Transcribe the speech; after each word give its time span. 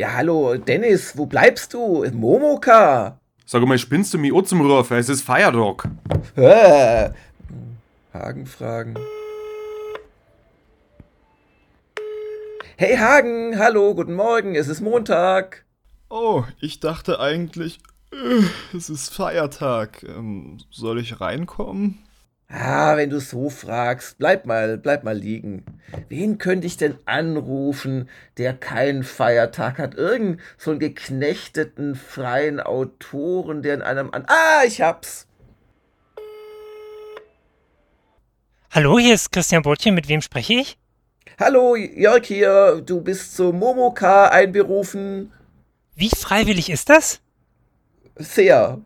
Ja, 0.00 0.14
hallo, 0.14 0.56
Dennis, 0.56 1.18
wo 1.18 1.26
bleibst 1.26 1.74
du? 1.74 2.06
Momoka! 2.10 3.20
Sag 3.44 3.62
mal, 3.66 3.76
spinnst 3.76 4.14
du 4.14 4.18
mich 4.18 4.32
auch 4.32 4.40
zum 4.40 4.62
Rufen? 4.62 4.96
Es 4.96 5.10
ist 5.10 5.20
Feiertag. 5.20 5.90
Äh, 6.36 7.10
Hagen 8.14 8.46
fragen. 8.46 8.94
Hey 12.78 12.96
Hagen, 12.96 13.58
hallo, 13.58 13.94
guten 13.94 14.14
Morgen, 14.14 14.54
es 14.54 14.68
ist 14.68 14.80
Montag. 14.80 15.66
Oh, 16.08 16.44
ich 16.62 16.80
dachte 16.80 17.20
eigentlich, 17.20 17.80
äh, 18.10 18.74
es 18.74 18.88
ist 18.88 19.12
Feiertag. 19.12 20.02
Ähm, 20.02 20.60
soll 20.70 20.98
ich 20.98 21.20
reinkommen? 21.20 21.98
Ah, 22.52 22.96
wenn 22.96 23.10
du 23.10 23.20
so 23.20 23.48
fragst, 23.48 24.18
bleib 24.18 24.44
mal, 24.44 24.76
bleib 24.76 25.04
mal 25.04 25.16
liegen. 25.16 25.64
Wen 26.08 26.38
könnte 26.38 26.66
ich 26.66 26.76
denn 26.76 26.98
anrufen, 27.04 28.08
der 28.38 28.54
keinen 28.54 29.04
Feiertag 29.04 29.78
hat? 29.78 29.94
Irgend 29.94 30.40
so 30.58 30.72
einen 30.72 30.80
geknechteten 30.80 31.94
freien 31.94 32.58
Autoren, 32.58 33.62
der 33.62 33.74
in 33.74 33.82
einem 33.82 34.10
an. 34.10 34.24
Ah, 34.26 34.64
ich 34.66 34.80
hab's! 34.80 35.28
Hallo, 38.72 38.98
hier 38.98 39.14
ist 39.14 39.30
Christian 39.30 39.62
Botchen, 39.62 39.94
mit 39.94 40.08
wem 40.08 40.20
spreche 40.20 40.54
ich? 40.54 40.76
Hallo, 41.38 41.76
Jörg 41.76 42.26
hier, 42.26 42.82
du 42.84 43.00
bist 43.00 43.36
zu 43.36 43.52
Momoka 43.52 44.26
einberufen. 44.26 45.32
Wie 45.94 46.10
freiwillig 46.10 46.68
ist 46.68 46.88
das? 46.88 47.20
Sehr. 48.16 48.80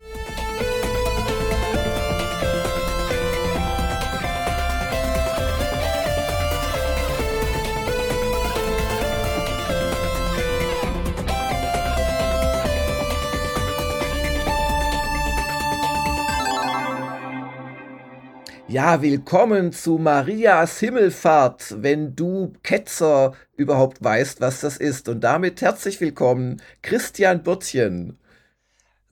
Ja, 18.67 19.03
willkommen 19.03 19.71
zu 19.71 19.99
Marias 19.99 20.79
Himmelfahrt, 20.79 21.83
wenn 21.83 22.15
du 22.15 22.51
Ketzer 22.63 23.35
überhaupt 23.55 24.03
weißt, 24.03 24.41
was 24.41 24.61
das 24.61 24.77
ist. 24.77 25.07
Und 25.07 25.23
damit 25.23 25.61
herzlich 25.61 26.01
willkommen, 26.01 26.59
Christian 26.81 27.43
Bürtchen. 27.43 28.17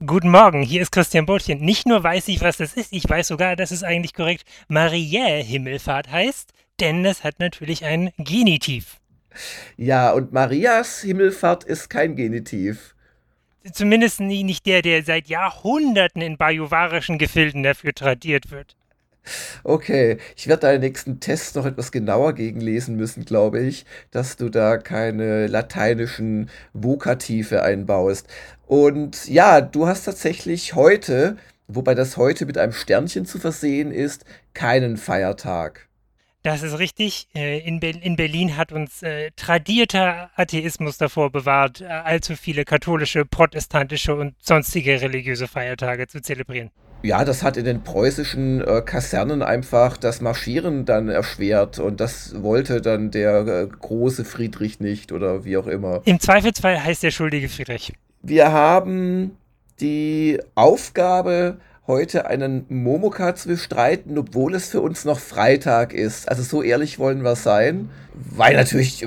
Guten 0.04 0.30
Morgen, 0.30 0.60
hier 0.62 0.82
ist 0.82 0.90
Christian 0.90 1.26
Bürtchen. 1.26 1.60
Nicht 1.60 1.86
nur 1.86 2.02
weiß 2.02 2.26
ich, 2.28 2.40
was 2.40 2.56
das 2.56 2.74
ist, 2.74 2.92
ich 2.92 3.08
weiß 3.08 3.28
sogar, 3.28 3.54
dass 3.54 3.70
es 3.70 3.84
eigentlich 3.84 4.12
korrekt 4.12 4.44
Mariä 4.66 5.40
Himmelfahrt 5.44 6.10
heißt, 6.10 6.52
denn 6.80 7.04
es 7.04 7.22
hat 7.22 7.38
natürlich 7.38 7.84
ein 7.84 8.10
Genitiv. 8.18 8.96
Ja, 9.76 10.10
und 10.10 10.32
Marias 10.32 11.02
Himmelfahrt 11.02 11.62
ist 11.62 11.88
kein 11.88 12.16
Genitiv. 12.16 12.96
Zumindest 13.72 14.18
nicht 14.18 14.66
der, 14.66 14.82
der 14.82 15.04
seit 15.04 15.28
Jahrhunderten 15.28 16.22
in 16.22 16.38
bajuwarischen 16.38 17.18
Gefilden 17.18 17.62
dafür 17.62 17.94
tradiert 17.94 18.50
wird. 18.50 18.76
Okay, 19.62 20.18
ich 20.36 20.46
werde 20.46 20.62
deinen 20.62 20.80
nächsten 20.80 21.20
Test 21.20 21.56
noch 21.56 21.66
etwas 21.66 21.92
genauer 21.92 22.34
gegenlesen 22.34 22.96
müssen, 22.96 23.24
glaube 23.24 23.60
ich, 23.60 23.86
dass 24.10 24.36
du 24.36 24.48
da 24.48 24.76
keine 24.76 25.46
lateinischen 25.46 26.50
Vokative 26.72 27.62
einbaust. 27.62 28.28
Und 28.66 29.28
ja, 29.28 29.60
du 29.60 29.86
hast 29.86 30.04
tatsächlich 30.04 30.74
heute, 30.74 31.36
wobei 31.68 31.94
das 31.94 32.16
heute 32.16 32.46
mit 32.46 32.58
einem 32.58 32.72
Sternchen 32.72 33.26
zu 33.26 33.38
versehen 33.38 33.92
ist, 33.92 34.24
keinen 34.52 34.96
Feiertag. 34.96 35.88
Das 36.44 36.62
ist 36.62 36.78
richtig. 36.78 37.26
Äh, 37.34 37.60
in, 37.60 37.80
Be 37.80 37.88
in 37.88 38.16
Berlin 38.16 38.58
hat 38.58 38.70
uns 38.70 39.02
äh, 39.02 39.30
tradierter 39.34 40.30
Atheismus 40.36 40.98
davor 40.98 41.30
bewahrt, 41.32 41.80
äh, 41.80 41.86
allzu 41.86 42.36
viele 42.36 42.66
katholische, 42.66 43.24
protestantische 43.24 44.14
und 44.14 44.34
sonstige 44.42 45.00
religiöse 45.00 45.48
Feiertage 45.48 46.06
zu 46.06 46.20
zelebrieren. 46.20 46.70
Ja, 47.04 47.22
das 47.26 47.42
hat 47.42 47.58
in 47.58 47.66
den 47.66 47.82
preußischen 47.82 48.62
äh, 48.62 48.80
Kasernen 48.80 49.42
einfach 49.42 49.98
das 49.98 50.22
Marschieren 50.22 50.86
dann 50.86 51.10
erschwert 51.10 51.78
und 51.78 52.00
das 52.00 52.42
wollte 52.42 52.80
dann 52.80 53.10
der 53.10 53.46
äh, 53.46 53.66
große 53.66 54.24
Friedrich 54.24 54.80
nicht 54.80 55.12
oder 55.12 55.44
wie 55.44 55.58
auch 55.58 55.66
immer. 55.66 56.00
Im 56.06 56.18
Zweifelsfall 56.18 56.82
heißt 56.82 57.02
der 57.02 57.10
schuldige 57.10 57.50
Friedrich. 57.50 57.92
Wir 58.22 58.52
haben 58.52 59.36
die 59.80 60.40
Aufgabe, 60.54 61.58
heute 61.86 62.26
einen 62.26 62.64
Momoka 62.68 63.34
zu 63.34 63.48
bestreiten, 63.48 64.16
obwohl 64.16 64.54
es 64.54 64.70
für 64.70 64.80
uns 64.80 65.04
noch 65.04 65.18
Freitag 65.18 65.92
ist. 65.92 66.28
Also 66.28 66.42
so 66.42 66.62
ehrlich 66.62 66.98
wollen 66.98 67.22
wir 67.22 67.36
sein. 67.36 67.90
Weil 68.16 68.54
natürlich 68.54 69.04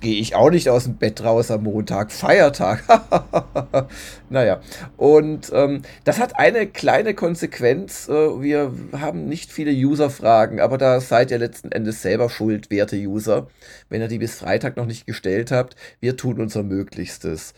gehe 0.00 0.18
ich 0.18 0.34
auch 0.34 0.48
nicht 0.50 0.70
aus 0.70 0.84
dem 0.84 0.96
Bett 0.96 1.22
raus 1.22 1.50
am 1.50 1.64
Montag. 1.64 2.10
Feiertag. 2.10 2.82
naja. 4.30 4.62
Und 4.96 5.50
ähm, 5.52 5.82
das 6.04 6.18
hat 6.18 6.38
eine 6.38 6.66
kleine 6.66 7.12
Konsequenz. 7.12 8.08
Äh, 8.08 8.12
wir 8.12 8.72
haben 8.98 9.26
nicht 9.26 9.52
viele 9.52 9.70
User-Fragen, 9.70 10.60
aber 10.60 10.78
da 10.78 10.98
seid 11.00 11.30
ihr 11.30 11.38
letzten 11.38 11.72
Endes 11.72 12.00
selber 12.00 12.30
schuld, 12.30 12.70
werte 12.70 12.96
User, 12.96 13.48
wenn 13.90 14.00
ihr 14.00 14.08
die 14.08 14.18
bis 14.18 14.36
Freitag 14.36 14.78
noch 14.78 14.86
nicht 14.86 15.06
gestellt 15.06 15.50
habt. 15.50 15.76
Wir 16.00 16.16
tun 16.16 16.40
unser 16.40 16.62
Möglichstes. 16.62 17.52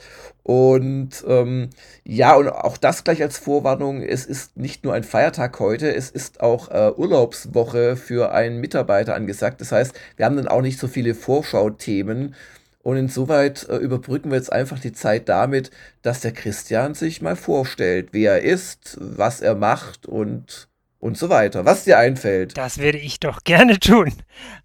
Und 0.51 1.25
ähm, 1.29 1.71
ja, 2.03 2.35
und 2.35 2.49
auch 2.49 2.77
das 2.77 3.05
gleich 3.05 3.23
als 3.23 3.39
Vorwarnung, 3.39 4.03
es 4.03 4.27
ist 4.27 4.57
nicht 4.57 4.83
nur 4.83 4.95
ein 4.95 5.05
Feiertag 5.05 5.61
heute, 5.61 5.95
es 5.95 6.11
ist 6.11 6.41
auch 6.41 6.73
äh, 6.73 6.91
Urlaubswoche 6.91 7.95
für 7.95 8.33
einen 8.33 8.59
Mitarbeiter 8.59 9.15
angesagt. 9.15 9.61
Das 9.61 9.71
heißt, 9.71 9.95
wir 10.17 10.27
haben 10.27 10.35
dann 10.35 10.49
auch 10.49 10.61
nicht 10.61 10.81
so 10.81 10.89
viele 10.89 11.15
Vorschau-Themen. 11.15 12.35
Und 12.83 12.97
insoweit 12.97 13.69
äh, 13.69 13.77
überbrücken 13.77 14.33
wir 14.33 14.39
jetzt 14.39 14.53
einfach 14.53 14.81
die 14.81 14.93
Zeit 14.93 15.29
damit, 15.29 15.71
dass 16.03 16.19
der 16.19 16.33
Christian 16.33 16.95
sich 16.95 17.23
mal 17.23 17.37
vorstellt, 17.37 18.09
wer 18.11 18.33
er 18.33 18.43
ist, 18.43 18.99
was 19.01 19.43
er 19.43 19.55
macht 19.55 20.07
und 20.07 20.67
und 21.01 21.19
so 21.19 21.29
weiter. 21.29 21.65
Was 21.65 21.85
dir 21.85 21.99
einfällt. 21.99 22.57
Das 22.57 22.79
werde 22.79 22.99
ich 22.99 23.19
doch 23.19 23.41
gerne 23.45 23.79
tun. 23.79 24.13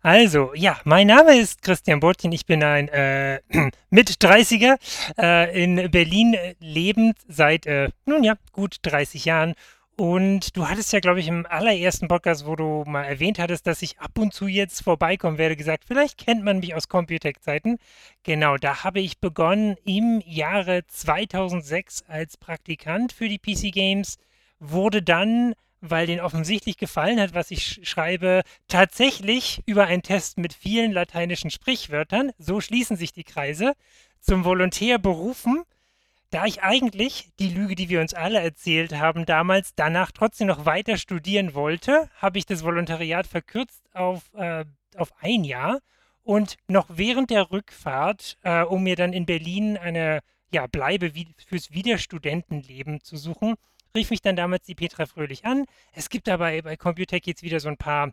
Also, 0.02 0.52
ja, 0.54 0.78
mein 0.84 1.08
Name 1.08 1.38
ist 1.38 1.62
Christian 1.62 2.00
Bottchen. 2.00 2.32
Ich 2.32 2.46
bin 2.46 2.64
ein 2.64 2.90
äh, 2.90 3.40
Mit-30er 3.90 4.78
äh, 5.18 5.64
in 5.64 5.90
Berlin 5.90 6.36
lebend 6.60 7.18
seit, 7.28 7.66
äh, 7.66 7.90
nun 8.06 8.24
ja, 8.24 8.36
gut 8.52 8.78
30 8.84 9.26
Jahren 9.26 9.56
und 9.98 10.58
du 10.58 10.68
hattest 10.68 10.92
ja, 10.92 11.00
glaube 11.00 11.22
ich, 11.22 11.30
im 11.30 11.46
allerersten 11.46 12.10
Podcast, 12.10 12.46
wo 12.46 12.58
du 12.58 12.84
mal 12.86 13.04
erwähnt 13.04 13.40
hattest, 13.40 13.66
dass 13.66 13.82
ich 13.82 13.98
ab 13.98 14.18
und 14.18 14.34
zu 14.34 14.46
jetzt 14.48 14.84
vorbeikommen 14.84 15.38
werde, 15.38 15.56
gesagt, 15.56 15.86
vielleicht 15.88 16.18
kennt 16.18 16.44
man 16.44 16.60
mich 16.60 16.76
aus 16.76 16.90
Computec-Zeiten. 16.90 17.78
Genau, 18.24 18.58
da 18.58 18.84
habe 18.84 19.00
ich 19.00 19.20
begonnen 19.20 19.78
im 19.86 20.22
Jahre 20.26 20.86
2006 20.86 22.04
als 22.10 22.36
Praktikant 22.36 23.14
für 23.14 23.30
die 23.30 23.40
PC 23.40 23.74
Games, 23.74 24.18
wurde 24.60 25.02
dann, 25.02 25.54
weil 25.90 26.08
denen 26.08 26.22
offensichtlich 26.22 26.78
gefallen 26.78 27.20
hat, 27.20 27.34
was 27.34 27.52
ich 27.52 27.82
schreibe, 27.84 28.44
tatsächlich 28.68 29.62
über 29.66 29.86
einen 29.86 30.04
Test 30.04 30.38
mit 30.38 30.54
vielen 30.54 30.92
lateinischen 30.92 31.50
Sprichwörtern, 31.50 32.32
so 32.38 32.62
schließen 32.62 32.98
sich 32.98 33.14
die 33.14 33.24
Kreise, 33.24 33.74
zum 34.20 34.44
Volontär 34.44 34.98
berufen 34.98 35.64
da 36.36 36.46
ich 36.46 36.64
eigentlich 36.64 37.30
die 37.40 37.48
Lüge, 37.48 37.76
die 37.76 37.88
wir 37.88 38.02
uns 38.02 38.14
alle 38.14 38.42
erzählt 38.42 38.94
haben, 38.94 39.26
damals 39.26 39.74
danach 39.74 40.12
trotzdem 40.12 40.48
noch 40.48 40.66
weiter 40.66 40.98
studieren 40.98 41.54
wollte, 41.54 42.10
habe 42.18 42.38
ich 42.38 42.46
das 42.46 42.64
Volontariat 42.64 43.26
verkürzt 43.26 43.84
auf, 43.94 44.34
äh, 44.34 44.66
auf 44.98 45.14
ein 45.22 45.46
Jahr. 45.46 45.80
Und 46.24 46.58
noch 46.68 46.88
während 46.90 47.30
der 47.30 47.52
Rückfahrt, 47.52 48.38
äh, 48.42 48.64
um 48.64 48.84
mir 48.84 48.98
dann 48.98 49.14
in 49.14 49.26
Berlin 49.26 49.78
eine 49.78 50.20
ja, 50.52 50.68
Bleibe 50.68 51.16
wie, 51.16 51.28
fürs 51.48 51.72
Wiederstudentenleben 51.72 53.02
zu 53.02 53.16
suchen, 53.16 53.56
rief 53.96 54.10
mich 54.12 54.22
dann 54.22 54.36
damals 54.36 54.66
die 54.66 54.76
Petra 54.76 55.06
Fröhlich 55.06 55.46
an. 55.46 55.66
Es 55.94 56.10
gibt 56.10 56.28
dabei 56.28 56.62
bei 56.62 56.78
Computec 56.78 57.26
jetzt 57.26 57.44
wieder 57.44 57.60
so 57.60 57.70
ein 57.70 57.78
paar 57.78 58.12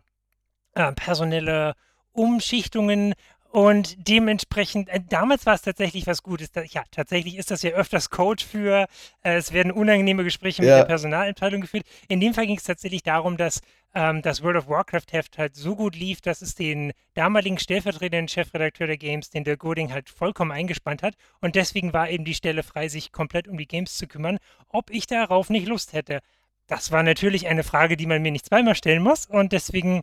äh, 0.73 0.91
personelle 0.93 1.75
Umschichtungen 2.11 3.13
und 3.53 4.07
dementsprechend, 4.07 4.89
äh, 4.89 4.99
damals 5.07 5.45
war 5.45 5.53
es 5.53 5.61
tatsächlich 5.61 6.07
was 6.07 6.23
Gutes. 6.23 6.51
Da, 6.51 6.63
ja, 6.63 6.81
tatsächlich 6.89 7.37
ist 7.37 7.51
das 7.51 7.61
ja 7.61 7.69
öfters 7.69 8.09
Code 8.09 8.43
für, 8.43 8.87
äh, 9.21 9.35
es 9.35 9.53
werden 9.53 9.71
unangenehme 9.71 10.23
Gespräche 10.23 10.65
ja. 10.65 10.69
mit 10.69 10.81
der 10.81 10.85
Personalabteilung 10.87 11.61
geführt. 11.61 11.85
In 12.07 12.19
dem 12.19 12.33
Fall 12.33 12.47
ging 12.47 12.57
es 12.57 12.63
tatsächlich 12.63 13.03
darum, 13.03 13.37
dass 13.37 13.61
ähm, 13.93 14.23
das 14.23 14.41
World 14.41 14.57
of 14.57 14.69
Warcraft-Heft 14.69 15.37
halt 15.37 15.55
so 15.55 15.75
gut 15.75 15.95
lief, 15.95 16.19
dass 16.19 16.41
es 16.41 16.55
den 16.55 16.93
damaligen 17.13 17.59
stellvertretenden 17.59 18.27
Chefredakteur 18.27 18.87
der 18.87 18.97
Games, 18.97 19.29
den 19.29 19.43
Dirk 19.43 19.59
Goding, 19.59 19.93
halt 19.93 20.09
vollkommen 20.09 20.51
eingespannt 20.51 21.03
hat. 21.03 21.13
Und 21.39 21.53
deswegen 21.53 21.93
war 21.93 22.09
eben 22.09 22.25
die 22.25 22.33
Stelle 22.33 22.63
frei, 22.63 22.87
sich 22.87 23.11
komplett 23.11 23.47
um 23.47 23.59
die 23.59 23.67
Games 23.67 23.95
zu 23.97 24.07
kümmern, 24.07 24.39
ob 24.69 24.89
ich 24.89 25.05
darauf 25.05 25.51
nicht 25.51 25.67
Lust 25.67 25.93
hätte. 25.93 26.21
Das 26.65 26.91
war 26.91 27.03
natürlich 27.03 27.45
eine 27.45 27.63
Frage, 27.63 27.97
die 27.97 28.07
man 28.07 28.23
mir 28.23 28.31
nicht 28.31 28.47
zweimal 28.47 28.73
stellen 28.73 29.03
muss. 29.03 29.27
Und 29.27 29.51
deswegen 29.51 30.01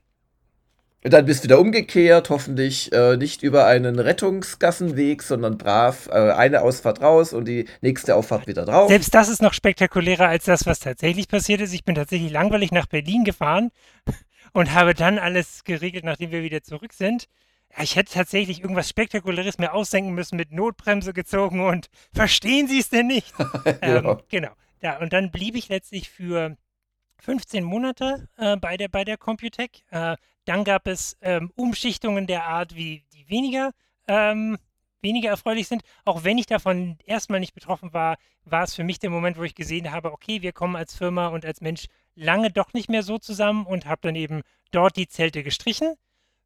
dann 1.03 1.25
bist 1.25 1.41
du 1.41 1.45
wieder 1.45 1.59
umgekehrt, 1.59 2.29
hoffentlich 2.29 2.93
äh, 2.93 3.17
nicht 3.17 3.43
über 3.43 3.65
einen 3.65 3.99
Rettungsgassenweg, 3.99 5.23
sondern 5.23 5.57
brav 5.57 6.09
äh, 6.09 6.33
eine 6.33 6.61
Ausfahrt 6.61 7.01
raus 7.01 7.33
und 7.33 7.47
die 7.47 7.67
nächste 7.81 8.15
Auffahrt 8.15 8.47
wieder 8.47 8.67
drauf. 8.67 8.89
Selbst 8.89 9.15
das 9.15 9.31
ist 9.31 9.41
noch 9.41 9.55
spektakulärer 9.55 10.29
als 10.29 10.45
das, 10.45 10.67
was 10.67 10.79
tatsächlich 10.79 11.29
passiert 11.29 11.63
ist. 11.63 11.73
Ich 11.73 11.85
bin 11.85 11.95
tatsächlich 11.95 12.31
langweilig 12.31 12.71
nach 12.71 12.87
Berlin 12.87 13.25
gefahren 13.25 13.71
und 14.53 14.75
habe 14.75 14.93
dann 14.93 15.19
alles 15.19 15.65
geregelt, 15.65 16.05
nachdem 16.05 16.33
wir 16.33 16.43
wieder 16.43 16.63
zurück 16.63 16.93
sind. 16.93 17.29
ich 17.81 17.97
hätte 17.97 18.13
tatsächlich 18.13 18.61
irgendwas 18.61 18.91
Spektakuläres 18.91 19.57
mir 19.57 19.73
ausdenken 19.73 20.13
müssen, 20.13 20.37
mit 20.37 20.53
Notbremse 20.53 21.15
gezogen 21.15 21.67
und 21.67 21.89
verstehen 22.13 22.69
Sie 22.69 22.79
es 22.79 22.91
denn 22.91 23.07
nicht? 23.07 23.33
genau. 23.81 24.13
Ähm, 24.13 24.19
genau. 24.29 24.51
Ja, 24.83 24.99
und 24.99 25.15
dann 25.15 25.31
blieb 25.31 25.57
ich 25.57 25.71
letztlich 25.71 26.11
für 26.11 26.57
15 27.21 27.65
Monate 27.65 28.29
äh, 28.37 28.57
bei, 28.57 28.77
der, 28.77 28.89
bei 28.89 29.05
der 29.05 29.17
Computec. 29.17 29.83
Äh, 29.91 30.17
dann 30.45 30.65
gab 30.65 30.87
es 30.87 31.17
ähm, 31.21 31.53
Umschichtungen 31.57 32.27
der 32.27 32.45
Art, 32.45 32.75
wie 32.75 33.05
die 33.13 33.29
weniger, 33.29 33.73
ähm, 34.09 34.59
weniger 35.03 35.31
erfreulich 35.31 35.69
sind. 35.69 35.83
Auch 36.05 36.25
wenn 36.25 36.39
ich 36.39 36.47
davon 36.47 36.99
erstmal 37.05 37.41
nicht 37.41 37.55
betroffen 37.55 37.93
war, 37.93 38.17
war 38.45 38.65
es 38.65 38.75
für 38.75 38.85
mich 38.85 38.99
der 38.99 39.11
Moment, 39.11 39.39
wo 39.39 39.43
ich 39.43 39.55
gesehen 39.55 39.93
habe, 39.93 40.13
okay, 40.13 40.43
wir 40.43 40.53
kommen 40.53 40.77
als 40.77 40.97
Firma 40.97 41.29
und 41.29 41.45
als 41.45 41.61
Mensch 41.61 41.87
lange 42.15 42.51
doch 42.51 42.73
nicht 42.73 42.89
mehr 42.89 43.03
so 43.03 43.19
zusammen 43.19 43.67
und 43.67 43.87
habe 43.87 44.01
dann 44.03 44.17
eben 44.17 44.43
dort 44.71 44.97
die 44.97 45.09
Zelte 45.09 45.43
gestrichen. 45.43 45.95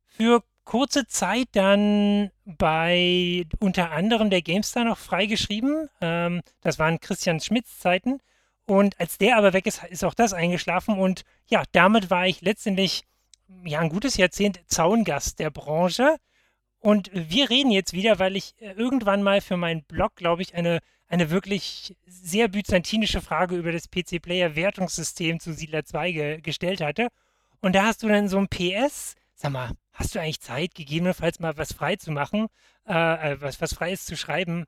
Für 0.07 0.43
kurze 0.65 1.07
Zeit 1.07 1.49
dann 1.53 2.31
bei 2.45 3.47
unter 3.61 3.91
anderem 3.91 4.31
der 4.31 4.43
GameStar 4.43 4.85
noch 4.85 4.99
freigeschrieben. 4.99 5.89
Ähm, 6.01 6.41
das 6.61 6.79
waren 6.79 7.01
Christian 7.01 7.41
Schmidts 7.41 7.79
Zeiten. 7.79 8.21
Und 8.67 8.99
als 8.99 9.19
der 9.19 9.37
aber 9.37 9.53
weg 9.53 9.67
ist, 9.67 9.85
ist 9.85 10.05
auch 10.05 10.15
das 10.15 10.33
eingeschlafen. 10.33 10.99
Und 10.99 11.25
ja, 11.47 11.63
damit 11.73 12.11
war 12.11 12.27
ich 12.27 12.41
letztendlich 12.41 13.03
ja 13.65 13.81
ein 13.81 13.91
gutes 13.91 14.17
Jahrzehnt 14.17 14.61
Zaungast 14.67 15.39
der 15.39 15.51
Branche. 15.51 16.17
Und 16.81 17.11
wir 17.13 17.49
reden 17.51 17.71
jetzt 17.71 17.93
wieder, 17.93 18.19
weil 18.19 18.37
ich 18.37 18.55
äh, 18.61 18.73
irgendwann 18.73 19.23
mal 19.23 19.41
für 19.41 19.57
meinen 19.57 19.85
Blog, 19.85 20.17
glaube 20.17 20.43
ich, 20.43 20.55
eine, 20.55 20.81
eine 21.09 21.31
wirklich 21.31 21.97
sehr 22.07 22.49
byzantinische 22.49 23.21
Frage 23.21 23.57
über 23.57 23.73
das 23.73 23.89
PC-Player-Wertungssystem 23.89 25.41
zu 25.41 25.53
Siedler 25.53 25.85
2 25.85 26.13
ge 26.13 26.41
gestellt 26.41 26.81
hatte. 26.81 27.09
Und 27.61 27.75
da 27.75 27.85
hast 27.87 28.03
du 28.03 28.09
dann 28.09 28.29
so 28.29 28.39
ein 28.39 28.49
PS, 28.49 29.15
sag 29.35 29.53
mal, 29.53 29.71
hast 29.93 30.15
du 30.15 30.21
eigentlich 30.21 30.41
Zeit, 30.41 30.75
gegebenenfalls 30.75 31.41
mal 31.41 31.57
was 31.57 31.73
frei 31.73 31.97
zu 31.97 32.11
machen, 32.11 32.49
äh, 32.87 33.33
äh 33.33 33.41
was, 33.41 33.61
was 33.63 33.75
Freies 33.75 34.05
zu 34.05 34.17
schreiben, 34.17 34.67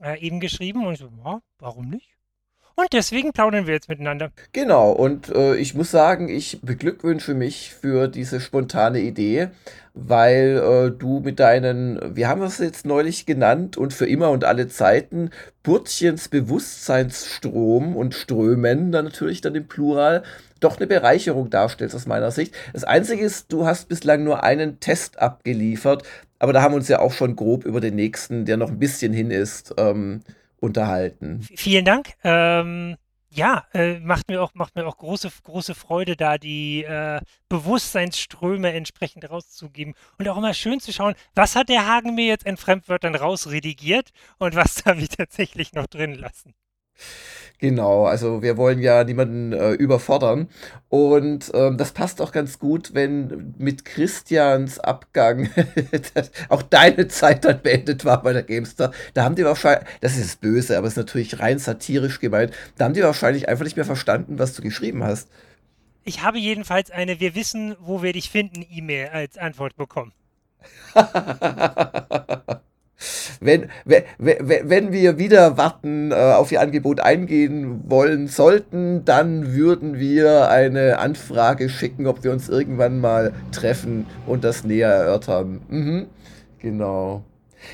äh, 0.00 0.20
eben 0.20 0.38
geschrieben? 0.38 0.86
Und 0.86 0.94
ich 0.94 1.00
so, 1.00 1.10
ja, 1.24 1.40
warum 1.58 1.88
nicht? 1.88 2.15
Und 2.78 2.92
deswegen 2.92 3.32
plaudern 3.32 3.66
wir 3.66 3.72
jetzt 3.72 3.88
miteinander. 3.88 4.30
Genau, 4.52 4.92
und 4.92 5.30
äh, 5.30 5.56
ich 5.56 5.74
muss 5.74 5.90
sagen, 5.90 6.28
ich 6.28 6.60
beglückwünsche 6.60 7.32
mich 7.32 7.72
für 7.72 8.06
diese 8.06 8.38
spontane 8.38 9.00
Idee, 9.00 9.48
weil 9.94 10.58
äh, 10.58 10.90
du 10.90 11.20
mit 11.20 11.40
deinen, 11.40 12.14
wie 12.14 12.26
haben 12.26 12.42
wir 12.42 12.48
es 12.48 12.58
jetzt 12.58 12.84
neulich 12.84 13.24
genannt, 13.24 13.78
und 13.78 13.94
für 13.94 14.06
immer 14.06 14.28
und 14.28 14.44
alle 14.44 14.68
Zeiten, 14.68 15.30
Burtchens 15.62 16.28
Bewusstseinsstrom 16.28 17.96
und 17.96 18.14
Strömen, 18.14 18.92
dann 18.92 19.06
natürlich 19.06 19.40
dann 19.40 19.54
im 19.54 19.66
Plural, 19.66 20.22
doch 20.60 20.76
eine 20.76 20.86
Bereicherung 20.86 21.48
darstellst 21.48 21.96
aus 21.96 22.06
meiner 22.06 22.30
Sicht. 22.30 22.54
Das 22.74 22.84
Einzige 22.84 23.24
ist, 23.24 23.50
du 23.50 23.64
hast 23.64 23.88
bislang 23.88 24.22
nur 24.22 24.44
einen 24.44 24.80
Test 24.80 25.18
abgeliefert, 25.18 26.02
aber 26.38 26.52
da 26.52 26.60
haben 26.60 26.72
wir 26.72 26.76
uns 26.76 26.88
ja 26.88 26.98
auch 26.98 27.12
schon 27.12 27.36
grob 27.36 27.64
über 27.64 27.80
den 27.80 27.94
nächsten, 27.94 28.44
der 28.44 28.58
noch 28.58 28.68
ein 28.68 28.78
bisschen 28.78 29.14
hin 29.14 29.30
ist, 29.30 29.74
ähm, 29.78 30.20
unterhalten. 30.60 31.46
Vielen 31.54 31.84
Dank. 31.84 32.14
Ähm, 32.24 32.96
ja, 33.36 33.66
äh, 33.74 33.98
macht 33.98 34.28
mir 34.28 34.42
auch, 34.42 34.54
macht 34.54 34.76
mir 34.76 34.86
auch 34.86 34.96
große, 34.96 35.30
große 35.42 35.74
Freude, 35.74 36.16
da 36.16 36.38
die 36.38 36.84
äh, 36.84 37.20
Bewusstseinsströme 37.48 38.72
entsprechend 38.72 39.28
rauszugeben. 39.28 39.94
Und 40.18 40.28
auch 40.28 40.38
immer 40.38 40.54
schön 40.54 40.80
zu 40.80 40.92
schauen, 40.92 41.14
was 41.34 41.54
hat 41.54 41.68
der 41.68 41.86
Hagen 41.86 42.14
mir 42.14 42.26
jetzt 42.26 42.46
in 42.46 42.56
Fremdwörtern 42.56 43.14
rausredigiert 43.14 44.10
und 44.38 44.54
was 44.54 44.76
darf 44.76 44.98
ich 44.98 45.10
tatsächlich 45.10 45.74
noch 45.74 45.86
drin 45.86 46.14
lassen. 46.14 46.54
Genau, 47.58 48.04
also 48.04 48.42
wir 48.42 48.58
wollen 48.58 48.80
ja 48.80 49.02
niemanden 49.02 49.54
äh, 49.54 49.72
überfordern. 49.72 50.48
Und 50.90 51.50
ähm, 51.54 51.78
das 51.78 51.92
passt 51.92 52.20
auch 52.20 52.30
ganz 52.30 52.58
gut, 52.58 52.92
wenn 52.92 53.54
mit 53.56 53.86
Christians 53.86 54.78
Abgang 54.78 55.48
auch 56.50 56.62
deine 56.62 57.08
Zeit 57.08 57.46
dann 57.46 57.62
beendet 57.62 58.04
war 58.04 58.22
bei 58.22 58.34
der 58.34 58.42
Gamestar. 58.42 58.92
Da 59.14 59.24
haben 59.24 59.36
die 59.36 59.44
wahrscheinlich, 59.44 59.88
das 60.02 60.18
ist 60.18 60.42
böse, 60.42 60.76
aber 60.76 60.86
ist 60.86 60.98
natürlich 60.98 61.40
rein 61.40 61.58
satirisch 61.58 62.20
gemeint, 62.20 62.52
da 62.76 62.84
haben 62.84 62.94
die 62.94 63.02
wahrscheinlich 63.02 63.48
einfach 63.48 63.64
nicht 63.64 63.76
mehr 63.76 63.86
verstanden, 63.86 64.38
was 64.38 64.52
du 64.52 64.60
geschrieben 64.60 65.02
hast. 65.02 65.30
Ich 66.04 66.22
habe 66.22 66.38
jedenfalls 66.38 66.90
eine 66.90 67.20
Wir 67.20 67.34
wissen, 67.34 67.74
wo 67.80 68.02
wir 68.02 68.12
dich 68.12 68.30
finden 68.30 68.66
E-Mail 68.70 69.08
als 69.08 69.38
Antwort 69.38 69.76
bekommen. 69.76 70.12
wenn, 73.40 73.68
wenn, 73.84 74.04
wenn 74.18 74.92
wir 74.92 75.18
wieder 75.18 75.56
warten, 75.56 76.12
äh, 76.12 76.14
auf 76.14 76.50
Ihr 76.52 76.60
Angebot 76.60 77.00
eingehen 77.00 77.82
wollen 77.88 78.28
sollten, 78.28 79.04
dann 79.04 79.54
würden 79.54 79.98
wir 79.98 80.50
eine 80.50 80.98
Anfrage 80.98 81.68
schicken, 81.68 82.06
ob 82.06 82.24
wir 82.24 82.32
uns 82.32 82.48
irgendwann 82.48 83.00
mal 83.00 83.32
treffen 83.52 84.06
und 84.26 84.44
das 84.44 84.64
näher 84.64 84.88
erörtern. 84.88 85.60
Mhm. 85.68 86.06
Genau. 86.58 87.22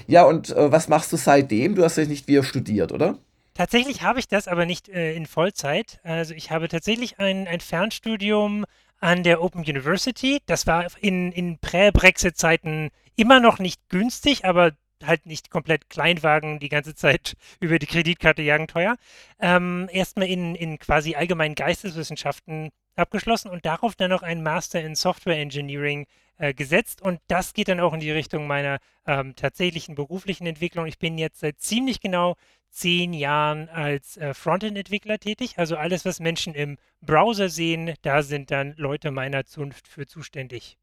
Ja, 0.06 0.24
und 0.24 0.50
äh, 0.50 0.72
was 0.72 0.88
machst 0.88 1.12
du 1.12 1.16
seitdem? 1.16 1.74
Du 1.74 1.84
hast 1.84 1.96
ja 1.96 2.04
nicht 2.04 2.28
wieder 2.28 2.42
studiert, 2.42 2.92
oder? 2.92 3.18
Tatsächlich 3.54 4.02
habe 4.02 4.18
ich 4.18 4.28
das 4.28 4.48
aber 4.48 4.64
nicht 4.64 4.88
äh, 4.88 5.14
in 5.14 5.26
Vollzeit. 5.26 6.00
Also 6.02 6.34
ich 6.34 6.50
habe 6.50 6.68
tatsächlich 6.68 7.18
ein, 7.18 7.46
ein 7.46 7.60
Fernstudium 7.60 8.64
an 8.98 9.22
der 9.22 9.42
Open 9.42 9.60
University. 9.60 10.40
Das 10.46 10.66
war 10.66 10.86
in, 11.00 11.32
in 11.32 11.58
Prä-Brexit-Zeiten 11.58 12.90
immer 13.16 13.40
noch 13.40 13.58
nicht 13.58 13.80
günstig, 13.88 14.44
aber 14.44 14.72
halt 15.06 15.26
nicht 15.26 15.50
komplett 15.50 15.90
Kleinwagen 15.90 16.58
die 16.58 16.68
ganze 16.68 16.94
Zeit 16.94 17.34
über 17.60 17.78
die 17.78 17.86
Kreditkarte 17.86 18.42
jagen 18.42 18.68
teuer. 18.68 18.96
Ähm, 19.40 19.88
erstmal 19.92 20.28
in, 20.28 20.54
in 20.54 20.78
quasi 20.78 21.14
allgemeinen 21.14 21.54
Geisteswissenschaften 21.54 22.70
abgeschlossen 22.94 23.50
und 23.50 23.64
darauf 23.64 23.94
dann 23.94 24.10
noch 24.10 24.22
einen 24.22 24.42
Master 24.42 24.82
in 24.82 24.94
Software 24.94 25.38
Engineering 25.38 26.06
äh, 26.38 26.54
gesetzt. 26.54 27.02
Und 27.02 27.20
das 27.28 27.54
geht 27.54 27.68
dann 27.68 27.80
auch 27.80 27.94
in 27.94 28.00
die 28.00 28.10
Richtung 28.10 28.46
meiner 28.46 28.78
ähm, 29.06 29.34
tatsächlichen 29.36 29.94
beruflichen 29.94 30.46
Entwicklung. 30.46 30.86
Ich 30.86 30.98
bin 30.98 31.18
jetzt 31.18 31.40
seit 31.40 31.60
ziemlich 31.60 32.00
genau 32.00 32.36
zehn 32.68 33.12
Jahren 33.12 33.68
als 33.68 34.16
äh, 34.16 34.34
Frontend-Entwickler 34.34 35.18
tätig. 35.18 35.58
Also 35.58 35.76
alles, 35.76 36.04
was 36.04 36.20
Menschen 36.20 36.54
im 36.54 36.78
Browser 37.00 37.48
sehen, 37.48 37.94
da 38.02 38.22
sind 38.22 38.50
dann 38.50 38.74
Leute 38.76 39.10
meiner 39.10 39.44
Zunft 39.44 39.88
für 39.88 40.06
zuständig. 40.06 40.78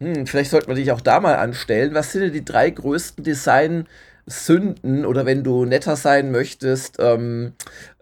Hm, 0.00 0.26
vielleicht 0.26 0.50
sollten 0.50 0.68
wir 0.68 0.74
dich 0.74 0.92
auch 0.92 1.00
da 1.00 1.20
mal 1.20 1.36
anstellen. 1.36 1.94
Was 1.94 2.12
sind 2.12 2.22
denn 2.22 2.32
die 2.32 2.44
drei 2.44 2.70
größten 2.70 3.24
Design-Sünden 3.24 5.06
oder 5.06 5.24
wenn 5.24 5.42
du 5.42 5.64
netter 5.64 5.96
sein 5.96 6.30
möchtest, 6.30 6.96
ähm, 6.98 7.54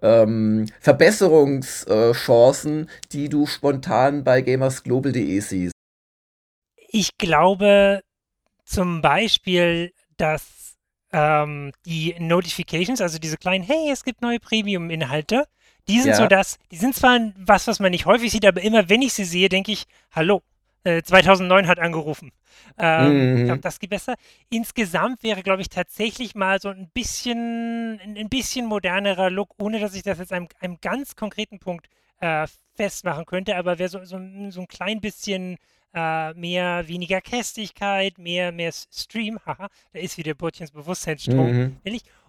ähm, 0.03 0.67
Verbesserungschancen, 0.81 2.91
die 3.13 3.29
du 3.29 3.47
spontan 3.47 4.25
bei 4.25 4.41
gamersglobal.de 4.41 5.41
siehst? 5.41 5.73
Ich 6.89 7.17
glaube 7.17 8.03
zum 8.65 9.01
Beispiel, 9.01 9.93
dass 10.17 10.77
ähm, 11.13 11.71
die 11.87 12.17
Notifications, 12.19 13.01
also 13.01 13.19
diese 13.19 13.37
kleinen, 13.37 13.63
hey, 13.63 13.91
es 13.93 14.03
gibt 14.03 14.21
neue 14.21 14.41
Premium-Inhalte, 14.41 15.45
die 15.87 16.01
sind 16.01 16.13
ja. 16.13 16.17
so 16.17 16.27
das, 16.27 16.59
die 16.73 16.77
sind 16.77 16.95
zwar 16.95 17.21
was, 17.37 17.67
was 17.67 17.79
man 17.79 17.93
nicht 17.93 18.07
häufig 18.07 18.33
sieht, 18.33 18.47
aber 18.47 18.63
immer 18.63 18.89
wenn 18.89 19.03
ich 19.03 19.13
sie 19.13 19.25
sehe, 19.25 19.49
denke 19.49 19.71
ich, 19.71 19.85
hallo, 20.11 20.43
2009 20.85 21.65
äh, 21.65 21.69
hat 21.69 21.79
angerufen. 21.79 22.33
Ähm, 22.79 23.33
mhm. 23.33 23.37
Ich 23.39 23.45
glaube, 23.45 23.61
das 23.61 23.79
geht 23.79 23.91
besser. 23.91 24.15
Insgesamt 24.51 25.23
wäre, 25.23 25.43
glaube 25.43 25.63
ich, 25.63 25.69
tatsächlich 25.69 26.35
mal 26.35 26.61
so 26.61 26.69
ein 26.69 26.91
bisschen, 26.93 28.01
ein 28.01 28.29
bisschen 28.29 28.67
modernerer 28.67 29.31
Look, 29.31 29.55
ohne 29.59 29.81
dass 29.81 29.95
ich 29.95 30.03
das 30.03 30.19
jetzt 30.19 30.33
einem, 30.33 30.49
einem 30.61 30.79
ganz 30.81 31.17
konkreten 31.17 31.59
Punkt 31.59 31.89
äh, 32.21 32.47
festmachen 32.75 33.27
könnte, 33.27 33.57
aber 33.57 33.79
wäre 33.79 33.89
so, 33.89 34.05
so, 34.05 34.19
so 34.51 34.61
ein 34.61 34.69
klein 34.69 35.01
bisschen 35.01 35.57
äh, 35.95 36.35
mehr, 36.35 36.87
weniger 36.89 37.21
Kästigkeit, 37.21 38.19
mehr, 38.19 38.53
mehr 38.53 38.73
Stream, 38.73 39.39
haha, 39.47 39.69
da 39.93 39.99
ist 39.99 40.19
wieder 40.19 40.35
Burtchens 40.35 40.73
Bewusstseinsstrom, 40.73 41.53
mhm. 41.53 41.77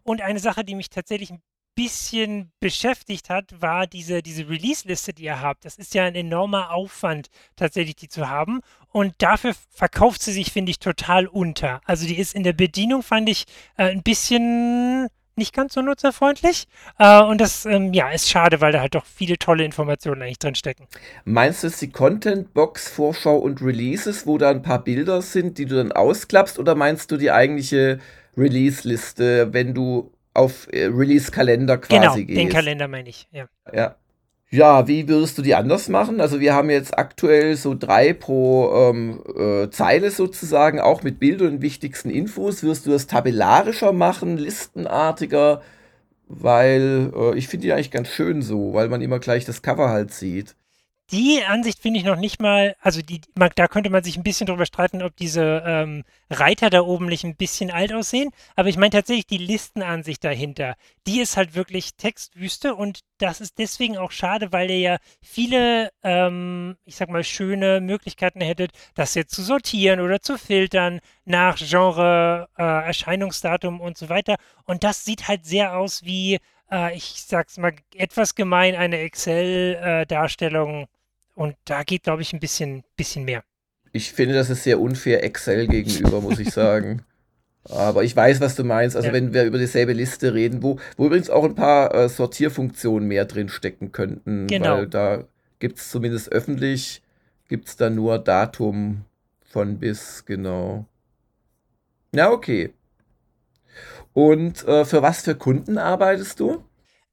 Und 0.03 0.21
eine 0.21 0.38
Sache, 0.38 0.63
die 0.63 0.75
mich 0.75 0.91
tatsächlich 0.91 1.31
ein 1.31 1.41
bisschen 1.75 2.51
beschäftigt 2.60 3.29
hat, 3.29 3.62
war 3.62 3.88
diese, 3.88 4.22
diese 4.22 4.50
Release-Liste, 4.50 5.13
die 5.13 5.25
ihr 5.25 5.41
habt. 5.41 5.65
Das 5.65 5.77
ist 5.77 5.94
ja 5.94 6.03
ein 6.03 6.15
enormer 6.15 6.72
Aufwand, 6.72 7.27
tatsächlich 7.55 7.96
die 7.96 8.08
zu 8.08 8.29
haben. 8.29 8.62
Und 8.91 9.13
dafür 9.20 9.53
verkauft 9.70 10.22
sie 10.22 10.32
sich, 10.32 10.51
finde 10.51 10.72
ich, 10.72 10.79
total 10.79 11.27
unter. 11.27 11.82
Also 11.86 12.08
die 12.08 12.17
ist 12.17 12.34
in 12.34 12.44
der 12.44 12.53
Bedienung, 12.53 13.03
fand 13.03 13.29
ich, 13.29 13.46
äh, 13.77 13.89
ein 13.91 14.03
bisschen 14.03 15.10
nicht 15.36 15.53
ganz 15.53 15.74
so 15.74 15.82
nutzerfreundlich. 15.82 16.65
Äh, 16.98 17.22
und 17.22 17.41
das 17.41 17.65
ähm, 17.65 17.94
ja, 17.94 18.10
ist 18.10 18.29
schade, 18.29 18.62
weil 18.62 18.72
da 18.72 18.79
halt 18.79 18.96
doch 18.96 19.05
viele 19.05 19.38
tolle 19.38 19.65
Informationen 19.65 20.22
eigentlich 20.22 20.39
drin 20.39 20.55
stecken. 20.55 20.88
Meinst 21.25 21.63
du 21.63 21.67
es 21.67 21.77
die 21.77 21.89
Content-Box, 21.89 22.89
Vorschau 22.89 23.38
und 23.38 23.62
Releases, 23.62 24.25
wo 24.25 24.38
da 24.38 24.50
ein 24.50 24.62
paar 24.62 24.84
Bilder 24.84 25.22
sind, 25.22 25.58
die 25.58 25.65
du 25.65 25.75
dann 25.75 25.91
ausklappst? 25.91 26.58
Oder 26.58 26.75
meinst 26.75 27.12
du 27.12 27.17
die 27.17 27.32
eigentliche 27.32 28.00
Release-Liste, 28.38 29.53
wenn 29.53 29.74
du 29.74 30.12
auf 30.36 30.68
äh, 30.72 30.86
Release-Kalender 30.86 31.77
quasi 31.77 32.00
genau, 32.00 32.15
gehst. 32.15 32.39
den 32.39 32.50
Kalender 32.50 32.88
meine 32.88 33.10
ich, 33.10 33.27
ja. 33.32 33.48
Ja. 33.74 33.96
Ja, 34.51 34.88
wie 34.88 35.08
würdest 35.10 35.38
du 35.38 35.42
die 35.42 35.56
anders 35.56 35.89
machen? 35.89 36.22
Also 36.22 36.39
wir 36.39 36.54
haben 36.54 36.70
jetzt 36.70 36.98
aktuell 36.98 37.58
so 37.58 37.75
drei 37.75 38.13
pro 38.13 38.72
ähm, 38.74 39.22
äh, 39.36 39.70
Zeile 39.70 40.12
sozusagen, 40.12 40.80
auch 40.80 41.04
mit 41.04 41.20
Bildern 41.20 41.56
und 41.56 41.62
wichtigsten 41.62 42.10
Infos. 42.10 42.63
Wirst 42.63 42.86
du 42.86 42.92
das 42.92 43.08
tabellarischer 43.08 43.92
machen, 43.92 44.38
listenartiger? 44.38 45.62
Weil 46.27 47.12
äh, 47.15 47.38
ich 47.38 47.48
finde 47.48 47.65
die 47.65 47.74
eigentlich 47.74 47.92
ganz 47.92 48.08
schön 48.08 48.42
so, 48.42 48.74
weil 48.74 48.88
man 48.88 49.01
immer 49.01 49.20
gleich 49.20 49.46
das 49.46 49.62
Cover 49.62 49.89
halt 49.89 50.13
sieht. 50.13 50.56
Die 51.12 51.43
Ansicht 51.43 51.79
finde 51.79 52.00
ich 52.00 52.05
noch 52.05 52.15
nicht 52.15 52.41
mal, 52.41 52.75
also 52.81 53.03
die, 53.03 53.21
man, 53.35 53.51
da 53.55 53.67
könnte 53.67 53.91
man 53.91 54.03
sich 54.03 54.17
ein 54.17 54.24
bisschen 54.24 54.47
drüber 54.47 54.65
streiten, 54.65 55.03
ob 55.03 55.15
diese 55.15 55.62
ähm, 55.63 56.03
Reiter 56.31 56.71
da 56.71 56.81
oben 56.81 57.05
nicht 57.05 57.24
ein 57.24 57.35
bisschen 57.35 57.69
alt 57.69 57.93
aussehen. 57.93 58.31
Aber 58.55 58.69
ich 58.69 58.77
meine 58.77 58.89
tatsächlich 58.89 59.27
die 59.27 59.38
Listenansicht 59.38 60.24
dahinter, 60.24 60.75
die 61.05 61.21
ist 61.21 61.38
halt 61.38 61.53
wirklich 61.53 61.93
Textwüste 61.95 62.74
und 62.74 63.01
das 63.19 63.39
ist 63.39 63.59
deswegen 63.59 63.97
auch 63.97 64.12
schade, 64.12 64.51
weil 64.51 64.71
ihr 64.71 64.79
ja 64.79 64.97
viele, 65.21 65.91
ähm, 66.01 66.75
ich 66.85 66.95
sag 66.95 67.09
mal, 67.09 67.24
schöne 67.24 67.81
Möglichkeiten 67.81 68.41
hättet, 68.41 68.71
das 68.95 69.13
jetzt 69.13 69.35
zu 69.35 69.43
sortieren 69.43 70.00
oder 70.00 70.21
zu 70.21 70.39
filtern 70.39 71.01
nach 71.24 71.57
Genre, 71.57 72.50
äh, 72.57 72.63
Erscheinungsdatum 72.63 73.79
und 73.79 73.95
so 73.95 74.09
weiter. 74.09 74.38
Und 74.65 74.83
das 74.83 75.05
sieht 75.05 75.27
halt 75.27 75.45
sehr 75.45 75.77
aus 75.77 76.03
wie 76.03 76.39
äh, 76.71 76.95
ich 76.95 77.21
sag's 77.21 77.57
mal 77.57 77.74
etwas 77.93 78.35
gemein, 78.35 78.75
eine 78.75 78.97
Excel-Darstellung 79.00 80.88
und 81.36 81.56
da 81.65 81.84
geht, 81.84 82.04
glaube 82.04 82.22
ich, 82.22 82.34
ein 82.34 82.39
bisschen, 82.39 82.84
bisschen 82.96 83.25
mehr. 83.25 83.44
Ich 83.92 84.12
finde, 84.12 84.36
das 84.36 84.50
ist 84.50 84.63
sehr 84.63 84.80
unfair 84.80 85.24
Excel 85.24 85.68
gegenüber, 85.68 86.22
muss 86.22 86.39
ich 86.39 86.51
sagen. 86.51 87.04
Aber 87.70 88.04
ich 88.04 88.15
weiß, 88.15 88.42
was 88.42 88.56
du 88.56 88.63
meinst. 88.63 88.96
Also, 88.96 89.08
ja. 89.08 89.13
wenn 89.13 89.34
wir 89.34 89.44
über 89.44 89.58
dieselbe 89.58 89.94
Liste 89.94 90.34
reden, 90.34 90.62
wo, 90.62 90.80
wo 90.98 91.08
übrigens 91.08 91.30
auch 91.30 91.44
ein 91.44 91.56
paar 91.56 91.94
äh, 91.96 92.10
Sortierfunktionen 92.10 93.08
mehr 93.08 93.25
drin 93.25 93.50
stecken 93.50 93.92
könnten. 93.92 94.48
Genau. 94.48 94.77
Weil 94.77 94.88
da 94.88 95.24
gibt 95.60 95.80
es 95.80 95.89
zumindest 95.89 96.32
öffentlich, 96.32 97.01
gibt 97.48 97.68
es 97.68 97.75
da 97.75 97.89
nur 97.89 98.20
Datum 98.20 99.06
von 99.42 99.80
bis, 99.80 100.25
genau. 100.25 100.86
Ja, 102.13 102.32
okay. 102.32 102.74
Und 104.13 104.65
äh, 104.68 104.86
für 104.86 105.01
was 105.01 105.22
für 105.22 105.36
Kunden 105.36 105.77
arbeitest 105.77 106.39
du? 106.39 106.63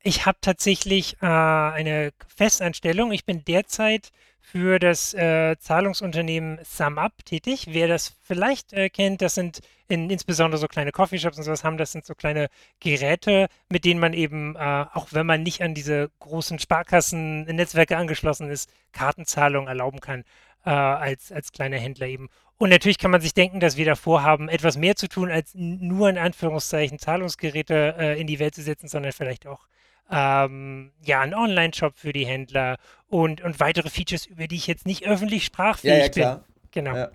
Ich 0.05 0.27
habe 0.27 0.39
tatsächlich 0.41 1.17
äh, 1.23 1.27
eine 1.27 2.13
Festanstellung. 2.27 3.13
Ich 3.13 3.25
bin 3.25 3.45
derzeit 3.45 4.11
für 4.41 4.81
das 4.81 5.15
äh, 5.15 5.57
Zahlungsunternehmen 5.61 6.59
SumUp 6.65 7.25
tätig. 7.25 7.67
Wer 7.69 7.87
das 7.87 8.17
vielleicht 8.23 8.73
äh, 8.73 8.91
kennt, 8.91 9.23
das 9.23 9.37
sind 9.37 9.61
in, 9.87 10.11
insbesondere 10.11 10.59
so 10.59 10.67
kleine 10.67 10.91
Coffeeshops 10.91 11.39
und 11.39 11.45
sowas 11.45 11.63
haben, 11.63 11.79
das 11.79 11.93
sind 11.93 12.05
so 12.05 12.17
kleine 12.17 12.49
Geräte, 12.81 13.47
mit 13.69 13.85
denen 13.85 14.01
man 14.01 14.13
eben, 14.13 14.57
äh, 14.57 14.87
auch 14.93 15.09
wenn 15.13 15.25
man 15.25 15.45
nicht 15.45 15.63
an 15.63 15.73
diese 15.73 16.11
großen 16.19 16.59
Sparkassen-Netzwerke 16.59 17.97
angeschlossen 17.97 18.51
ist, 18.51 18.69
Kartenzahlungen 18.91 19.69
erlauben 19.69 20.01
kann 20.01 20.25
äh, 20.65 20.71
als, 20.71 21.31
als 21.31 21.53
kleiner 21.53 21.79
Händler 21.79 22.09
eben. 22.09 22.29
Und 22.59 22.71
natürlich 22.71 22.99
kann 22.99 23.13
man 23.13 23.21
sich 23.21 23.35
denken, 23.35 23.61
dass 23.61 23.77
wir 23.77 23.85
davor 23.85 24.25
haben, 24.25 24.49
etwas 24.49 24.77
mehr 24.77 24.97
zu 24.97 25.09
tun, 25.09 25.31
als 25.31 25.53
nur 25.55 26.09
in 26.11 26.19
Anführungszeichen 26.19 26.99
Zahlungsgeräte 26.99 27.95
äh, 27.99 28.21
in 28.21 28.27
die 28.27 28.41
Welt 28.41 28.57
zu 28.57 28.63
setzen, 28.63 28.89
sondern 28.89 29.13
vielleicht 29.13 29.47
auch 29.47 29.69
ähm, 30.13 30.93
ja, 31.03 31.21
ein 31.21 31.35
Online-Shop 31.35 31.95
für 31.97 32.13
die 32.13 32.27
Händler 32.27 32.77
und, 33.09 33.43
und 33.43 33.59
weitere 33.61 33.89
Features, 33.89 34.27
über 34.27 34.47
die 34.47 34.57
ich 34.57 34.67
jetzt 34.67 34.87
nicht 34.87 35.07
öffentlich 35.07 35.45
sprachfähig 35.45 35.93
ja, 35.93 36.03
ja, 36.03 36.09
klar. 36.09 36.37
bin. 36.37 36.45
Genau. 36.71 36.97
Ja. 36.97 37.11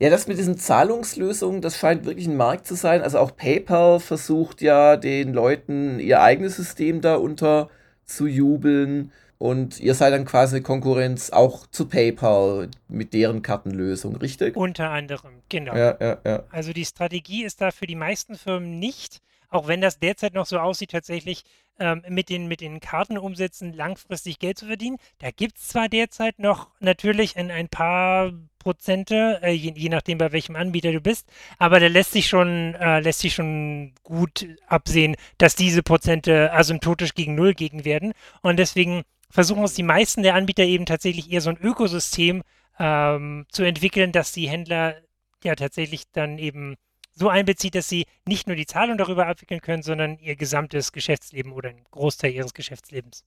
ja. 0.00 0.10
das 0.10 0.26
mit 0.26 0.38
diesen 0.38 0.58
Zahlungslösungen, 0.58 1.62
das 1.62 1.78
scheint 1.78 2.04
wirklich 2.04 2.26
ein 2.26 2.36
Markt 2.36 2.66
zu 2.66 2.74
sein. 2.74 3.02
Also 3.02 3.18
auch 3.18 3.36
PayPal 3.36 4.00
versucht 4.00 4.60
ja 4.62 4.96
den 4.96 5.32
Leuten 5.32 6.00
ihr 6.00 6.20
eigenes 6.20 6.56
System 6.56 7.00
da 7.00 7.14
unter 7.14 7.70
zu 8.04 8.26
jubeln. 8.26 9.12
Und 9.38 9.80
ihr 9.80 9.94
seid 9.94 10.12
dann 10.12 10.24
quasi 10.24 10.60
Konkurrenz 10.60 11.30
auch 11.30 11.66
zu 11.66 11.86
PayPal 11.88 12.68
mit 12.86 13.12
deren 13.12 13.42
Kartenlösung, 13.42 14.14
richtig? 14.14 14.56
Unter 14.56 14.90
anderem, 14.90 15.32
genau. 15.48 15.74
Ja, 15.74 15.96
ja, 16.00 16.18
ja. 16.24 16.44
Also 16.50 16.72
die 16.72 16.84
Strategie 16.84 17.42
ist 17.42 17.60
da 17.60 17.72
für 17.72 17.88
die 17.88 17.96
meisten 17.96 18.36
Firmen 18.36 18.78
nicht, 18.78 19.20
auch 19.52 19.68
wenn 19.68 19.80
das 19.80 19.98
derzeit 19.98 20.34
noch 20.34 20.46
so 20.46 20.58
aussieht, 20.58 20.90
tatsächlich 20.90 21.44
ähm, 21.78 22.02
mit, 22.08 22.28
den, 22.28 22.48
mit 22.48 22.60
den 22.60 22.80
Kartenumsätzen 22.80 23.72
langfristig 23.72 24.38
Geld 24.38 24.58
zu 24.58 24.66
verdienen. 24.66 24.98
Da 25.18 25.30
gibt 25.30 25.58
es 25.58 25.68
zwar 25.68 25.88
derzeit 25.88 26.38
noch 26.38 26.68
natürlich 26.80 27.36
ein, 27.36 27.50
ein 27.50 27.68
paar 27.68 28.32
Prozente, 28.58 29.40
äh, 29.42 29.52
je, 29.52 29.72
je, 29.74 29.88
nachdem 29.88 30.18
bei 30.18 30.32
welchem 30.32 30.56
Anbieter 30.56 30.92
du 30.92 31.00
bist, 31.00 31.28
aber 31.58 31.80
da 31.80 31.86
lässt 31.86 32.12
sich 32.12 32.28
schon, 32.28 32.74
äh, 32.74 33.00
lässt 33.00 33.20
sich 33.20 33.34
schon 33.34 33.94
gut 34.02 34.46
absehen, 34.66 35.16
dass 35.38 35.54
diese 35.54 35.82
Prozente 35.82 36.52
asymptotisch 36.52 37.14
gegen 37.14 37.34
Null 37.34 37.54
gegen 37.54 37.84
werden. 37.84 38.12
Und 38.40 38.58
deswegen 38.58 39.02
versuchen 39.30 39.64
es 39.64 39.74
die 39.74 39.82
meisten 39.82 40.22
der 40.22 40.34
Anbieter 40.34 40.64
eben 40.64 40.86
tatsächlich 40.86 41.30
eher 41.32 41.40
so 41.40 41.50
ein 41.50 41.58
Ökosystem 41.60 42.42
ähm, 42.78 43.46
zu 43.50 43.64
entwickeln, 43.64 44.12
dass 44.12 44.32
die 44.32 44.48
Händler 44.48 44.96
ja 45.44 45.54
tatsächlich 45.56 46.04
dann 46.12 46.38
eben 46.38 46.76
so 47.14 47.28
einbezieht, 47.28 47.74
dass 47.74 47.88
sie 47.88 48.06
nicht 48.26 48.46
nur 48.46 48.56
die 48.56 48.66
Zahlung 48.66 48.98
darüber 48.98 49.26
abwickeln 49.26 49.60
können, 49.60 49.82
sondern 49.82 50.18
ihr 50.18 50.36
gesamtes 50.36 50.92
Geschäftsleben 50.92 51.52
oder 51.52 51.70
einen 51.70 51.84
Großteil 51.90 52.32
ihres 52.32 52.54
Geschäftslebens. 52.54 53.24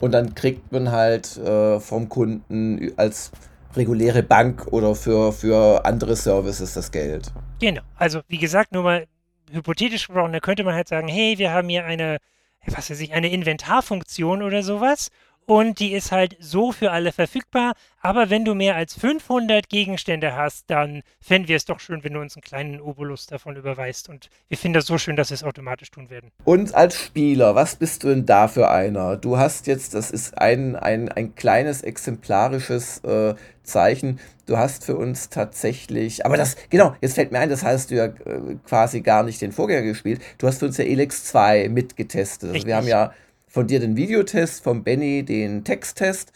Und 0.00 0.12
dann 0.12 0.34
kriegt 0.34 0.70
man 0.70 0.92
halt 0.92 1.36
äh, 1.38 1.80
vom 1.80 2.08
Kunden 2.08 2.92
als 2.96 3.32
reguläre 3.74 4.22
Bank 4.22 4.66
oder 4.70 4.94
für, 4.94 5.32
für 5.32 5.84
andere 5.84 6.16
Services 6.16 6.74
das 6.74 6.90
Geld. 6.90 7.32
Genau. 7.60 7.82
Also 7.96 8.20
wie 8.28 8.38
gesagt, 8.38 8.72
nur 8.72 8.82
mal 8.82 9.06
hypothetisch 9.50 10.06
gesprochen, 10.06 10.32
da 10.32 10.40
könnte 10.40 10.64
man 10.64 10.74
halt 10.74 10.88
sagen, 10.88 11.08
hey, 11.08 11.38
wir 11.38 11.52
haben 11.52 11.68
hier 11.68 11.84
eine, 11.84 12.18
was 12.66 12.90
weiß 12.90 13.00
ich, 13.00 13.12
eine 13.12 13.30
Inventarfunktion 13.30 14.42
oder 14.42 14.62
sowas 14.62 15.08
und 15.48 15.80
die 15.80 15.94
ist 15.94 16.12
halt 16.12 16.36
so 16.40 16.72
für 16.72 16.90
alle 16.90 17.10
verfügbar. 17.10 17.72
Aber 18.02 18.28
wenn 18.28 18.44
du 18.44 18.54
mehr 18.54 18.76
als 18.76 18.94
500 18.94 19.70
Gegenstände 19.70 20.36
hast, 20.36 20.68
dann 20.68 21.02
fänden 21.22 21.48
wir 21.48 21.56
es 21.56 21.64
doch 21.64 21.80
schön, 21.80 22.04
wenn 22.04 22.12
du 22.12 22.20
uns 22.20 22.36
einen 22.36 22.42
kleinen 22.42 22.80
Obolus 22.82 23.26
davon 23.26 23.56
überweist. 23.56 24.10
Und 24.10 24.28
wir 24.48 24.58
finden 24.58 24.74
das 24.74 24.84
so 24.84 24.98
schön, 24.98 25.16
dass 25.16 25.30
wir 25.30 25.36
es 25.36 25.42
automatisch 25.42 25.90
tun 25.90 26.10
werden. 26.10 26.30
Und 26.44 26.74
als 26.74 27.00
Spieler, 27.00 27.54
was 27.54 27.76
bist 27.76 28.04
du 28.04 28.08
denn 28.08 28.26
da 28.26 28.46
für 28.46 28.68
einer? 28.68 29.16
Du 29.16 29.38
hast 29.38 29.66
jetzt, 29.66 29.94
das 29.94 30.10
ist 30.10 30.36
ein, 30.36 30.76
ein, 30.76 31.08
ein 31.08 31.34
kleines 31.34 31.80
exemplarisches 31.80 32.98
äh, 33.04 33.34
Zeichen. 33.62 34.20
Du 34.44 34.58
hast 34.58 34.84
für 34.84 34.96
uns 34.96 35.30
tatsächlich, 35.30 36.26
aber 36.26 36.36
das, 36.36 36.56
genau, 36.68 36.94
jetzt 37.00 37.14
fällt 37.14 37.32
mir 37.32 37.38
ein, 37.38 37.48
das 37.48 37.64
hast 37.64 37.90
du 37.90 37.94
ja 37.94 38.04
äh, 38.04 38.56
quasi 38.66 39.00
gar 39.00 39.22
nicht 39.22 39.40
den 39.40 39.52
Vorgänger 39.52 39.82
gespielt. 39.82 40.20
Du 40.36 40.46
hast 40.46 40.58
für 40.58 40.66
uns 40.66 40.76
ja 40.76 40.84
Elex 40.84 41.24
2 41.24 41.70
mitgetestet. 41.70 42.52
Also 42.52 42.66
wir 42.66 42.76
haben 42.76 42.86
ja 42.86 43.12
von 43.48 43.66
dir 43.66 43.80
den 43.80 43.96
Videotest, 43.96 44.62
von 44.62 44.84
Benny 44.84 45.24
den 45.24 45.64
Texttest. 45.64 46.32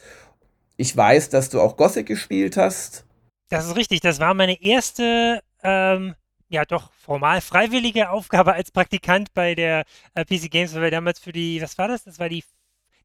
Ich 0.77 0.97
weiß, 0.97 1.29
dass 1.29 1.51
du 1.51 1.61
auch 1.61 1.77
Gothic 1.77 2.07
gespielt 2.07 2.57
hast. 2.57 3.05
Das 3.49 3.67
ist 3.67 3.77
richtig. 3.77 4.01
Das 4.01 4.19
war 4.19 4.35
meine 4.35 4.61
erste, 4.63 5.43
ähm, 5.63 6.15
ja 6.53 6.65
doch 6.65 6.93
formal 6.93 7.41
freiwillige 7.41 8.11
Aufgabe 8.11 8.53
als 8.55 8.71
Praktikant 8.71 9.35
bei 9.35 9.55
der 9.55 9.85
äh, 10.15 10.25
PC 10.25 10.51
Games, 10.51 10.75
weil 10.75 10.83
wir 10.83 10.91
damals 10.91 11.19
für 11.19 11.33
die, 11.33 11.61
was 11.61 11.79
war 11.79 11.89
das? 11.89 12.05
Das 12.05 12.19
war 12.19 12.29
die, 12.29 12.45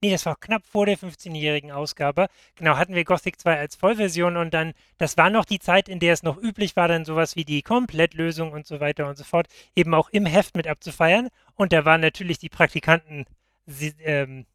nee, 0.02 0.12
das 0.12 0.26
war 0.26 0.36
knapp 0.36 0.66
vor 0.66 0.86
der 0.86 0.98
15-jährigen 0.98 1.72
Ausgabe. 1.72 2.28
Genau, 2.56 2.78
hatten 2.78 2.94
wir 2.94 3.04
Gothic 3.04 3.40
2 3.40 3.58
als 3.58 3.76
Vollversion 3.76 4.38
und 4.38 4.54
dann, 4.54 4.74
das 4.98 5.18
war 5.18 5.30
noch 5.30 5.46
die 5.46 5.60
Zeit, 5.60 5.90
in 5.90 6.00
der 6.00 6.14
es 6.14 6.24
noch 6.24 6.38
üblich 6.38 6.76
war, 6.76 6.88
dann 6.88 7.06
sowas 7.06 7.36
wie 7.36 7.46
die 7.46 7.62
Komplettlösung 7.62 8.52
und 8.52 8.68
so 8.68 8.80
weiter 8.80 9.08
und 9.08 9.18
so 9.18 9.24
fort 9.24 9.48
eben 9.76 9.94
auch 9.94 10.10
im 10.10 10.26
Heft 10.26 10.56
mit 10.56 10.68
abzufeiern. 10.68 11.30
Und 11.56 11.74
da 11.74 11.86
waren 11.86 12.02
natürlich 12.02 12.38
die 12.38 12.50
Praktikanten 12.50 13.26
sie, 13.68 13.94
ähm, 14.00 14.46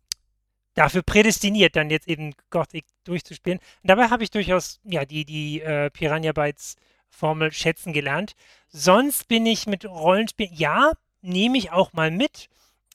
dafür 0.74 1.02
prädestiniert, 1.02 1.76
dann 1.76 1.90
jetzt 1.90 2.08
eben 2.08 2.34
Gothic 2.50 2.84
durchzuspielen. 3.04 3.58
Und 3.58 3.88
dabei 3.88 4.08
habe 4.08 4.24
ich 4.24 4.30
durchaus 4.30 4.80
ja 4.84 5.04
die, 5.04 5.24
die 5.24 5.60
äh, 5.60 5.90
Piranha 5.90 6.32
Bytes 6.32 6.76
Formel 7.08 7.52
schätzen 7.52 7.92
gelernt. 7.92 8.34
Sonst 8.68 9.28
bin 9.28 9.44
ich 9.46 9.66
mit 9.66 9.84
Rollenspielen, 9.84 10.54
ja, 10.54 10.92
nehme 11.20 11.58
ich 11.58 11.70
auch 11.70 11.92
mal 11.92 12.10
mit, 12.10 12.48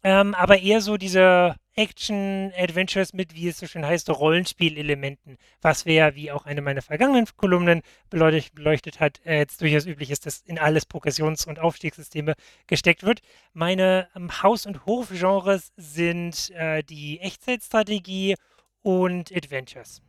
ähm, 0.04 0.34
aber 0.36 0.60
eher 0.60 0.82
so 0.82 0.98
diese 0.98 1.56
Action-Adventures 1.76 3.14
mit, 3.14 3.36
wie 3.36 3.48
es 3.48 3.60
so 3.60 3.68
schön 3.68 3.86
heißt, 3.86 4.10
Rollenspielelementen, 4.10 5.38
was 5.62 5.86
wäre, 5.86 6.16
wie 6.16 6.32
auch 6.32 6.46
eine 6.46 6.62
meiner 6.62 6.82
vergangenen 6.82 7.28
Kolumnen 7.38 7.82
beleuchtet, 8.10 8.56
beleuchtet 8.56 9.00
hat, 9.00 9.22
äh, 9.26 9.38
jetzt 9.38 9.62
durchaus 9.62 9.86
üblich 9.86 10.10
ist, 10.10 10.26
dass 10.26 10.42
in 10.42 10.58
alles 10.58 10.86
Progressions- 10.86 11.46
und 11.46 11.60
Aufstiegssysteme 11.60 12.34
gesteckt 12.66 13.04
wird. 13.04 13.22
Meine 13.54 14.08
ähm, 14.16 14.42
Haus- 14.42 14.66
und 14.66 14.86
Hofgenres 14.86 15.72
sind 15.78 16.50
äh, 16.52 16.84
die 16.84 17.20
Echtzeitstrategie 17.20 18.36
und 18.82 19.32
Adventures. 19.36 20.02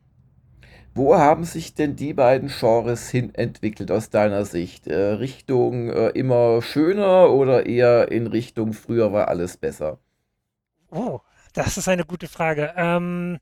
Wo 0.99 1.17
haben 1.17 1.45
sich 1.45 1.75
denn 1.75 1.95
die 1.95 2.13
beiden 2.13 2.49
Genres 2.49 3.09
hin 3.09 3.33
entwickelt 3.33 3.93
aus 3.93 4.11
deiner 4.11 4.45
Sicht? 4.45 4.89
Äh, 4.89 4.97
Richtung 4.97 5.91
äh, 5.91 6.09
immer 6.09 6.61
schöner 6.61 7.31
oder 7.31 7.67
eher 7.67 8.11
in 8.11 8.27
Richtung 8.27 8.73
früher 8.73 9.13
war 9.13 9.29
alles 9.29 9.57
besser? 9.57 10.01
Oh, 10.91 11.21
das 11.53 11.79
ist 11.79 11.87
eine 11.87 12.05
gute 12.05 12.27
Frage. 12.27 12.75
Ähm, 12.77 13.39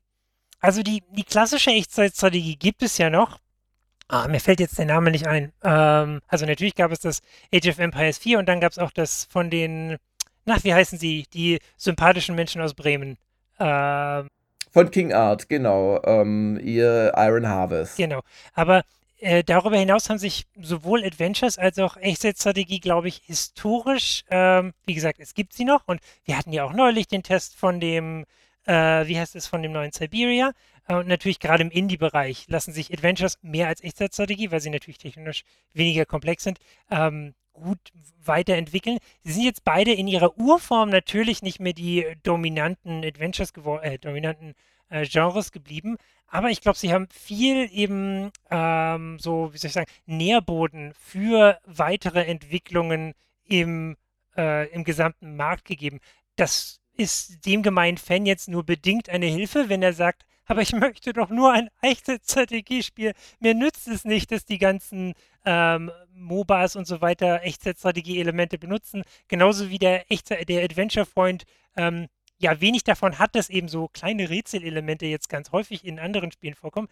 also 0.59 0.83
die, 0.83 1.01
die 1.09 1.23
klassische 1.23 1.71
Echtzeitstrategie 1.71 2.57
gibt 2.57 2.83
es 2.83 2.99
ja 2.99 3.09
noch. 3.09 3.39
Ah, 4.07 4.27
mir 4.27 4.39
fällt 4.39 4.59
jetzt 4.59 4.77
der 4.77 4.85
Name 4.85 5.09
nicht 5.09 5.25
ein. 5.25 5.51
Ähm, 5.63 6.21
also 6.27 6.45
natürlich 6.45 6.75
gab 6.75 6.91
es 6.91 6.99
das 6.99 7.21
Age 7.51 7.69
of 7.69 7.79
Empires 7.79 8.19
4 8.19 8.37
und 8.37 8.45
dann 8.47 8.59
gab 8.59 8.71
es 8.71 8.77
auch 8.77 8.91
das 8.91 9.25
von 9.31 9.49
den, 9.49 9.97
na, 10.45 10.63
wie 10.63 10.75
heißen 10.75 10.99
sie, 10.99 11.25
die 11.33 11.57
sympathischen 11.75 12.35
Menschen 12.35 12.61
aus 12.61 12.75
Bremen. 12.75 13.17
Ähm, 13.59 14.27
von 14.77 14.91
King 14.91 15.11
Art, 15.11 15.49
genau. 15.49 15.99
Ähm, 16.05 16.59
ihr 16.63 17.11
Iron 17.15 17.47
Harvest. 17.47 17.97
Genau. 17.97 18.21
Aber 18.53 18.83
äh, 19.17 19.43
darüber 19.43 19.75
hinaus 19.75 20.07
haben 20.07 20.19
sich 20.19 20.45
sowohl 20.61 21.03
Adventures 21.03 21.57
als 21.57 21.79
auch 21.79 21.97
Echtzeitstrategie, 21.97 22.79
glaube 22.79 23.07
ich, 23.07 23.23
historisch, 23.25 24.23
ähm, 24.29 24.73
wie 24.85 24.93
gesagt, 24.93 25.19
es 25.19 25.33
gibt 25.33 25.53
sie 25.53 25.65
noch 25.65 25.87
und 25.87 25.99
wir 26.25 26.37
hatten 26.37 26.53
ja 26.53 26.63
auch 26.63 26.73
neulich 26.73 27.07
den 27.07 27.23
Test 27.23 27.55
von 27.55 27.79
dem, 27.79 28.25
äh, 28.67 29.07
wie 29.07 29.19
heißt 29.19 29.35
es, 29.35 29.47
von 29.47 29.63
dem 29.63 29.71
neuen 29.71 29.91
Siberia. 29.91 30.51
Äh, 30.87 30.93
und 30.93 31.07
natürlich 31.07 31.39
gerade 31.39 31.63
im 31.63 31.71
Indie-Bereich 31.71 32.45
lassen 32.47 32.71
sich 32.71 32.93
Adventures 32.93 33.39
mehr 33.41 33.69
als 33.69 33.83
Echtzeitstrategie, 33.83 34.51
weil 34.51 34.61
sie 34.61 34.69
natürlich 34.69 34.99
technisch 34.99 35.43
weniger 35.73 36.05
komplex 36.05 36.43
sind, 36.43 36.59
ähm, 36.91 37.33
gut 37.57 37.79
weiterentwickeln. 38.23 38.99
Sie 39.23 39.33
sind 39.33 39.43
jetzt 39.43 39.63
beide 39.63 39.93
in 39.93 40.07
ihrer 40.07 40.37
Urform 40.37 40.89
natürlich 40.89 41.41
nicht 41.41 41.59
mehr 41.59 41.73
die 41.73 42.05
dominanten 42.23 43.03
Adventures 43.03 43.53
geworden, 43.53 43.83
äh, 43.83 43.99
dominanten 43.99 44.53
äh, 44.89 45.05
Genres 45.05 45.51
geblieben, 45.51 45.97
aber 46.27 46.49
ich 46.49 46.61
glaube, 46.61 46.77
sie 46.77 46.93
haben 46.93 47.07
viel 47.09 47.69
eben 47.71 48.31
ähm, 48.51 49.17
so, 49.19 49.53
wie 49.53 49.57
soll 49.57 49.69
ich 49.69 49.73
sagen, 49.73 49.91
Nährboden 50.05 50.93
für 50.93 51.59
weitere 51.65 52.25
Entwicklungen 52.25 53.13
im, 53.45 53.95
äh, 54.35 54.69
im 54.69 54.83
gesamten 54.83 55.37
Markt 55.37 55.65
gegeben. 55.65 55.99
Das 56.35 56.81
ist 56.97 57.45
dem 57.45 57.63
gemeinen 57.63 57.97
Fan 57.97 58.25
jetzt 58.25 58.49
nur 58.49 58.65
bedingt 58.65 59.09
eine 59.09 59.27
Hilfe, 59.27 59.69
wenn 59.69 59.81
er 59.81 59.93
sagt, 59.93 60.25
aber 60.47 60.61
ich 60.61 60.73
möchte 60.73 61.13
doch 61.13 61.29
nur 61.29 61.51
ein 61.51 61.69
echtes 61.81 62.19
Strategiespiel. 62.23 63.13
Mir 63.39 63.53
nützt 63.53 63.87
es 63.87 64.05
nicht, 64.05 64.31
dass 64.31 64.45
die 64.45 64.57
ganzen 64.57 65.13
ähm, 65.45 65.91
MOBAs 66.13 66.75
und 66.75 66.87
so 66.87 67.01
weiter 67.01 67.43
Echtzeitstrategie-Elemente 67.43 68.57
benutzen. 68.57 69.03
Genauso 69.27 69.69
wie 69.69 69.79
der, 69.79 70.03
der 70.47 70.63
Adventure-Freund 70.63 71.45
ähm, 71.75 72.07
ja 72.39 72.59
wenig 72.61 72.83
davon 72.83 73.19
hat, 73.19 73.35
dass 73.35 73.49
eben 73.49 73.67
so 73.67 73.87
kleine 73.87 74.29
Rätselelemente 74.29 75.05
jetzt 75.05 75.29
ganz 75.29 75.51
häufig 75.51 75.85
in 75.85 75.99
anderen 75.99 76.31
Spielen 76.31 76.55
vorkommen. 76.55 76.87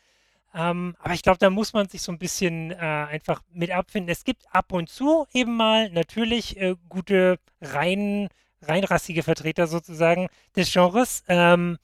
Ähm, 0.53 0.95
aber 1.00 1.13
ich 1.13 1.21
glaube, 1.21 1.38
da 1.38 1.50
muss 1.50 1.74
man 1.74 1.89
sich 1.89 2.01
so 2.01 2.12
ein 2.12 2.17
bisschen 2.17 2.71
äh, 2.71 2.75
einfach 2.75 3.41
mit 3.51 3.71
abfinden. 3.71 4.09
Es 4.09 4.24
gibt 4.24 4.43
ab 4.53 4.71
und 4.71 4.89
zu 4.89 5.27
eben 5.33 5.55
mal 5.55 5.89
natürlich 5.89 6.57
äh, 6.57 6.75
gute, 6.88 7.39
rein, 7.62 8.29
reinrassige 8.62 9.21
Vertreter 9.21 9.67
sozusagen 9.67 10.27
des 10.55 10.71
Genres. 10.71 11.24
Ähm, 11.27 11.77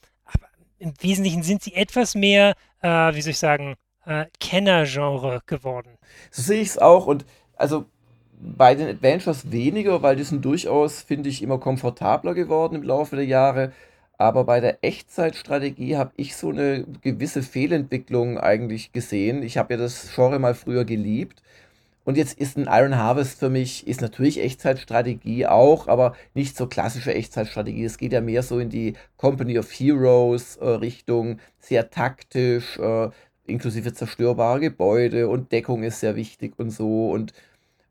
im 0.81 0.93
Wesentlichen 0.99 1.43
sind 1.43 1.61
sie 1.61 1.75
etwas 1.75 2.15
mehr, 2.15 2.55
äh, 2.81 2.87
wie 2.87 3.21
soll 3.21 3.31
ich 3.31 3.39
sagen, 3.39 3.75
äh, 4.05 4.25
Kennergenre 4.39 5.41
geworden. 5.45 5.97
So 6.31 6.41
sehe 6.41 6.61
ich 6.61 6.69
es 6.69 6.77
auch. 6.79 7.05
Und 7.05 7.25
also 7.55 7.85
bei 8.39 8.73
den 8.73 8.87
Adventures 8.89 9.51
weniger, 9.51 10.01
weil 10.01 10.15
die 10.15 10.23
sind 10.23 10.43
durchaus, 10.43 11.03
finde 11.03 11.29
ich, 11.29 11.43
immer 11.43 11.59
komfortabler 11.59 12.33
geworden 12.33 12.75
im 12.75 12.83
Laufe 12.83 13.15
der 13.15 13.25
Jahre. 13.25 13.71
Aber 14.17 14.43
bei 14.43 14.59
der 14.59 14.83
Echtzeitstrategie 14.83 15.97
habe 15.97 16.11
ich 16.15 16.35
so 16.35 16.49
eine 16.49 16.85
gewisse 17.01 17.43
Fehlentwicklung 17.43 18.39
eigentlich 18.39 18.91
gesehen. 18.91 19.43
Ich 19.43 19.57
habe 19.57 19.73
ja 19.73 19.79
das 19.79 20.13
Genre 20.13 20.39
mal 20.39 20.55
früher 20.55 20.85
geliebt. 20.85 21.41
Und 22.03 22.17
jetzt 22.17 22.39
ist 22.39 22.57
ein 22.57 22.67
Iron 22.67 22.97
Harvest 22.97 23.39
für 23.39 23.49
mich, 23.49 23.87
ist 23.87 24.01
natürlich 24.01 24.41
Echtzeitstrategie 24.41 25.45
auch, 25.45 25.87
aber 25.87 26.15
nicht 26.33 26.57
so 26.57 26.65
klassische 26.65 27.13
Echtzeitstrategie. 27.13 27.85
Es 27.85 27.97
geht 27.97 28.13
ja 28.13 28.21
mehr 28.21 28.41
so 28.41 28.57
in 28.59 28.69
die 28.69 28.93
Company 29.17 29.59
of 29.59 29.71
Heroes 29.71 30.57
äh, 30.57 30.67
Richtung, 30.67 31.37
sehr 31.59 31.91
taktisch, 31.91 32.79
äh, 32.79 33.09
inklusive 33.45 33.93
zerstörbare 33.93 34.59
Gebäude 34.59 35.27
und 35.27 35.51
Deckung 35.51 35.83
ist 35.83 35.99
sehr 35.99 36.15
wichtig 36.15 36.53
und 36.57 36.71
so. 36.71 37.11
Und, 37.11 37.33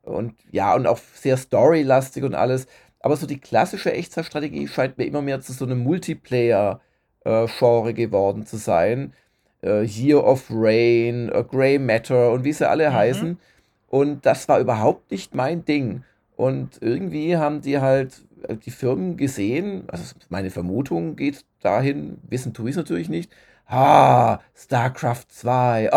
und 0.01 0.33
ja, 0.51 0.75
und 0.75 0.87
auch 0.87 0.99
sehr 1.15 1.37
storylastig 1.37 2.23
und 2.23 2.35
alles. 2.35 2.67
Aber 2.99 3.15
so 3.15 3.25
die 3.25 3.39
klassische 3.39 3.93
Echtzeitstrategie 3.93 4.67
scheint 4.67 4.97
mir 4.97 5.05
immer 5.05 5.21
mehr 5.21 5.39
zu 5.41 5.53
so 5.53 5.65
einem 5.65 5.79
Multiplayer-Genre 5.83 7.93
geworden 7.93 8.45
zu 8.45 8.57
sein. 8.57 9.13
Äh, 9.63 9.85
Year 9.85 10.23
of 10.23 10.45
Rain, 10.49 11.29
äh, 11.29 11.43
Grey 11.43 11.79
Matter 11.79 12.31
und 12.31 12.43
wie 12.43 12.53
sie 12.53 12.67
alle 12.67 12.89
mhm. 12.89 12.93
heißen. 12.93 13.39
Und 13.91 14.25
das 14.25 14.47
war 14.47 14.61
überhaupt 14.61 15.11
nicht 15.11 15.35
mein 15.35 15.65
Ding. 15.65 16.03
Und 16.37 16.81
irgendwie 16.81 17.35
haben 17.35 17.59
die 17.59 17.81
halt 17.81 18.23
äh, 18.47 18.55
die 18.55 18.71
Firmen 18.71 19.17
gesehen, 19.17 19.83
also 19.89 20.15
meine 20.29 20.49
Vermutung 20.49 21.17
geht 21.17 21.43
dahin, 21.61 22.17
wissen 22.29 22.53
tue 22.53 22.69
ich 22.69 22.73
es 22.73 22.77
natürlich 22.77 23.09
nicht. 23.09 23.29
Ah, 23.67 24.39
StarCraft 24.55 25.25
2, 25.27 25.89
oh, 25.91 25.95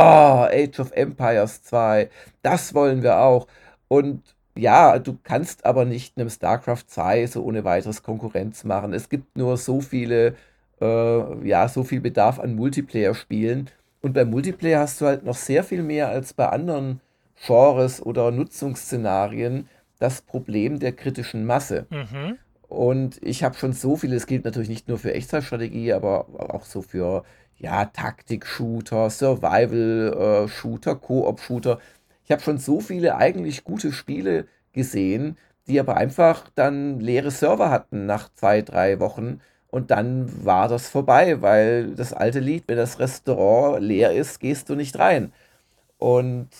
Age 0.50 0.80
of 0.80 0.90
Empires 0.90 1.62
2, 1.62 2.10
das 2.42 2.74
wollen 2.74 3.04
wir 3.04 3.20
auch. 3.20 3.46
Und 3.86 4.22
ja, 4.56 4.98
du 4.98 5.16
kannst 5.22 5.64
aber 5.64 5.84
nicht 5.84 6.18
einem 6.18 6.30
StarCraft 6.30 6.84
2 6.88 7.28
so 7.28 7.44
ohne 7.44 7.62
weiteres 7.64 8.02
Konkurrenz 8.02 8.64
machen. 8.64 8.92
Es 8.92 9.08
gibt 9.08 9.36
nur 9.36 9.56
so 9.56 9.80
viele, 9.80 10.34
äh, 10.80 11.48
ja, 11.48 11.68
so 11.68 11.84
viel 11.84 12.00
Bedarf 12.00 12.40
an 12.40 12.56
Multiplayer-Spielen. 12.56 13.70
Und 14.02 14.14
bei 14.14 14.24
Multiplayer 14.24 14.80
hast 14.80 15.00
du 15.00 15.06
halt 15.06 15.24
noch 15.24 15.36
sehr 15.36 15.62
viel 15.64 15.82
mehr 15.84 16.08
als 16.08 16.34
bei 16.34 16.48
anderen 16.48 17.00
Genres 17.46 18.04
oder 18.04 18.30
Nutzungsszenarien 18.30 19.68
das 19.98 20.22
Problem 20.22 20.78
der 20.78 20.92
kritischen 20.92 21.44
Masse. 21.44 21.86
Mhm. 21.90 22.38
Und 22.68 23.20
ich 23.22 23.44
habe 23.44 23.54
schon 23.56 23.72
so 23.72 23.96
viele, 23.96 24.16
es 24.16 24.26
gilt 24.26 24.44
natürlich 24.44 24.68
nicht 24.68 24.88
nur 24.88 24.98
für 24.98 25.14
Echtzeitstrategie, 25.14 25.92
aber 25.92 26.26
auch 26.52 26.64
so 26.64 26.82
für 26.82 27.24
ja, 27.56 27.84
Taktik-Shooter, 27.84 29.10
Survival-Shooter, 29.10 30.96
Koop-Shooter 30.96 31.78
ich 32.24 32.32
habe 32.32 32.42
schon 32.42 32.58
so 32.58 32.80
viele 32.80 33.16
eigentlich 33.16 33.64
gute 33.64 33.92
Spiele 33.92 34.46
gesehen, 34.72 35.36
die 35.66 35.78
aber 35.78 35.96
einfach 35.96 36.48
dann 36.54 37.00
leere 37.00 37.30
Server 37.30 37.70
hatten 37.70 38.06
nach 38.06 38.30
zwei, 38.34 38.62
drei 38.62 38.98
Wochen. 39.00 39.40
Und 39.68 39.90
dann 39.90 40.44
war 40.44 40.68
das 40.68 40.88
vorbei, 40.88 41.42
weil 41.42 41.94
das 41.94 42.12
alte 42.12 42.40
Lied, 42.40 42.64
wenn 42.66 42.76
das 42.76 42.98
Restaurant 42.98 43.82
leer 43.82 44.12
ist, 44.12 44.40
gehst 44.40 44.70
du 44.70 44.74
nicht 44.74 44.98
rein. 44.98 45.32
Und 46.04 46.50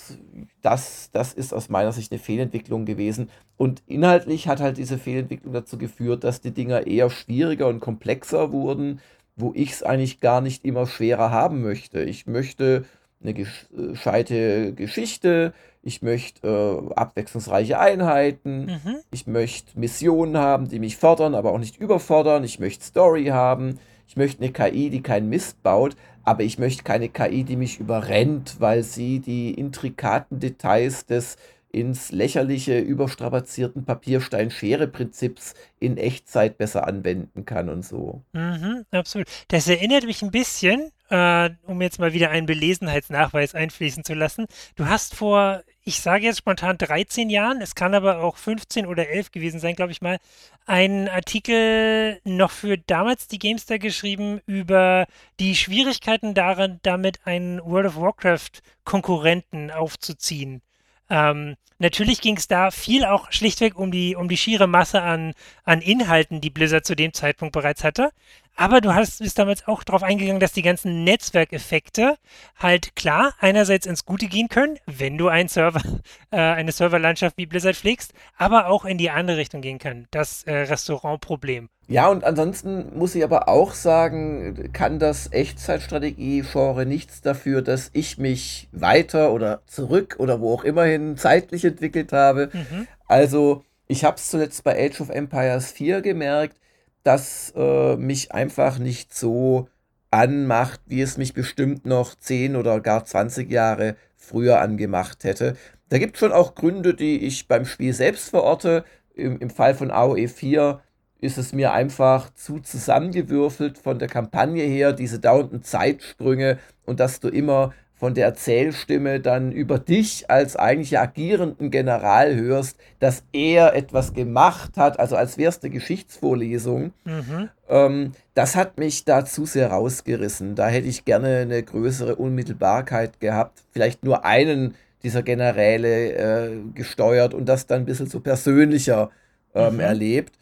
das, 0.62 1.10
das 1.12 1.34
ist 1.34 1.52
aus 1.52 1.68
meiner 1.68 1.92
Sicht 1.92 2.10
eine 2.10 2.18
Fehlentwicklung 2.18 2.86
gewesen. 2.86 3.28
Und 3.58 3.82
inhaltlich 3.86 4.48
hat 4.48 4.60
halt 4.60 4.78
diese 4.78 4.96
Fehlentwicklung 4.96 5.52
dazu 5.52 5.76
geführt, 5.76 6.24
dass 6.24 6.40
die 6.40 6.52
Dinger 6.52 6.86
eher 6.86 7.10
schwieriger 7.10 7.68
und 7.68 7.80
komplexer 7.80 8.52
wurden, 8.52 9.00
wo 9.36 9.52
ich 9.54 9.72
es 9.72 9.82
eigentlich 9.82 10.20
gar 10.20 10.40
nicht 10.40 10.64
immer 10.64 10.86
schwerer 10.86 11.30
haben 11.30 11.60
möchte. 11.60 12.02
Ich 12.04 12.26
möchte 12.26 12.86
eine 13.22 13.34
gescheite 13.34 14.72
Geschichte, 14.72 15.52
ich 15.82 16.00
möchte 16.00 16.48
äh, 16.48 16.94
abwechslungsreiche 16.94 17.78
Einheiten, 17.78 18.64
mhm. 18.64 18.96
ich 19.10 19.26
möchte 19.26 19.78
Missionen 19.78 20.38
haben, 20.38 20.70
die 20.70 20.78
mich 20.78 20.96
fordern, 20.96 21.34
aber 21.34 21.52
auch 21.52 21.58
nicht 21.58 21.76
überfordern, 21.76 22.44
ich 22.44 22.60
möchte 22.60 22.82
Story 22.82 23.26
haben, 23.26 23.78
ich 24.14 24.16
möchte 24.16 24.44
eine 24.44 24.52
KI, 24.52 24.90
die 24.90 25.02
keinen 25.02 25.28
Mist 25.28 25.60
baut, 25.64 25.96
aber 26.22 26.44
ich 26.44 26.56
möchte 26.56 26.84
keine 26.84 27.08
KI, 27.08 27.42
die 27.42 27.56
mich 27.56 27.80
überrennt, 27.80 28.60
weil 28.60 28.84
sie 28.84 29.18
die 29.18 29.52
intrikaten 29.54 30.38
Details 30.38 31.04
des 31.04 31.36
ins 31.72 32.12
lächerliche 32.12 32.78
überstrapazierten 32.78 33.84
Papierstein-Schere-Prinzips 33.84 35.54
in 35.80 35.96
Echtzeit 35.96 36.58
besser 36.58 36.86
anwenden 36.86 37.44
kann 37.44 37.68
und 37.68 37.84
so. 37.84 38.22
Mhm, 38.32 38.84
absolut. 38.92 39.26
Das 39.48 39.66
erinnert 39.66 40.04
mich 40.04 40.22
ein 40.22 40.30
bisschen, 40.30 40.92
äh, 41.10 41.50
um 41.66 41.82
jetzt 41.82 41.98
mal 41.98 42.12
wieder 42.12 42.30
einen 42.30 42.46
Belesenheitsnachweis 42.46 43.56
einfließen 43.56 44.04
zu 44.04 44.14
lassen. 44.14 44.46
Du 44.76 44.86
hast 44.86 45.16
vor, 45.16 45.64
ich 45.84 46.00
sage 46.00 46.24
jetzt 46.24 46.38
spontan 46.38 46.78
13 46.78 47.28
Jahren, 47.28 47.60
es 47.60 47.74
kann 47.74 47.94
aber 47.94 48.20
auch 48.20 48.36
15 48.38 48.86
oder 48.86 49.08
11 49.08 49.32
gewesen 49.32 49.60
sein, 49.60 49.74
glaube 49.74 49.92
ich 49.92 50.00
mal, 50.00 50.18
einen 50.64 51.08
Artikel 51.08 52.20
noch 52.24 52.50
für 52.50 52.78
damals 52.78 53.28
die 53.28 53.38
Gamestar 53.38 53.78
geschrieben 53.78 54.40
über 54.46 55.06
die 55.40 55.54
Schwierigkeiten 55.54 56.32
daran, 56.32 56.80
damit 56.82 57.26
einen 57.26 57.62
World 57.62 57.88
of 57.88 57.96
Warcraft 57.96 58.62
Konkurrenten 58.84 59.70
aufzuziehen. 59.70 60.62
Ähm, 61.10 61.56
natürlich 61.78 62.20
ging 62.20 62.36
es 62.36 62.48
da 62.48 62.70
viel 62.70 63.04
auch 63.04 63.30
schlichtweg 63.30 63.76
um 63.76 63.90
die, 63.90 64.16
um 64.16 64.28
die 64.28 64.36
schiere 64.36 64.66
Masse 64.66 65.02
an, 65.02 65.34
an 65.64 65.80
Inhalten, 65.80 66.40
die 66.40 66.50
Blizzard 66.50 66.86
zu 66.86 66.94
dem 66.94 67.12
Zeitpunkt 67.12 67.52
bereits 67.52 67.84
hatte. 67.84 68.10
Aber 68.56 68.80
du 68.80 68.94
hast, 68.94 69.18
bist 69.18 69.38
damals 69.38 69.66
auch 69.66 69.82
darauf 69.82 70.02
eingegangen, 70.04 70.40
dass 70.40 70.52
die 70.52 70.62
ganzen 70.62 71.02
Netzwerkeffekte 71.02 72.16
halt 72.56 72.94
klar 72.94 73.34
einerseits 73.40 73.86
ins 73.86 74.04
Gute 74.04 74.28
gehen 74.28 74.48
können, 74.48 74.78
wenn 74.86 75.18
du 75.18 75.28
einen 75.28 75.48
Server, 75.48 75.82
äh, 76.30 76.36
eine 76.36 76.72
Serverlandschaft 76.72 77.36
wie 77.36 77.46
Blizzard 77.46 77.76
pflegst, 77.76 78.14
aber 78.36 78.68
auch 78.68 78.84
in 78.84 78.98
die 78.98 79.10
andere 79.10 79.38
Richtung 79.38 79.60
gehen 79.60 79.78
können. 79.78 80.06
Das 80.10 80.44
äh, 80.44 80.54
Restaurantproblem. 80.54 81.68
Ja, 81.86 82.08
und 82.08 82.24
ansonsten 82.24 82.96
muss 82.96 83.14
ich 83.14 83.22
aber 83.24 83.48
auch 83.48 83.74
sagen, 83.74 84.70
kann 84.72 84.98
das 84.98 85.30
Echtzeitstrategie-Genre 85.32 86.86
nichts 86.86 87.20
dafür, 87.20 87.62
dass 87.62 87.90
ich 87.92 88.16
mich 88.16 88.68
weiter 88.72 89.32
oder 89.32 89.60
zurück 89.66 90.16
oder 90.18 90.40
wo 90.40 90.54
auch 90.54 90.64
immerhin 90.64 91.16
zeitlich 91.16 91.64
entwickelt 91.64 92.12
habe. 92.12 92.50
Mhm. 92.52 92.86
Also, 93.06 93.64
ich 93.86 94.04
habe 94.04 94.16
es 94.16 94.30
zuletzt 94.30 94.64
bei 94.64 94.82
Age 94.86 95.00
of 95.02 95.10
Empires 95.10 95.72
4 95.72 96.00
gemerkt, 96.00 96.56
das 97.02 97.52
äh, 97.54 97.96
mich 97.96 98.32
einfach 98.32 98.78
nicht 98.78 99.14
so 99.14 99.68
anmacht, 100.10 100.80
wie 100.86 101.02
es 101.02 101.18
mich 101.18 101.34
bestimmt 101.34 101.84
noch 101.84 102.14
10 102.14 102.56
oder 102.56 102.80
gar 102.80 103.04
20 103.04 103.50
Jahre 103.50 103.96
früher 104.16 104.60
angemacht 104.60 105.24
hätte. 105.24 105.56
Da 105.90 105.98
gibt 105.98 106.16
es 106.16 106.20
schon 106.20 106.32
auch 106.32 106.54
Gründe, 106.54 106.94
die 106.94 107.18
ich 107.26 107.46
beim 107.46 107.66
Spiel 107.66 107.92
selbst 107.92 108.30
verorte. 108.30 108.84
Im, 109.14 109.38
Im 109.38 109.50
Fall 109.50 109.74
von 109.74 109.90
AOE 109.90 110.28
4 110.28 110.80
ist 111.20 111.38
es 111.38 111.52
mir 111.52 111.72
einfach 111.72 112.32
zu 112.34 112.60
zusammengewürfelt 112.60 113.78
von 113.78 113.98
der 113.98 114.08
Kampagne 114.08 114.64
her, 114.64 114.92
diese 114.92 115.18
dauernden 115.18 115.62
Zeitsprünge 115.62 116.58
und 116.84 117.00
dass 117.00 117.20
du 117.20 117.28
immer 117.28 117.72
von 117.96 118.12
der 118.12 118.26
Erzählstimme 118.26 119.20
dann 119.20 119.52
über 119.52 119.78
dich 119.78 120.28
als 120.28 120.56
eigentlich 120.56 120.98
agierenden 120.98 121.70
General 121.70 122.34
hörst, 122.34 122.76
dass 122.98 123.22
er 123.32 123.74
etwas 123.74 124.12
gemacht 124.12 124.76
hat, 124.76 124.98
also 124.98 125.16
als 125.16 125.38
wäre 125.38 125.48
es 125.48 125.62
eine 125.62 125.70
Geschichtsvorlesung. 125.70 126.92
Mhm. 127.04 127.48
Ähm, 127.68 128.12
das 128.34 128.56
hat 128.56 128.78
mich 128.78 129.04
da 129.04 129.24
zu 129.24 129.46
sehr 129.46 129.68
rausgerissen. 129.68 130.54
Da 130.56 130.68
hätte 130.68 130.88
ich 130.88 131.04
gerne 131.04 131.38
eine 131.38 131.62
größere 131.62 132.16
Unmittelbarkeit 132.16 133.20
gehabt. 133.20 133.62
Vielleicht 133.72 134.04
nur 134.04 134.24
einen 134.24 134.74
dieser 135.02 135.22
Generäle 135.22 136.12
äh, 136.12 136.50
gesteuert 136.74 137.32
und 137.32 137.46
das 137.46 137.66
dann 137.66 137.82
ein 137.82 137.86
bisschen 137.86 138.08
so 138.08 138.20
persönlicher 138.20 139.10
ähm, 139.54 139.74
mhm. 139.74 139.80
erlebt. 139.80 140.38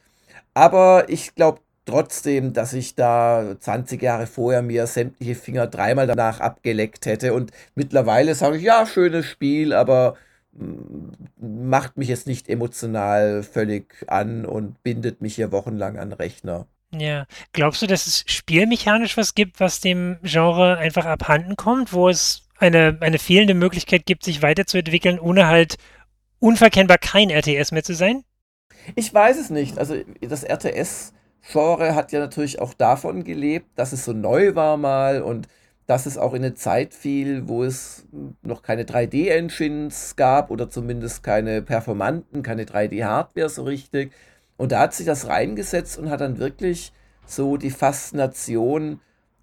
Aber 0.54 1.08
ich 1.08 1.34
glaube 1.34 1.60
trotzdem, 1.84 2.52
dass 2.52 2.72
ich 2.72 2.94
da 2.94 3.56
20 3.58 4.00
Jahre 4.02 4.26
vorher 4.26 4.62
mir 4.62 4.86
sämtliche 4.86 5.34
Finger 5.34 5.66
dreimal 5.66 6.06
danach 6.06 6.40
abgeleckt 6.40 7.06
hätte. 7.06 7.34
Und 7.34 7.50
mittlerweile 7.74 8.34
sage 8.34 8.56
ich, 8.56 8.62
ja, 8.62 8.86
schönes 8.86 9.26
Spiel, 9.26 9.72
aber 9.72 10.16
mm, 10.52 11.68
macht 11.68 11.96
mich 11.96 12.08
jetzt 12.08 12.26
nicht 12.26 12.48
emotional 12.48 13.42
völlig 13.42 14.04
an 14.06 14.44
und 14.46 14.82
bindet 14.82 15.22
mich 15.22 15.34
hier 15.34 15.52
wochenlang 15.52 15.98
an 15.98 16.12
Rechner. 16.12 16.66
Ja. 16.94 17.26
Glaubst 17.52 17.82
du, 17.82 17.86
dass 17.86 18.06
es 18.06 18.24
spielmechanisch 18.26 19.16
was 19.16 19.34
gibt, 19.34 19.60
was 19.60 19.80
dem 19.80 20.18
Genre 20.22 20.76
einfach 20.76 21.06
abhanden 21.06 21.56
kommt, 21.56 21.92
wo 21.92 22.08
es 22.08 22.42
eine, 22.58 22.98
eine 23.00 23.18
fehlende 23.18 23.54
Möglichkeit 23.54 24.06
gibt, 24.06 24.24
sich 24.24 24.42
weiterzuentwickeln, 24.42 25.18
ohne 25.18 25.46
halt 25.46 25.76
unverkennbar 26.38 26.98
kein 26.98 27.30
RTS 27.30 27.72
mehr 27.72 27.82
zu 27.82 27.94
sein? 27.94 28.24
Ich 28.94 29.12
weiß 29.12 29.38
es 29.38 29.50
nicht. 29.50 29.78
Also 29.78 29.96
das 30.20 30.44
RTS 30.44 31.12
Genre 31.50 31.94
hat 31.94 32.12
ja 32.12 32.20
natürlich 32.20 32.60
auch 32.60 32.74
davon 32.74 33.24
gelebt, 33.24 33.66
dass 33.74 33.92
es 33.92 34.04
so 34.04 34.12
neu 34.12 34.54
war 34.54 34.76
mal 34.76 35.22
und 35.22 35.48
dass 35.86 36.06
es 36.06 36.16
auch 36.16 36.32
in 36.34 36.44
eine 36.44 36.54
Zeit 36.54 36.94
fiel, 36.94 37.48
wo 37.48 37.64
es 37.64 38.06
noch 38.42 38.62
keine 38.62 38.84
3D-Engines 38.84 40.14
gab 40.16 40.50
oder 40.50 40.70
zumindest 40.70 41.22
keine 41.22 41.60
performanten, 41.60 42.42
keine 42.42 42.64
3D-Hardware 42.64 43.48
so 43.48 43.64
richtig. 43.64 44.12
Und 44.56 44.72
da 44.72 44.80
hat 44.80 44.94
sich 44.94 45.06
das 45.06 45.26
reingesetzt 45.26 45.98
und 45.98 46.08
hat 46.08 46.20
dann 46.20 46.38
wirklich 46.38 46.92
so 47.26 47.56
die 47.56 47.70
Faszination, 47.70 49.00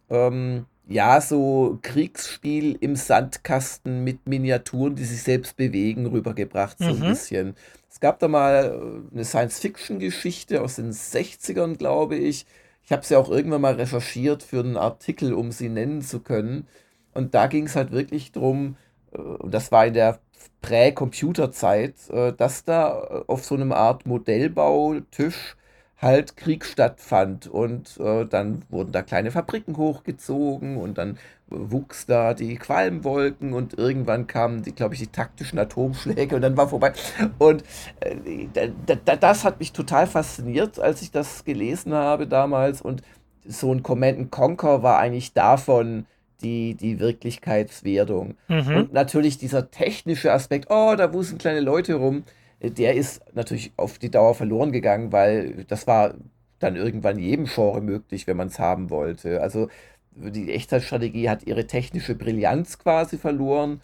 ähm, 0.09 0.65
ja, 0.89 1.21
so 1.21 1.77
Kriegsspiel 1.83 2.75
im 2.81 2.95
Sandkasten 2.95 4.03
mit 4.03 4.27
Miniaturen, 4.27 4.95
die 4.95 5.05
sich 5.05 5.21
selbst 5.21 5.55
bewegen, 5.55 6.07
rübergebracht, 6.07 6.79
so 6.79 6.85
ein 6.85 6.99
mhm. 6.99 7.09
bisschen. 7.09 7.55
Es 7.89 7.99
gab 7.99 8.17
da 8.19 8.27
mal 8.27 8.65
äh, 9.11 9.13
eine 9.13 9.23
Science-Fiction-Geschichte 9.23 10.61
aus 10.61 10.77
den 10.77 10.91
60ern, 10.91 11.77
glaube 11.77 12.15
ich. 12.15 12.47
Ich 12.83 12.91
habe 12.91 13.05
sie 13.05 13.15
auch 13.15 13.29
irgendwann 13.29 13.61
mal 13.61 13.75
recherchiert 13.75 14.41
für 14.41 14.61
einen 14.61 14.77
Artikel, 14.77 15.33
um 15.33 15.51
sie 15.51 15.69
nennen 15.69 16.01
zu 16.01 16.21
können. 16.21 16.67
Und 17.13 17.35
da 17.35 17.45
ging 17.45 17.67
es 17.67 17.75
halt 17.75 17.91
wirklich 17.91 18.31
darum, 18.31 18.75
äh, 19.11 19.19
und 19.19 19.53
das 19.53 19.71
war 19.71 19.85
in 19.85 19.93
der 19.93 20.19
Prä-Computer-Zeit, 20.61 22.09
äh, 22.09 22.33
dass 22.33 22.63
da 22.63 23.23
auf 23.27 23.45
so 23.45 23.53
einem 23.53 23.73
Art 23.73 24.07
Modellbautisch 24.07 25.55
halt 26.01 26.37
Krieg 26.37 26.65
stattfand. 26.65 27.47
Und 27.47 27.97
äh, 27.99 28.25
dann 28.25 28.63
wurden 28.69 28.91
da 28.91 29.01
kleine 29.01 29.31
Fabriken 29.31 29.77
hochgezogen 29.77 30.77
und 30.77 30.97
dann 30.97 31.17
wuchs 31.47 32.05
da 32.05 32.33
die 32.33 32.55
Qualmwolken 32.55 33.53
und 33.53 33.77
irgendwann 33.77 34.27
kamen 34.27 34.61
die, 34.61 34.73
glaube 34.73 34.93
ich, 34.93 34.99
die 34.99 35.07
taktischen 35.07 35.57
Atomschläge 35.57 36.35
und 36.35 36.41
dann 36.41 36.57
war 36.57 36.69
vorbei. 36.69 36.93
Und 37.37 37.63
äh, 38.01 38.69
das 39.19 39.43
hat 39.43 39.59
mich 39.59 39.73
total 39.73 40.07
fasziniert, 40.07 40.79
als 40.79 41.01
ich 41.01 41.11
das 41.11 41.43
gelesen 41.45 41.93
habe 41.93 42.27
damals. 42.27 42.81
Und 42.81 43.01
so 43.45 43.73
ein 43.73 43.83
Command 43.83 44.31
Conquer 44.31 44.83
war 44.83 44.99
eigentlich 44.99 45.33
davon 45.33 46.05
die, 46.41 46.75
die 46.75 46.99
Wirklichkeitswertung. 46.99 48.35
Mhm. 48.47 48.75
Und 48.75 48.93
natürlich 48.93 49.37
dieser 49.37 49.71
technische 49.71 50.31
Aspekt, 50.31 50.67
oh, 50.69 50.95
da 50.95 51.13
wusen 51.13 51.37
kleine 51.37 51.59
Leute 51.59 51.95
rum, 51.95 52.23
der 52.61 52.95
ist 52.95 53.21
natürlich 53.33 53.71
auf 53.77 53.99
die 53.99 54.11
Dauer 54.11 54.35
verloren 54.35 54.71
gegangen, 54.71 55.11
weil 55.11 55.65
das 55.65 55.87
war 55.87 56.15
dann 56.59 56.75
irgendwann 56.75 57.17
jedem 57.17 57.45
Genre 57.45 57.81
möglich, 57.81 58.27
wenn 58.27 58.37
man 58.37 58.49
es 58.49 58.59
haben 58.59 58.89
wollte. 58.89 59.41
Also 59.41 59.69
die 60.11 60.51
Echtzeitstrategie 60.51 61.29
hat 61.29 61.43
ihre 61.43 61.67
technische 61.67 62.15
Brillanz 62.15 62.77
quasi 62.79 63.17
verloren. 63.17 63.81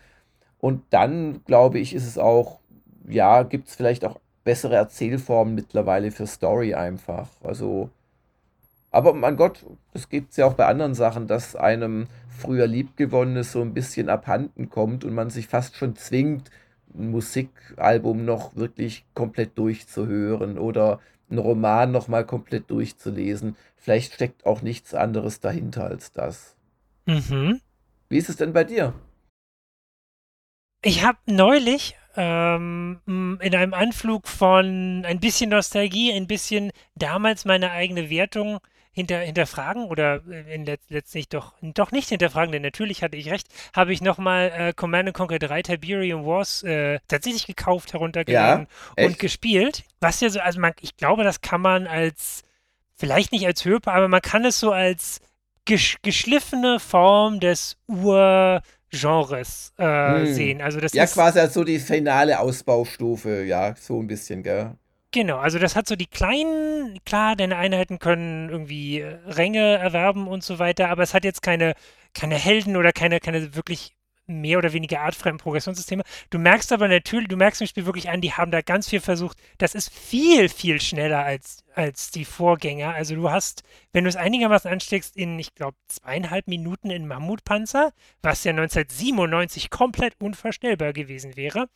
Und 0.59 0.83
dann, 0.89 1.41
glaube 1.45 1.79
ich, 1.79 1.93
ist 1.93 2.07
es 2.07 2.17
auch, 2.17 2.59
ja, 3.07 3.43
gibt 3.43 3.67
es 3.67 3.75
vielleicht 3.75 4.03
auch 4.03 4.19
bessere 4.43 4.75
Erzählformen 4.75 5.55
mittlerweile 5.55 6.11
für 6.11 6.27
Story 6.27 6.73
einfach. 6.73 7.29
Also, 7.43 7.89
aber 8.91 9.13
mein 9.13 9.37
Gott, 9.37 9.65
das 9.93 10.09
gibt 10.09 10.31
es 10.31 10.37
ja 10.37 10.45
auch 10.45 10.53
bei 10.53 10.65
anderen 10.65 10.95
Sachen, 10.95 11.27
dass 11.27 11.55
einem 11.55 12.07
früher 12.29 12.67
Liebgewonnenes 12.67 13.51
so 13.51 13.61
ein 13.61 13.73
bisschen 13.73 14.09
abhanden 14.09 14.69
kommt 14.69 15.05
und 15.05 15.13
man 15.13 15.29
sich 15.29 15.47
fast 15.47 15.75
schon 15.77 15.95
zwingt, 15.95 16.49
ein 16.97 17.11
Musikalbum 17.11 18.25
noch 18.25 18.55
wirklich 18.55 19.05
komplett 19.13 19.57
durchzuhören 19.57 20.57
oder 20.57 20.99
einen 21.29 21.39
Roman 21.39 21.91
noch 21.91 22.07
mal 22.07 22.25
komplett 22.25 22.69
durchzulesen. 22.69 23.55
Vielleicht 23.75 24.13
steckt 24.13 24.45
auch 24.45 24.61
nichts 24.61 24.93
anderes 24.93 25.39
dahinter 25.39 25.85
als 25.85 26.11
das. 26.11 26.55
Mhm. 27.05 27.61
Wie 28.09 28.17
ist 28.17 28.29
es 28.29 28.37
denn 28.37 28.53
bei 28.53 28.63
dir? 28.63 28.93
Ich 30.83 31.03
habe 31.03 31.17
neulich 31.25 31.95
ähm, 32.15 32.99
in 33.07 33.55
einem 33.55 33.73
Anflug 33.73 34.27
von 34.27 35.03
ein 35.05 35.19
bisschen 35.19 35.49
Nostalgie, 35.49 36.13
ein 36.13 36.27
bisschen 36.27 36.71
damals 36.95 37.45
meine 37.45 37.71
eigene 37.71 38.09
Wertung 38.09 38.59
hinter, 38.95 39.19
hinterfragen 39.19 39.85
oder 39.85 40.21
äh, 40.29 40.77
letztlich 40.87 41.27
doch, 41.27 41.53
doch 41.61 41.91
nicht 41.91 42.09
hinterfragen, 42.09 42.53
denn 42.53 42.61
natürlich 42.61 43.03
hatte 43.03 43.17
ich 43.17 43.29
recht, 43.29 43.47
habe 43.75 43.91
ich 43.91 44.01
nochmal 44.01 44.51
äh, 44.55 44.73
Command 44.73 45.13
Conquer 45.13 45.37
3 45.37 45.61
Tiberium 45.63 46.25
Wars 46.25 46.63
äh, 46.63 46.99
tatsächlich 47.09 47.45
gekauft, 47.45 47.91
heruntergeladen 47.91 48.67
ja, 48.97 49.05
und 49.05 49.19
gespielt. 49.19 49.83
Was 49.99 50.21
ja 50.21 50.29
so, 50.29 50.39
also 50.39 50.61
man, 50.61 50.71
ich 50.79 50.95
glaube, 50.95 51.25
das 51.25 51.41
kann 51.41 51.59
man 51.59 51.87
als, 51.87 52.43
vielleicht 52.95 53.33
nicht 53.33 53.45
als 53.45 53.65
Höhepunkt, 53.65 53.97
aber 53.97 54.07
man 54.07 54.21
kann 54.21 54.45
es 54.45 54.59
so 54.61 54.71
als 54.71 55.19
gesch 55.65 55.97
geschliffene 56.01 56.79
Form 56.79 57.41
des 57.41 57.75
Urgenres 57.87 59.73
äh, 59.77 60.19
hm. 60.19 60.33
sehen. 60.33 60.61
Also 60.61 60.79
das 60.79 60.93
ja, 60.93 61.05
quasi 61.05 61.39
als 61.39 61.53
so 61.53 61.65
die 61.65 61.79
finale 61.79 62.39
Ausbaustufe, 62.39 63.43
ja, 63.43 63.75
so 63.75 64.01
ein 64.01 64.07
bisschen, 64.07 64.41
gell? 64.41 64.77
Genau, 65.15 65.37
also 65.37 65.59
das 65.59 65.77
hat 65.77 65.87
so 65.87 65.95
die 65.95 66.07
kleinen, 66.07 66.99
klar, 67.05 67.37
deine 67.37 67.55
Einheiten 67.55 67.99
können 67.99 68.49
irgendwie 68.49 68.99
äh, 68.99 69.17
Ränge 69.27 69.77
erwerben 69.77 70.27
und 70.27 70.43
so 70.43 70.59
weiter, 70.59 70.89
aber 70.89 71.03
es 71.03 71.13
hat 71.13 71.23
jetzt 71.23 71.41
keine, 71.41 71.73
keine 72.13 72.35
Helden 72.35 72.75
oder 72.75 72.91
keine, 72.91 73.21
keine 73.21 73.55
wirklich 73.55 73.95
mehr 74.27 74.57
oder 74.57 74.73
weniger 74.73 74.99
artfreien 74.99 75.37
Progressionssysteme. 75.37 76.03
Du 76.31 76.37
merkst 76.37 76.73
aber 76.73 76.89
natürlich, 76.89 77.29
du 77.29 77.37
merkst 77.37 77.61
im 77.61 77.67
Spiel 77.67 77.85
wirklich 77.85 78.09
an, 78.09 78.19
die 78.19 78.33
haben 78.33 78.51
da 78.51 78.59
ganz 78.59 78.89
viel 78.89 78.99
versucht. 78.99 79.37
Das 79.57 79.73
ist 79.73 79.93
viel, 79.93 80.49
viel 80.49 80.81
schneller 80.81 81.23
als, 81.23 81.63
als 81.75 82.11
die 82.11 82.25
Vorgänger. 82.25 82.93
Also 82.93 83.15
du 83.15 83.31
hast, 83.31 83.63
wenn 83.93 84.03
du 84.03 84.09
es 84.09 84.17
einigermaßen 84.17 84.69
ansteckst, 84.69 85.15
in, 85.15 85.39
ich 85.39 85.55
glaube, 85.55 85.77
zweieinhalb 85.87 86.47
Minuten 86.47 86.89
in 86.89 87.07
Mammutpanzer, 87.07 87.93
was 88.21 88.43
ja 88.43 88.51
1997 88.51 89.69
komplett 89.69 90.15
unvorstellbar 90.19 90.91
gewesen 90.91 91.37
wäre, 91.37 91.69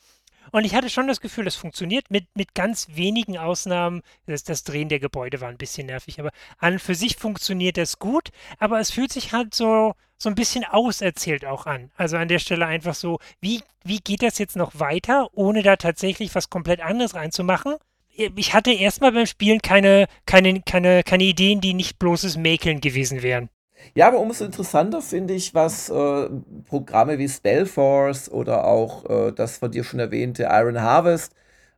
und 0.51 0.65
ich 0.65 0.75
hatte 0.75 0.89
schon 0.89 1.07
das 1.07 1.21
Gefühl, 1.21 1.45
das 1.45 1.55
funktioniert 1.55 2.09
mit, 2.09 2.25
mit 2.35 2.55
ganz 2.55 2.87
wenigen 2.91 3.37
Ausnahmen. 3.37 4.01
Das, 4.25 4.43
das 4.43 4.63
Drehen 4.63 4.89
der 4.89 4.99
Gebäude 4.99 5.41
war 5.41 5.49
ein 5.49 5.57
bisschen 5.57 5.87
nervig, 5.87 6.19
aber 6.19 6.31
an 6.57 6.79
für 6.79 6.95
sich 6.95 7.15
funktioniert 7.17 7.77
das 7.77 7.99
gut. 7.99 8.29
Aber 8.57 8.79
es 8.79 8.91
fühlt 8.91 9.11
sich 9.11 9.33
halt 9.33 9.53
so, 9.53 9.93
so 10.17 10.29
ein 10.29 10.35
bisschen 10.35 10.65
auserzählt 10.65 11.45
auch 11.45 11.65
an. 11.65 11.91
Also 11.95 12.17
an 12.17 12.27
der 12.27 12.39
Stelle 12.39 12.65
einfach 12.65 12.95
so, 12.95 13.19
wie, 13.41 13.61
wie 13.83 13.99
geht 13.99 14.21
das 14.21 14.37
jetzt 14.37 14.55
noch 14.55 14.79
weiter, 14.79 15.29
ohne 15.33 15.63
da 15.63 15.75
tatsächlich 15.75 16.35
was 16.35 16.49
komplett 16.49 16.81
anderes 16.81 17.15
reinzumachen? 17.15 17.75
Ich 18.11 18.53
hatte 18.53 18.71
erstmal 18.71 19.13
beim 19.13 19.25
Spielen 19.25 19.61
keine, 19.61 20.07
keine, 20.25 20.61
keine, 20.61 21.03
keine 21.03 21.23
Ideen, 21.23 21.61
die 21.61 21.73
nicht 21.73 21.99
bloßes 21.99 22.35
Mäkeln 22.35 22.81
gewesen 22.81 23.21
wären. 23.21 23.49
Ja, 23.95 24.07
aber 24.07 24.19
umso 24.19 24.45
interessanter 24.45 25.01
finde 25.01 25.33
ich, 25.33 25.53
was 25.53 25.89
äh, 25.89 26.29
Programme 26.67 27.17
wie 27.17 27.29
Spellforce 27.29 28.29
oder 28.29 28.65
auch 28.65 29.09
äh, 29.09 29.31
das 29.31 29.57
von 29.57 29.71
dir 29.71 29.83
schon 29.83 29.99
erwähnte 29.99 30.47
Iron 30.51 30.81
Harvest 30.81 31.33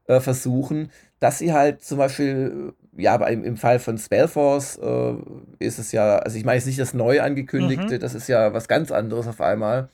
äh, 0.08 0.20
versuchen, 0.20 0.92
dass 1.20 1.40
sie 1.40 1.54
halt 1.54 1.84
zum 1.84 1.98
Beispiel, 2.00 2.74
äh, 2.98 3.02
ja, 3.04 3.16
im, 3.28 3.44
im 3.44 3.58
Fall 3.58 3.80
von 3.80 3.98
Spellforce 3.98 4.78
äh, 4.78 5.14
ist 5.60 5.80
es 5.80 5.92
ja, 5.92 6.18
also 6.18 6.38
ich 6.38 6.46
meine 6.46 6.58
jetzt 6.58 6.66
nicht 6.66 6.80
das 6.80 6.94
neu 6.94 7.22
angekündigte, 7.22 7.96
mhm. 7.96 8.00
das 8.00 8.16
ist 8.16 8.28
ja 8.28 8.54
was 8.54 8.68
ganz 8.68 8.92
anderes 8.92 9.28
auf 9.28 9.42
einmal, 9.42 9.90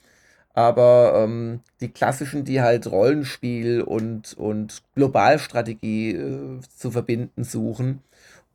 aber 0.54 1.12
ähm, 1.24 1.60
die 1.80 1.88
klassischen, 1.90 2.44
die 2.44 2.60
halt 2.62 2.90
Rollenspiel 2.90 3.82
und, 3.82 4.34
und 4.36 4.82
Globalstrategie 4.94 6.12
äh, 6.12 6.60
zu 6.76 6.90
verbinden 6.90 7.44
suchen 7.44 8.02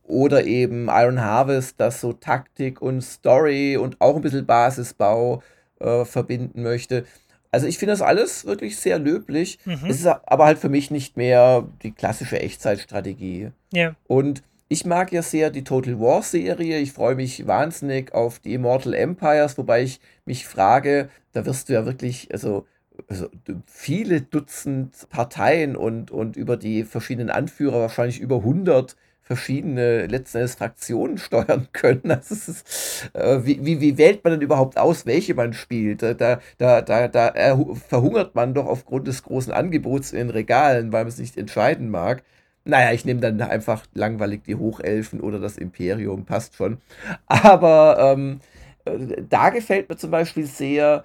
oder 0.03 0.45
eben 0.45 0.87
Iron 0.89 1.21
Harvest, 1.21 1.75
das 1.79 2.01
so 2.01 2.13
Taktik 2.13 2.81
und 2.81 3.01
Story 3.01 3.77
und 3.77 3.99
auch 4.01 4.15
ein 4.15 4.21
bisschen 4.21 4.45
Basisbau 4.45 5.41
äh, 5.79 6.05
verbinden 6.05 6.63
möchte. 6.63 7.05
Also 7.51 7.67
ich 7.67 7.77
finde 7.77 7.93
das 7.93 8.01
alles 8.01 8.45
wirklich 8.45 8.77
sehr 8.77 8.99
löblich. 8.99 9.59
Mhm. 9.65 9.79
Es 9.87 9.97
ist 9.99 10.07
aber 10.07 10.45
halt 10.45 10.57
für 10.57 10.69
mich 10.69 10.89
nicht 10.91 11.17
mehr 11.17 11.67
die 11.83 11.91
klassische 11.91 12.39
Echtzeitstrategie. 12.39 13.51
Ja. 13.71 13.95
Und 14.07 14.43
Ich 14.69 14.85
mag 14.85 15.11
ja 15.11 15.21
sehr 15.21 15.51
die 15.51 15.63
Total 15.63 15.99
War 15.99 16.23
Serie. 16.23 16.79
Ich 16.79 16.93
freue 16.93 17.13
mich 17.13 17.45
wahnsinnig 17.45 18.11
auf 18.11 18.39
die 18.39 18.55
Immortal 18.55 18.95
Empires, 18.95 19.55
wobei 19.59 19.83
ich 19.83 19.99
mich 20.25 20.47
frage, 20.47 21.09
da 21.33 21.45
wirst 21.45 21.69
du 21.69 21.73
ja 21.73 21.85
wirklich, 21.85 22.29
also, 22.31 22.65
also 23.07 23.29
viele 23.67 24.21
Dutzend 24.21 25.07
Parteien 25.11 25.75
und, 25.75 26.09
und 26.09 26.35
über 26.37 26.57
die 26.57 26.85
verschiedenen 26.85 27.29
Anführer, 27.29 27.81
wahrscheinlich 27.81 28.19
über 28.19 28.37
100 28.37 28.95
verschiedene 29.23 30.05
letzten 30.07 30.39
Endes 30.39 30.55
Fraktionen 30.55 31.17
steuern 31.17 31.67
können. 31.73 32.11
Also 32.11 32.35
ist, 32.35 33.09
äh, 33.13 33.39
wie, 33.45 33.65
wie, 33.65 33.81
wie, 33.81 33.97
wählt 33.97 34.23
man 34.23 34.33
denn 34.33 34.41
überhaupt 34.41 34.77
aus, 34.77 35.05
welche 35.05 35.33
man 35.33 35.53
spielt? 35.53 36.03
Da, 36.03 36.13
da, 36.13 36.81
da, 36.81 37.07
da 37.07 37.57
verhungert 37.87 38.35
man 38.35 38.53
doch 38.53 38.65
aufgrund 38.65 39.07
des 39.07 39.23
großen 39.23 39.53
Angebots 39.53 40.11
in 40.11 40.19
den 40.19 40.29
Regalen, 40.29 40.91
weil 40.91 41.03
man 41.05 41.09
es 41.09 41.17
nicht 41.19 41.37
entscheiden 41.37 41.89
mag. 41.89 42.23
Naja, 42.65 42.93
ich 42.93 43.05
nehme 43.05 43.19
dann 43.19 43.41
einfach 43.41 43.85
langweilig 43.93 44.43
die 44.43 44.55
Hochelfen 44.55 45.19
oder 45.19 45.39
das 45.39 45.57
Imperium, 45.57 46.25
passt 46.25 46.55
schon. 46.55 46.77
Aber 47.25 47.97
ähm, 47.99 48.39
äh, 48.85 49.23
da 49.29 49.49
gefällt 49.49 49.89
mir 49.89 49.97
zum 49.97 50.11
Beispiel 50.11 50.45
sehr, 50.45 51.03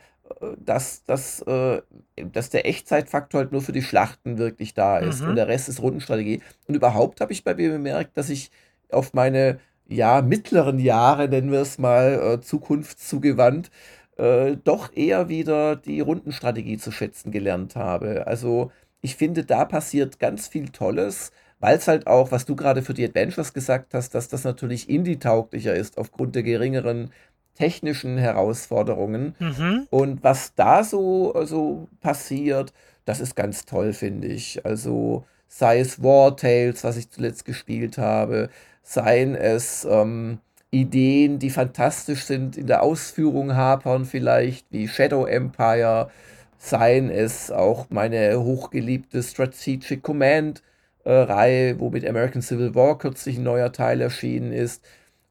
dass, 0.59 1.05
dass, 1.05 1.41
äh, 1.43 1.83
dass 2.17 2.51
der 2.51 2.67
Echtzeitfaktor 2.67 3.41
halt 3.41 3.53
nur 3.53 3.62
für 3.62 3.73
die 3.73 3.83
Schlachten 3.83 4.38
wirklich 4.38 4.75
da 4.75 4.99
ist 4.99 5.23
mhm. 5.23 5.31
und 5.31 5.37
der 5.37 5.49
Rest 5.49 5.69
ist 5.69 5.83
Rundenstrategie. 5.83 6.43
Und 6.67 6.75
überhaupt 6.75 7.21
habe 7.21 7.33
ich 7.33 7.45
bei 7.45 7.55
mir 7.55 7.71
bemerkt, 7.71 8.17
dass 8.17 8.31
ich 8.31 8.51
auf 8.91 9.14
meine 9.14 9.59
ja, 9.87 10.23
mittleren 10.23 10.79
Jahre, 10.79 11.29
nennen 11.29 11.51
wir 11.51 11.61
es 11.61 11.79
mal, 11.79 12.35
äh, 12.35 12.41
zukunftszugewandt, 12.41 13.71
äh, 14.19 14.57
doch 14.62 14.95
eher 14.95 15.29
wieder 15.29 15.77
die 15.77 16.01
Rundenstrategie 16.01 16.79
zu 16.79 16.93
schätzen 16.93 17.31
gelernt 17.31 17.77
habe. 17.77 18.27
Also 18.27 18.71
ich 19.01 19.17
finde, 19.17 19.45
da 19.45 19.64
passiert 19.64 20.19
ganz 20.19 20.49
viel 20.49 20.69
Tolles, 20.69 21.33
weil 21.61 21.79
es 21.79 21.88
halt 21.88 22.07
auch, 22.07 22.31
was 22.33 22.45
du 22.45 22.55
gerade 22.57 22.83
für 22.83 22.95
die 22.95 23.05
Adventures 23.05 23.53
gesagt 23.55 23.95
hast, 23.95 24.14
dass 24.14 24.29
das 24.29 24.45
natürlich 24.45 24.88
indie-tauglicher 24.88 25.75
ist 25.75 25.99
aufgrund 25.99 26.35
der 26.35 26.43
geringeren 26.43 27.11
technischen 27.59 28.18
Herausforderungen. 28.18 29.35
Mhm. 29.38 29.87
Und 29.90 30.23
was 30.23 30.55
da 30.55 30.85
so 30.85 31.33
also 31.35 31.88
passiert, 32.01 32.73
das 33.05 33.21
ist 33.21 33.35
ganz 33.35 33.64
toll, 33.64 33.92
finde 33.92 34.29
ich. 34.29 34.64
Also 34.64 35.25
sei 35.49 35.81
es 35.81 36.03
War 36.03 36.37
Tales, 36.37 36.85
was 36.85 36.97
ich 36.97 37.11
zuletzt 37.11 37.44
gespielt 37.44 37.99
habe, 37.99 38.49
seien 38.83 39.35
es 39.35 39.87
ähm, 39.90 40.38
Ideen, 40.71 41.38
die 41.38 41.51
fantastisch 41.51 42.25
sind, 42.25 42.57
in 42.57 42.66
der 42.66 42.83
Ausführung 42.83 43.57
hapern 43.57 44.05
vielleicht, 44.05 44.66
wie 44.71 44.87
Shadow 44.87 45.27
Empire, 45.27 46.11
seien 46.59 47.11
es 47.11 47.51
auch 47.51 47.87
meine 47.90 48.40
hochgeliebte 48.40 49.23
Strategic 49.23 50.03
Command 50.03 50.62
äh, 51.05 51.12
Reihe, 51.12 51.81
wo 51.81 51.90
mit 51.90 52.07
American 52.07 52.42
Civil 52.42 52.75
War 52.75 52.99
kürzlich 52.99 53.38
ein 53.38 53.44
neuer 53.44 53.73
Teil 53.73 54.01
erschienen 54.01 54.53
ist 54.53 54.85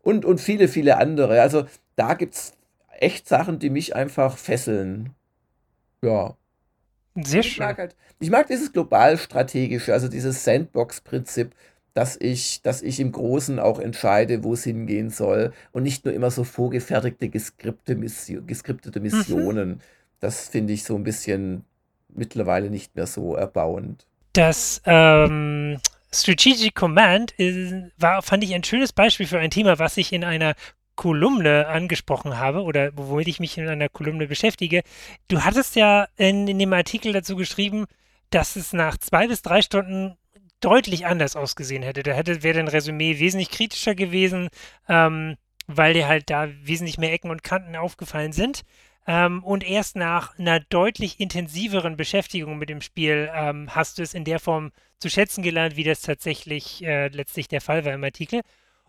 und, 0.08 0.24
und 0.24 0.40
viele, 0.40 0.70
viele 0.70 1.00
andere. 1.00 1.42
Also 1.42 1.66
da 1.98 2.14
gibt 2.14 2.36
es 2.36 2.54
echt 2.98 3.28
Sachen, 3.28 3.60
die 3.60 3.70
mich 3.70 3.94
einfach 3.94 4.38
fesseln. 4.38 5.10
Ja. 6.02 6.38
Sehr 7.16 7.44
schön. 7.44 7.52
Ich 7.52 7.60
mag, 7.60 7.78
halt, 7.78 7.96
ich 8.20 8.30
mag 8.30 8.48
dieses 8.48 8.72
global-strategische, 8.72 9.92
also 9.92 10.08
dieses 10.08 10.46
Sandbox-Prinzip, 10.46 11.54
dass 11.94 12.16
ich, 12.16 12.62
dass 12.62 12.84
ich 12.84 13.02
im 13.02 13.12
Großen 13.12 13.60
auch 13.60 13.80
entscheide, 13.80 14.46
wo 14.46 14.54
es 14.54 14.64
hingehen 14.64 15.10
soll 15.10 15.52
und 15.74 15.84
nicht 15.84 16.06
nur 16.06 16.14
immer 16.14 16.32
so 16.32 16.46
vorgefertigte, 16.46 17.28
geskripte 17.28 17.96
Mission, 17.96 18.48
geskriptete 18.48 19.02
mhm. 19.02 19.08
Missionen. 19.08 19.70
Mhm. 19.70 19.80
Das 20.22 20.48
finde 20.48 20.72
ich 20.72 20.86
so 20.86 20.96
ein 20.96 21.04
bisschen 21.04 21.66
mittlerweile 22.08 22.70
nicht 22.70 22.96
mehr 22.96 23.08
so 23.08 23.36
erbauend. 23.36 24.06
Das 24.32 24.82
ähm, 24.86 25.80
Strategic 26.14 26.76
Command 26.76 27.32
ist, 27.32 27.74
war, 27.98 28.22
fand 28.22 28.44
ich 28.44 28.54
ein 28.54 28.64
schönes 28.64 28.94
Beispiel 28.94 29.28
für 29.28 29.40
ein 29.40 29.52
Thema, 29.52 29.80
was 29.80 29.98
ich 29.98 30.14
in 30.14 30.24
einer 30.24 30.56
Kolumne 30.96 31.68
angesprochen 31.68 32.38
habe 32.38 32.64
oder 32.64 32.92
womit 32.96 33.28
ich 33.28 33.40
mich 33.40 33.58
in 33.58 33.68
einer 33.68 33.88
Kolumne 33.88 34.28
beschäftige. 34.28 34.82
Du 35.28 35.44
hattest 35.44 35.76
ja 35.76 36.08
in, 36.18 36.48
in 36.48 36.60
dem 36.60 36.74
Artikel 36.74 37.14
dazu 37.14 37.36
geschrieben, 37.36 37.86
dass 38.32 38.56
es 38.56 38.74
nach 38.74 38.98
zwei 38.98 39.28
bis 39.28 39.42
drei 39.42 39.62
Stunden 39.62 40.18
deutlich 40.60 41.06
anders 41.06 41.36
ausgesehen 41.36 41.84
hätte. 41.84 42.04
Da 42.04 42.14
hätte 42.14 42.44
wäre 42.44 42.58
dein 42.58 42.68
Resümee 42.68 43.20
wesentlich 43.20 43.52
kritischer 43.52 43.96
gewesen, 43.96 44.50
ähm, 44.90 45.38
weil 45.68 45.94
dir 45.94 46.08
halt 46.08 46.30
da 46.30 46.50
wesentlich 46.64 46.98
mehr 46.98 47.14
Ecken 47.14 47.30
und 47.30 47.44
Kanten 47.44 47.76
aufgefallen 47.76 48.34
sind. 48.34 48.64
Ähm, 49.08 49.42
und 49.44 49.64
erst 49.64 49.96
nach 49.96 50.38
einer 50.38 50.60
deutlich 50.60 51.20
intensiveren 51.20 51.96
Beschäftigung 51.96 52.58
mit 52.58 52.70
dem 52.70 52.82
Spiel 52.82 53.30
ähm, 53.34 53.74
hast 53.74 53.98
du 53.98 54.04
es 54.04 54.14
in 54.14 54.26
der 54.26 54.40
Form 54.40 54.72
zu 55.00 55.10
schätzen 55.10 55.44
gelernt, 55.44 55.78
wie 55.78 55.86
das 55.86 56.02
tatsächlich 56.02 56.84
äh, 56.84 57.08
letztlich 57.08 57.48
der 57.48 57.62
Fall 57.62 57.86
war 57.86 57.94
im 57.94 58.04
Artikel. 58.04 58.42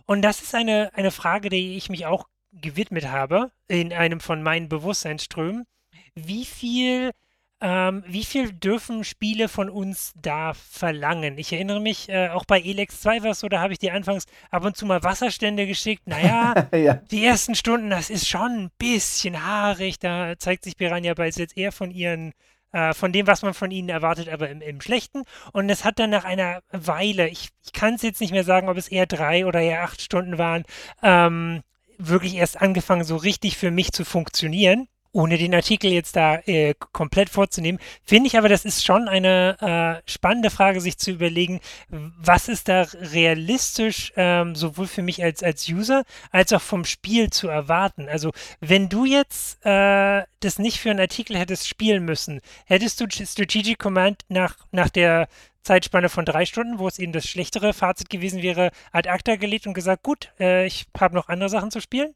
Und 0.06 0.22
das 0.22 0.42
ist 0.42 0.54
eine, 0.54 0.90
eine 0.94 1.12
Frage, 1.12 1.50
der 1.50 1.58
ich 1.58 1.88
mich 1.88 2.06
auch 2.06 2.26
gewidmet 2.52 3.08
habe, 3.08 3.52
in 3.68 3.92
einem 3.92 4.20
von 4.20 4.42
meinen 4.42 4.68
Bewusstseinsströmen. 4.68 5.66
Wie 6.14 6.44
viel, 6.44 7.12
ähm, 7.60 8.04
wie 8.06 8.24
viel 8.24 8.52
dürfen 8.52 9.02
Spiele 9.02 9.48
von 9.48 9.68
uns 9.68 10.12
da 10.20 10.54
verlangen? 10.54 11.38
Ich 11.38 11.52
erinnere 11.52 11.80
mich, 11.80 12.08
äh, 12.08 12.28
auch 12.28 12.44
bei 12.44 12.60
Elex 12.60 13.00
2 13.00 13.24
war 13.24 13.30
es 13.32 13.40
so, 13.40 13.48
da 13.48 13.60
habe 13.60 13.72
ich 13.72 13.80
dir 13.80 13.94
anfangs 13.94 14.26
ab 14.50 14.64
und 14.64 14.76
zu 14.76 14.86
mal 14.86 15.02
Wasserstände 15.02 15.66
geschickt. 15.66 16.06
Naja, 16.06 16.68
ja. 16.74 16.94
die 17.10 17.24
ersten 17.24 17.56
Stunden, 17.56 17.90
das 17.90 18.10
ist 18.10 18.28
schon 18.28 18.64
ein 18.64 18.70
bisschen 18.78 19.44
haarig. 19.44 19.98
Da 19.98 20.38
zeigt 20.38 20.64
sich 20.64 20.76
Piranha 20.76 21.14
Bytes 21.14 21.36
jetzt 21.36 21.56
eher 21.56 21.72
von 21.72 21.90
ihren 21.90 22.32
äh, 22.70 22.94
von 22.94 23.12
dem, 23.12 23.26
was 23.26 23.42
man 23.42 23.54
von 23.54 23.70
ihnen 23.70 23.88
erwartet, 23.88 24.28
aber 24.28 24.50
im, 24.50 24.60
im 24.60 24.80
Schlechten. 24.80 25.24
Und 25.52 25.68
es 25.68 25.84
hat 25.84 25.98
dann 25.98 26.10
nach 26.10 26.24
einer 26.24 26.60
Weile, 26.70 27.28
ich, 27.28 27.48
ich 27.64 27.72
kann 27.72 27.94
es 27.94 28.02
jetzt 28.02 28.20
nicht 28.20 28.32
mehr 28.32 28.44
sagen, 28.44 28.68
ob 28.68 28.76
es 28.76 28.88
eher 28.88 29.06
drei 29.06 29.46
oder 29.46 29.60
eher 29.60 29.82
acht 29.82 30.02
Stunden 30.02 30.38
waren, 30.38 30.64
ähm, 31.02 31.62
wirklich 31.96 32.34
erst 32.34 32.60
angefangen, 32.60 33.04
so 33.04 33.16
richtig 33.16 33.56
für 33.56 33.70
mich 33.70 33.90
zu 33.92 34.04
funktionieren 34.04 34.86
ohne 35.12 35.38
den 35.38 35.54
Artikel 35.54 35.90
jetzt 35.90 36.16
da 36.16 36.36
äh, 36.46 36.74
komplett 36.92 37.30
vorzunehmen, 37.30 37.80
finde 38.04 38.28
ich 38.28 38.38
aber, 38.38 38.48
das 38.48 38.64
ist 38.64 38.84
schon 38.84 39.08
eine 39.08 40.02
äh, 40.04 40.10
spannende 40.10 40.50
Frage, 40.50 40.80
sich 40.80 40.98
zu 40.98 41.10
überlegen, 41.10 41.60
was 41.88 42.48
ist 42.48 42.68
da 42.68 42.86
realistisch 43.12 44.12
ähm, 44.16 44.54
sowohl 44.54 44.86
für 44.86 45.02
mich 45.02 45.22
als, 45.22 45.42
als 45.42 45.68
User 45.68 46.04
als 46.30 46.52
auch 46.52 46.60
vom 46.60 46.84
Spiel 46.84 47.30
zu 47.30 47.48
erwarten. 47.48 48.08
Also 48.08 48.32
wenn 48.60 48.88
du 48.88 49.04
jetzt 49.04 49.64
äh, 49.64 50.24
das 50.40 50.58
nicht 50.58 50.78
für 50.78 50.90
einen 50.90 51.00
Artikel 51.00 51.36
hättest 51.38 51.68
spielen 51.68 52.04
müssen, 52.04 52.40
hättest 52.66 53.00
du 53.00 53.06
Strategic 53.10 53.78
Command 53.78 54.22
nach, 54.28 54.56
nach 54.70 54.88
der 54.88 55.28
Zeitspanne 55.62 56.08
von 56.08 56.24
drei 56.24 56.46
Stunden, 56.46 56.78
wo 56.78 56.88
es 56.88 56.98
eben 56.98 57.12
das 57.12 57.26
schlechtere 57.26 57.74
Fazit 57.74 58.08
gewesen 58.08 58.42
wäre, 58.42 58.70
ad 58.92 59.08
acta 59.08 59.36
gelegt 59.36 59.66
und 59.66 59.74
gesagt, 59.74 60.02
gut, 60.02 60.32
äh, 60.40 60.66
ich 60.66 60.86
habe 60.98 61.14
noch 61.14 61.28
andere 61.28 61.50
Sachen 61.50 61.70
zu 61.70 61.80
spielen? 61.80 62.14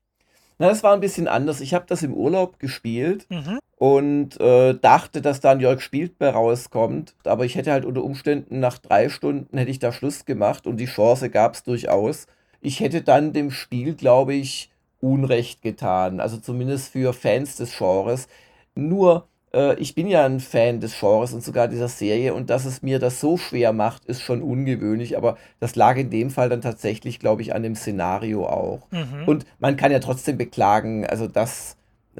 Na, 0.62 0.68
das 0.68 0.84
war 0.84 0.94
ein 0.94 1.00
bisschen 1.00 1.26
anders. 1.26 1.60
Ich 1.60 1.74
habe 1.74 1.86
das 1.88 2.04
im 2.04 2.14
Urlaub 2.14 2.60
gespielt 2.60 3.26
mhm. 3.30 3.58
und 3.78 4.40
äh, 4.40 4.74
dachte, 4.74 5.20
dass 5.20 5.40
da 5.40 5.50
ein 5.50 5.58
Jörg 5.58 5.80
Spieltbei 5.80 6.28
rauskommt. 6.28 7.16
Aber 7.24 7.44
ich 7.44 7.56
hätte 7.56 7.72
halt 7.72 7.84
unter 7.84 8.04
Umständen 8.04 8.60
nach 8.60 8.78
drei 8.78 9.08
Stunden 9.08 9.58
hätte 9.58 9.72
ich 9.72 9.80
da 9.80 9.90
Schluss 9.90 10.24
gemacht 10.24 10.68
und 10.68 10.76
die 10.76 10.86
Chance 10.86 11.30
gab 11.30 11.54
es 11.54 11.64
durchaus. 11.64 12.28
Ich 12.60 12.78
hätte 12.78 13.02
dann 13.02 13.32
dem 13.32 13.50
Spiel, 13.50 13.96
glaube 13.96 14.34
ich, 14.34 14.70
Unrecht 15.00 15.62
getan. 15.62 16.20
Also 16.20 16.36
zumindest 16.36 16.92
für 16.92 17.12
Fans 17.12 17.56
des 17.56 17.76
Genres. 17.76 18.28
Nur 18.76 19.26
äh, 19.52 19.74
ich 19.78 19.94
bin 19.94 20.06
ja 20.06 20.24
ein 20.24 20.40
Fan 20.40 20.80
des 20.80 20.98
Genres 20.98 21.32
und 21.32 21.42
sogar 21.42 21.68
dieser 21.68 21.88
Serie 21.88 22.34
und 22.34 22.50
dass 22.50 22.64
es 22.64 22.82
mir 22.82 22.98
das 22.98 23.20
so 23.20 23.36
schwer 23.36 23.72
macht, 23.72 24.04
ist 24.04 24.22
schon 24.22 24.42
ungewöhnlich, 24.42 25.16
aber 25.16 25.36
das 25.60 25.76
lag 25.76 25.96
in 25.96 26.10
dem 26.10 26.30
Fall 26.30 26.48
dann 26.48 26.60
tatsächlich, 26.60 27.18
glaube 27.18 27.42
ich, 27.42 27.54
an 27.54 27.62
dem 27.62 27.74
Szenario 27.74 28.46
auch. 28.46 28.90
Mhm. 28.90 29.26
Und 29.26 29.46
man 29.58 29.76
kann 29.76 29.92
ja 29.92 29.98
trotzdem 29.98 30.38
beklagen, 30.38 31.06
also 31.06 31.26
dass 31.26 31.76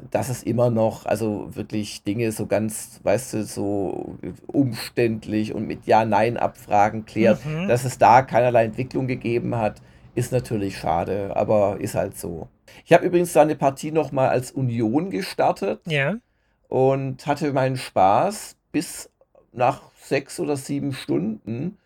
dass 0.09 0.29
es 0.29 0.41
immer 0.41 0.71
noch, 0.71 1.05
also 1.05 1.55
wirklich 1.55 2.03
Dinge 2.03 2.31
so 2.31 2.47
ganz, 2.47 2.99
weißt 3.03 3.33
du, 3.33 3.43
so 3.43 4.17
umständlich 4.47 5.53
und 5.53 5.67
mit 5.67 5.85
Ja-Nein-Abfragen 5.85 7.05
klärt, 7.05 7.45
mhm. 7.45 7.67
dass 7.67 7.85
es 7.85 7.99
da 7.99 8.23
keinerlei 8.23 8.65
Entwicklung 8.65 9.05
gegeben 9.05 9.55
hat, 9.55 9.83
ist 10.15 10.31
natürlich 10.31 10.79
schade, 10.79 11.35
aber 11.35 11.77
ist 11.79 11.93
halt 11.93 12.17
so. 12.17 12.47
Ich 12.85 12.91
habe 12.91 13.05
übrigens 13.05 13.33
da 13.33 13.43
eine 13.43 13.55
Partie 13.55 13.91
nochmal 13.91 14.29
als 14.29 14.51
Union 14.51 15.11
gestartet. 15.11 15.81
Ja 15.85 16.15
und 16.73 17.27
hatte 17.27 17.53
meinen 17.53 17.77
Spaß 17.77 18.55
bis 18.71 19.11
nach 19.51 19.83
sechs 19.95 20.39
oder 20.39 20.57
sieben 20.57 20.91
Stunden. 20.91 21.77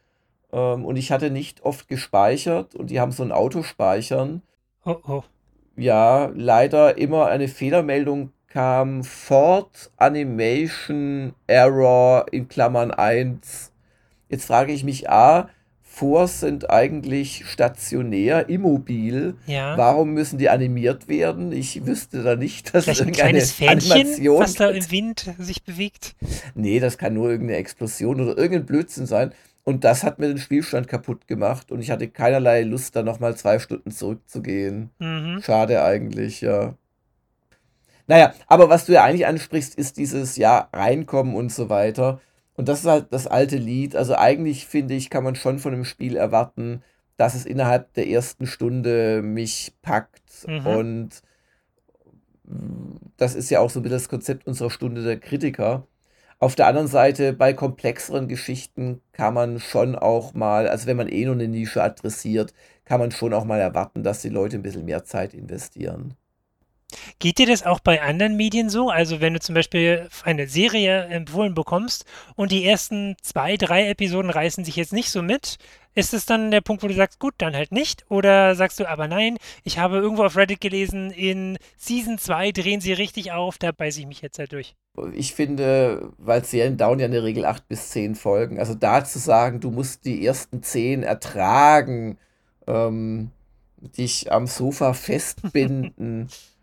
Ähm, 0.54 0.86
und 0.86 0.96
ich 0.96 1.12
hatte 1.12 1.30
nicht 1.30 1.64
oft 1.64 1.90
gespeichert 1.90 2.74
und 2.74 2.90
die 2.90 3.02
haben 3.02 3.12
so 3.12 3.22
ein 3.22 3.34
Autospeichern. 3.34 4.44
Oh, 4.86 4.96
oh. 5.06 5.24
Ja, 5.76 6.32
leider 6.34 6.98
immer 6.98 7.28
eine 7.28 7.50
Fehlermeldung 7.50 8.32
kam. 8.48 9.04
Ford 9.04 9.92
Animation 9.98 11.34
Error 11.48 12.28
in 12.32 12.48
Klammern 12.48 12.92
1. 12.92 13.74
Jetzt 14.30 14.46
frage 14.46 14.72
ich 14.72 14.86
mich 14.86 15.10
A, 15.10 15.50
Force 15.98 16.42
sind 16.42 16.70
eigentlich 16.70 17.44
stationär, 17.48 18.50
immobil. 18.50 19.34
Ja. 19.48 19.76
Warum 19.78 20.14
müssen 20.14 20.38
die 20.38 20.48
animiert 20.48 21.08
werden? 21.08 21.52
Ich 21.52 21.88
wüsste 21.88 22.22
da 22.22 22.36
nicht, 22.36 22.76
dass 22.76 22.84
Vielleicht 22.84 23.02
ein 23.02 23.12
kleines 23.14 23.52
Fähnchen, 23.52 23.92
Animation 23.92 24.40
was 24.40 24.54
da 24.54 24.70
im 24.70 24.92
Wind 24.92 25.34
sich 25.40 25.64
bewegt. 25.64 26.16
Nee, 26.54 26.80
das 26.80 27.00
kann 27.00 27.16
nur 27.16 27.32
irgendeine 27.32 27.58
Explosion 27.58 28.22
oder 28.22 28.38
irgendein 28.38 28.68
Blödsinn 28.68 29.08
sein. 29.08 29.32
Und 29.64 29.84
das 29.84 30.04
hat 30.04 30.20
mir 30.20 30.28
den 30.28 30.38
Spielstand 30.38 30.88
kaputt 30.88 31.28
gemacht 31.28 31.72
und 31.72 31.82
ich 31.82 31.90
hatte 31.90 32.08
keinerlei 32.08 32.62
Lust, 32.62 32.96
da 32.96 33.02
nochmal 33.02 33.36
zwei 33.36 33.58
Stunden 33.58 33.90
zurückzugehen. 33.90 34.92
Mhm. 35.00 35.42
Schade 35.44 35.84
eigentlich, 35.84 36.42
ja. 36.42 36.76
Naja, 38.06 38.36
aber 38.46 38.70
was 38.70 38.86
du 38.86 38.94
ja 38.94 39.04
eigentlich 39.04 39.26
ansprichst, 39.26 39.74
ist 39.74 39.98
dieses 39.98 40.38
Ja, 40.38 40.70
reinkommen 40.72 41.36
und 41.36 41.52
so 41.52 41.70
weiter. 41.70 42.22
Und 42.58 42.68
das 42.68 42.80
ist 42.80 42.88
halt 42.88 43.08
das 43.12 43.28
alte 43.28 43.56
Lied. 43.56 43.96
Also 43.96 44.16
eigentlich 44.16 44.66
finde 44.66 44.96
ich, 44.96 45.10
kann 45.10 45.24
man 45.24 45.36
schon 45.36 45.60
von 45.60 45.72
dem 45.72 45.86
Spiel 45.86 46.18
erwarten, 46.18 46.84
dass 47.16 47.36
es 47.36 47.46
innerhalb 47.46 47.94
der 47.94 48.08
ersten 48.08 48.48
Stunde 48.48 49.22
mich 49.24 49.74
packt. 49.82 50.46
Mhm. 50.48 50.68
Und 50.68 51.10
das 53.18 53.36
ist 53.36 53.50
ja 53.50 53.60
auch 53.60 53.70
so 53.70 53.80
ein 53.80 53.84
bisschen 53.84 53.98
das 53.98 54.10
Konzept 54.10 54.48
unserer 54.48 54.72
Stunde 54.72 55.04
der 55.04 55.20
Kritiker. 55.20 55.88
Auf 56.40 56.56
der 56.56 56.68
anderen 56.68 56.88
Seite, 56.88 57.34
bei 57.34 57.54
komplexeren 57.54 58.28
Geschichten 58.28 59.02
kann 59.12 59.34
man 59.34 59.60
schon 59.60 59.96
auch 59.96 60.34
mal, 60.34 60.68
also 60.68 60.88
wenn 60.88 60.98
man 60.98 61.10
eh 61.10 61.26
nur 61.26 61.34
eine 61.34 61.48
Nische 61.48 61.82
adressiert, 61.82 62.54
kann 62.86 63.00
man 63.00 63.12
schon 63.12 63.34
auch 63.34 63.46
mal 63.46 63.60
erwarten, 63.60 64.04
dass 64.04 64.22
die 64.22 64.30
Leute 64.30 64.58
ein 64.58 64.62
bisschen 64.62 64.86
mehr 64.86 65.04
Zeit 65.04 65.34
investieren. 65.34 66.16
Geht 67.20 67.38
dir 67.38 67.48
das 67.48 67.66
auch 67.66 67.82
bei 67.82 68.02
anderen 68.02 68.38
Medien 68.38 68.70
so? 68.70 68.90
Also 68.90 69.20
wenn 69.20 69.34
du 69.34 69.40
zum 69.42 69.56
Beispiel 69.56 70.08
eine 70.24 70.48
Serie 70.48 71.06
empfohlen 71.06 71.54
bekommst 71.54 72.06
und 72.36 72.52
die 72.52 72.66
ersten 72.66 73.18
zwei, 73.22 73.58
drei 73.58 73.90
Episoden 73.90 74.32
reißen 74.32 74.64
sich 74.64 74.78
jetzt 74.78 74.94
nicht 74.94 75.12
so 75.12 75.22
mit, 75.22 75.58
ist 75.96 76.14
es 76.14 76.26
dann 76.26 76.52
der 76.52 76.62
Punkt, 76.62 76.84
wo 76.84 76.88
du 76.88 76.94
sagst, 76.94 77.20
gut, 77.20 77.34
dann 77.40 77.56
halt 77.56 77.72
nicht? 77.72 78.06
Oder 78.10 78.56
sagst 78.56 78.80
du, 78.80 78.88
aber 78.88 79.08
nein, 79.08 79.38
ich 79.64 79.80
habe 79.80 79.98
irgendwo 79.98 80.24
auf 80.24 80.38
Reddit 80.38 80.62
gelesen, 80.62 81.10
in 81.12 81.58
Season 81.76 82.20
2 82.20 82.52
drehen 82.52 82.82
sie 82.82 82.94
richtig 82.94 83.32
auf, 83.32 83.58
da 83.58 83.72
beiße 83.72 84.00
ich 84.00 84.06
mich 84.06 84.22
jetzt 84.22 84.38
halt 84.38 84.54
durch. 84.54 84.76
Ich 85.14 85.34
finde, 85.34 86.14
weil 86.20 86.46
Serien 86.46 86.78
dauern 86.78 87.00
ja 87.00 87.08
in 87.08 87.12
der 87.12 87.24
Regel 87.24 87.46
acht 87.46 87.68
bis 87.68 87.90
zehn 87.90 88.16
Folgen, 88.16 88.60
also 88.60 88.76
da 88.76 89.04
zu 89.04 89.20
sagen, 89.20 89.60
du 89.60 89.72
musst 89.72 90.06
die 90.06 90.26
ersten 90.26 90.62
zehn 90.62 91.04
ertragen, 91.04 92.18
ähm, 92.68 93.32
dich 93.98 94.32
am 94.32 94.48
Sofa 94.48 94.94
festbinden, 94.94 96.30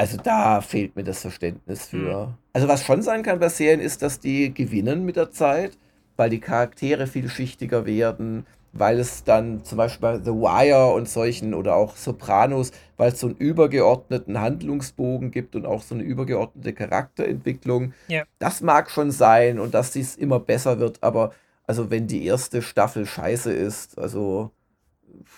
also 0.00 0.16
da 0.16 0.62
fehlt 0.62 0.96
mir 0.96 1.04
das 1.04 1.20
Verständnis 1.20 1.88
für. 1.88 2.28
Mhm. 2.28 2.34
Also 2.54 2.68
was 2.68 2.82
schon 2.86 3.02
sein 3.02 3.22
kann 3.22 3.38
bei 3.38 3.50
Serien 3.50 3.80
ist, 3.80 4.00
dass 4.00 4.18
die 4.18 4.54
gewinnen 4.54 5.04
mit 5.04 5.16
der 5.16 5.30
Zeit, 5.30 5.76
weil 6.16 6.30
die 6.30 6.40
Charaktere 6.40 7.06
vielschichtiger 7.06 7.84
werden, 7.84 8.46
weil 8.72 8.98
es 8.98 9.24
dann 9.24 9.62
zum 9.62 9.76
Beispiel 9.76 10.00
bei 10.00 10.16
The 10.16 10.30
Wire 10.30 10.94
und 10.94 11.06
solchen 11.06 11.52
oder 11.52 11.76
auch 11.76 11.96
Sopranos, 11.96 12.72
weil 12.96 13.12
es 13.12 13.20
so 13.20 13.26
einen 13.26 13.36
übergeordneten 13.36 14.40
Handlungsbogen 14.40 15.32
gibt 15.32 15.54
und 15.54 15.66
auch 15.66 15.82
so 15.82 15.94
eine 15.94 16.04
übergeordnete 16.04 16.72
Charakterentwicklung. 16.72 17.92
Ja. 18.08 18.24
Das 18.38 18.62
mag 18.62 18.90
schon 18.90 19.10
sein 19.10 19.58
und 19.58 19.74
dass 19.74 19.90
dies 19.90 20.16
immer 20.16 20.40
besser 20.40 20.78
wird, 20.78 21.02
aber 21.02 21.32
also 21.66 21.90
wenn 21.90 22.06
die 22.06 22.24
erste 22.24 22.62
Staffel 22.62 23.04
scheiße 23.04 23.52
ist, 23.52 23.98
also 23.98 24.50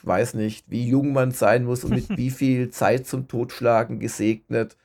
weiß 0.03 0.35
nicht, 0.35 0.65
wie 0.71 0.89
jung 0.89 1.13
man 1.13 1.31
sein 1.33 1.65
muss 1.65 1.85
und 1.85 1.91
mit 1.95 2.09
wie 2.17 2.31
viel 2.31 2.71
Zeit 2.71 3.07
zum 3.07 3.29
Totschlagen 3.29 3.99
gesegnet, 4.01 4.77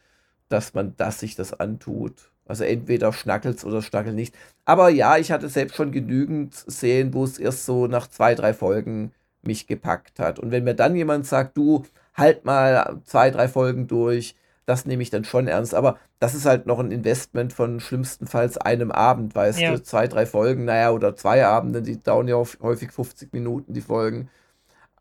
dass 0.50 0.74
man 0.74 0.94
das 0.98 1.20
sich 1.20 1.36
das 1.36 1.60
antut. 1.60 2.32
Also 2.46 2.64
entweder 2.64 3.12
schnackelt's 3.12 3.66
oder 3.66 3.82
schnackelt 3.82 4.16
nicht. 4.16 4.34
Aber 4.66 4.90
ja, 4.90 5.18
ich 5.18 5.32
hatte 5.32 5.50
selbst 5.50 5.76
schon 5.76 5.92
genügend 5.92 6.54
Szenen, 6.56 7.14
wo 7.14 7.24
es 7.26 7.38
erst 7.40 7.66
so 7.66 7.88
nach 7.88 8.08
zwei, 8.08 8.36
drei 8.36 8.54
Folgen 8.54 9.12
mich 9.42 9.68
gepackt 9.68 10.20
hat. 10.20 10.40
Und 10.40 10.52
wenn 10.52 10.64
mir 10.64 10.74
dann 10.74 10.96
jemand 10.96 11.26
sagt, 11.26 11.58
du 11.58 11.86
halt 12.16 12.46
mal 12.46 13.02
zwei, 13.06 13.32
drei 13.32 13.48
Folgen 13.50 13.88
durch, 13.88 14.36
das 14.66 14.86
nehme 14.86 15.04
ich 15.04 15.10
dann 15.10 15.24
schon 15.26 15.48
ernst. 15.48 15.74
Aber 15.76 15.98
das 16.20 16.36
ist 16.36 16.46
halt 16.46 16.66
noch 16.66 16.80
ein 16.80 16.92
Investment 16.92 17.54
von 17.54 17.80
schlimmstenfalls 17.80 18.58
einem 18.58 18.92
Abend, 18.92 19.36
weißt 19.36 19.60
Ja. 19.60 19.72
du, 19.74 19.84
zwei, 19.84 20.08
drei 20.08 20.26
Folgen, 20.26 20.66
naja, 20.66 20.92
oder 20.92 21.16
zwei 21.16 21.46
Abende, 21.46 21.82
die 21.82 22.02
dauern 22.02 22.28
ja 22.28 22.42
häufig 22.62 22.92
50 22.92 23.34
Minuten, 23.34 23.74
die 23.74 23.82
Folgen. 23.82 24.30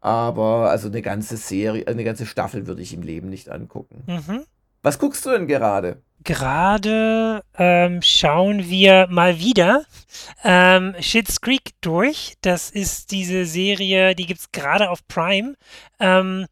Aber 0.01 0.71
also 0.71 0.89
eine 0.89 1.03
ganze 1.03 1.37
Serie, 1.37 1.87
eine 1.87 2.05
ganze 2.05 2.27
Staffel 2.27 2.67
würde 2.67 2.83
ich 2.83 2.93
im 2.93 3.03
Leben 3.03 3.29
nicht 3.29 3.49
angucken. 3.49 4.03
Mhm. 4.07 4.45
Was 4.83 4.99
guckst 4.99 5.27
du 5.27 5.31
denn 5.31 5.49
gerade? 5.49 6.03
Gerade 6.23 7.43
ähm, 7.57 8.03
schauen 8.03 8.69
wir 8.69 9.07
mal 9.11 9.39
wieder 9.39 9.85
ähm, 10.45 10.95
Schitt's 11.01 11.41
Creek 11.41 11.71
durch. 11.81 12.35
Das 12.41 12.71
ist 12.71 13.11
diese 13.11 13.45
Serie, 13.47 14.15
die 14.15 14.27
gibt 14.27 14.41
es 14.41 14.53
gerade 14.53 14.91
auf 14.91 15.07
Prime. 15.09 15.55
Ähm, 16.01 16.47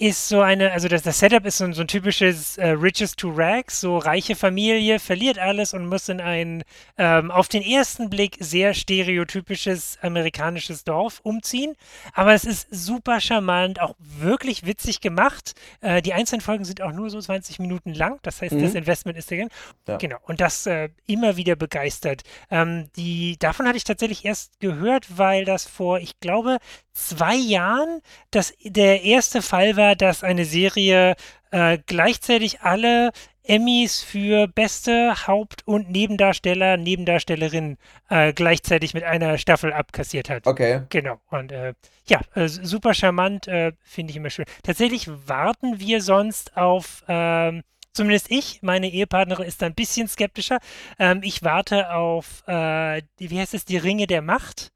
ist 0.00 0.28
so 0.28 0.40
eine, 0.40 0.72
also 0.72 0.88
das, 0.88 1.02
das 1.02 1.18
Setup 1.18 1.44
ist 1.44 1.58
so, 1.58 1.64
ein- 1.64 1.74
so 1.74 1.82
ein 1.82 1.86
typisches 1.88 2.56
äh, 2.56 2.68
Riches 2.70 3.16
to 3.16 3.30
Rags, 3.30 3.80
so 3.80 3.98
reiche 3.98 4.34
Familie, 4.34 4.98
verliert 4.98 5.38
alles 5.38 5.74
und 5.74 5.86
muss 5.86 6.08
in 6.08 6.20
ein 6.22 6.64
ähm, 6.96 7.30
auf 7.30 7.48
den 7.48 7.62
ersten 7.62 8.08
Blick 8.08 8.36
sehr 8.40 8.72
stereotypisches 8.72 9.98
amerikanisches 10.00 10.84
Dorf 10.84 11.20
umziehen. 11.22 11.74
Aber 12.14 12.32
es 12.32 12.44
ist 12.44 12.68
super 12.70 13.20
charmant, 13.20 13.80
auch 13.80 13.94
wirklich 13.98 14.64
witzig 14.64 15.00
gemacht. 15.02 15.52
Äh, 15.82 16.00
die 16.00 16.14
einzelnen 16.14 16.40
Folgen 16.40 16.64
sind 16.64 16.80
auch 16.80 16.92
nur 16.92 17.10
so 17.10 17.20
20 17.20 17.58
Minuten 17.58 17.92
lang, 17.92 18.18
das 18.22 18.40
heißt, 18.40 18.54
das 18.54 18.70
Mhm. 18.72 18.76
Investment 18.78 19.18
ist 19.18 19.30
drin. 19.30 19.48
Ja. 19.86 19.98
Genau, 19.98 20.16
und 20.22 20.40
das 20.40 20.64
äh, 20.66 20.88
immer 21.06 21.36
wieder 21.36 21.56
begeistert. 21.56 22.22
Ähm, 22.50 22.88
die, 22.96 23.36
davon 23.38 23.66
hatte 23.66 23.76
ich 23.76 23.84
tatsächlich 23.84 24.24
erst 24.24 24.58
gehört, 24.60 25.18
weil 25.18 25.44
das 25.44 25.66
vor, 25.66 25.98
ich 25.98 26.18
glaube, 26.20 26.56
zwei 26.92 27.34
Jahren 27.36 28.00
das, 28.30 28.52
der 28.64 29.02
erste 29.02 29.42
Fall 29.42 29.76
war, 29.76 29.89
dass 29.94 30.22
eine 30.24 30.44
Serie 30.44 31.14
äh, 31.50 31.78
gleichzeitig 31.86 32.60
alle 32.62 33.10
Emmys 33.42 34.02
für 34.02 34.46
beste 34.46 35.26
Haupt- 35.26 35.66
und 35.66 35.90
Nebendarsteller, 35.90 36.76
Nebendarstellerin 36.76 37.78
äh, 38.08 38.32
gleichzeitig 38.32 38.94
mit 38.94 39.02
einer 39.02 39.38
Staffel 39.38 39.72
abkassiert 39.72 40.30
hat. 40.30 40.46
Okay. 40.46 40.82
Genau. 40.90 41.20
Und 41.30 41.50
äh, 41.50 41.74
ja, 42.06 42.20
äh, 42.34 42.48
super 42.48 42.94
charmant, 42.94 43.48
äh, 43.48 43.72
finde 43.82 44.10
ich 44.12 44.16
immer 44.16 44.30
schön. 44.30 44.44
Tatsächlich 44.62 45.08
warten 45.26 45.80
wir 45.80 46.00
sonst 46.02 46.56
auf, 46.56 47.02
ähm, 47.08 47.62
zumindest 47.92 48.30
ich, 48.30 48.62
meine 48.62 48.88
Ehepartnerin 48.88 49.46
ist 49.46 49.62
da 49.62 49.66
ein 49.66 49.74
bisschen 49.74 50.06
skeptischer. 50.06 50.58
Ähm, 50.98 51.20
ich 51.24 51.42
warte 51.42 51.92
auf, 51.92 52.46
äh, 52.46 53.02
die, 53.18 53.30
wie 53.30 53.40
heißt 53.40 53.54
es, 53.54 53.64
die 53.64 53.78
Ringe 53.78 54.06
der 54.06 54.22
Macht. 54.22 54.70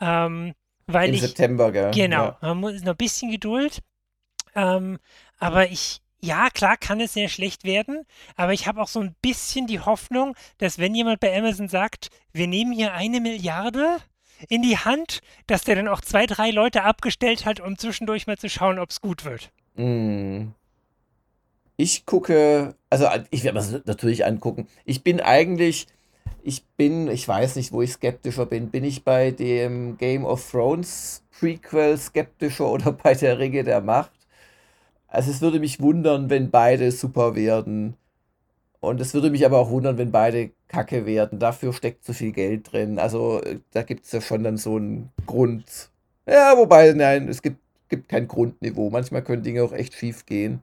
Ähm, 0.00 0.52
weil 0.86 1.10
Im 1.10 1.14
ich, 1.14 1.20
September, 1.22 1.70
gell? 1.70 1.90
genau, 1.92 2.24
Ja. 2.24 2.38
man 2.40 2.58
muss 2.58 2.80
noch 2.82 2.92
ein 2.94 2.96
bisschen 2.96 3.30
Geduld. 3.30 3.80
Ähm, 4.58 4.98
aber 5.38 5.70
ich, 5.70 6.00
ja, 6.20 6.50
klar 6.50 6.76
kann 6.76 7.00
es 7.00 7.12
sehr 7.12 7.28
schlecht 7.28 7.62
werden, 7.62 8.04
aber 8.34 8.52
ich 8.52 8.66
habe 8.66 8.82
auch 8.82 8.88
so 8.88 9.00
ein 9.00 9.14
bisschen 9.22 9.68
die 9.68 9.78
Hoffnung, 9.78 10.34
dass 10.58 10.78
wenn 10.78 10.96
jemand 10.96 11.20
bei 11.20 11.36
Amazon 11.36 11.68
sagt, 11.68 12.08
wir 12.32 12.48
nehmen 12.48 12.72
hier 12.72 12.92
eine 12.92 13.20
Milliarde 13.20 13.98
in 14.48 14.62
die 14.62 14.76
Hand, 14.76 15.20
dass 15.46 15.62
der 15.62 15.76
dann 15.76 15.86
auch 15.86 16.00
zwei, 16.00 16.26
drei 16.26 16.50
Leute 16.50 16.82
abgestellt 16.82 17.46
hat, 17.46 17.60
um 17.60 17.78
zwischendurch 17.78 18.26
mal 18.26 18.36
zu 18.36 18.48
schauen, 18.48 18.80
ob 18.80 18.90
es 18.90 19.00
gut 19.00 19.24
wird. 19.24 19.50
Mm. 19.76 20.48
Ich 21.76 22.04
gucke, 22.04 22.74
also 22.90 23.06
ich 23.30 23.44
werde 23.44 23.60
mir 23.60 23.64
das 23.64 23.86
natürlich 23.86 24.26
angucken. 24.26 24.66
Ich 24.84 25.04
bin 25.04 25.20
eigentlich, 25.20 25.86
ich 26.42 26.64
bin, 26.76 27.06
ich 27.06 27.28
weiß 27.28 27.54
nicht, 27.54 27.70
wo 27.70 27.82
ich 27.82 27.92
skeptischer 27.92 28.46
bin. 28.46 28.70
Bin 28.70 28.82
ich 28.82 29.04
bei 29.04 29.30
dem 29.30 29.96
Game 29.96 30.24
of 30.24 30.50
Thrones 30.50 31.22
Prequel 31.38 31.96
skeptischer 31.96 32.68
oder 32.68 32.90
bei 32.90 33.14
der 33.14 33.38
Ringe 33.38 33.62
der 33.62 33.80
Macht? 33.80 34.10
Also 35.08 35.30
es 35.30 35.40
würde 35.40 35.58
mich 35.60 35.80
wundern, 35.80 36.30
wenn 36.30 36.50
beide 36.50 36.92
super 36.92 37.34
werden. 37.34 37.96
Und 38.80 39.00
es 39.00 39.14
würde 39.14 39.30
mich 39.30 39.44
aber 39.44 39.58
auch 39.58 39.70
wundern, 39.70 39.98
wenn 39.98 40.12
beide 40.12 40.50
kacke 40.68 41.06
werden. 41.06 41.38
Dafür 41.38 41.72
steckt 41.72 42.04
zu 42.04 42.14
viel 42.14 42.32
Geld 42.32 42.72
drin. 42.72 42.98
Also 42.98 43.42
äh, 43.42 43.58
da 43.72 43.82
gibt 43.82 44.04
es 44.04 44.12
ja 44.12 44.20
schon 44.20 44.44
dann 44.44 44.56
so 44.56 44.76
einen 44.76 45.10
Grund. 45.26 45.90
Ja, 46.26 46.56
wobei, 46.56 46.92
nein, 46.92 47.28
es 47.28 47.42
gibt, 47.42 47.58
gibt 47.88 48.08
kein 48.08 48.28
Grundniveau. 48.28 48.90
Manchmal 48.90 49.22
können 49.22 49.42
Dinge 49.42 49.64
auch 49.64 49.72
echt 49.72 49.94
schief 49.94 50.26
gehen. 50.26 50.62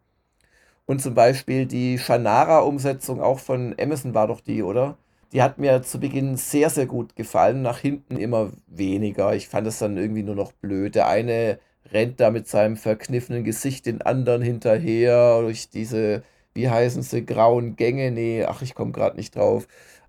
Und 0.85 1.01
zum 1.01 1.15
Beispiel 1.15 1.65
die 1.65 1.97
Shannara-Umsetzung 1.97 3.21
auch 3.21 3.39
von 3.39 3.75
Amazon 3.79 4.13
war 4.13 4.27
doch 4.27 4.41
die, 4.41 4.63
oder? 4.63 4.97
Die 5.33 5.41
hat 5.41 5.57
mir 5.57 5.81
zu 5.83 5.99
Beginn 5.99 6.37
sehr, 6.37 6.69
sehr 6.69 6.85
gut 6.85 7.15
gefallen, 7.15 7.61
nach 7.61 7.79
hinten 7.79 8.17
immer 8.17 8.51
weniger. 8.67 9.35
Ich 9.35 9.47
fand 9.49 9.67
es 9.67 9.79
dann 9.79 9.97
irgendwie 9.97 10.23
nur 10.23 10.35
noch 10.35 10.53
blöd. 10.53 10.95
Der 10.95 11.07
eine 11.07 11.59
rennt 11.91 12.19
da 12.19 12.31
mit 12.31 12.47
seinem 12.47 12.77
verkniffenen 12.77 13.43
Gesicht 13.43 13.85
den 13.85 14.01
anderen 14.01 14.41
hinterher 14.41 15.41
durch 15.41 15.69
diese, 15.69 16.23
wie 16.53 16.69
heißen 16.69 17.01
sie, 17.01 17.25
grauen 17.25 17.75
Gänge. 17.75 18.11
Nee, 18.11 18.43
ach, 18.45 18.61
ich 18.61 18.75
komme 18.75 18.91
gerade 18.91 19.17
nicht 19.17 19.35
drauf. 19.35 19.67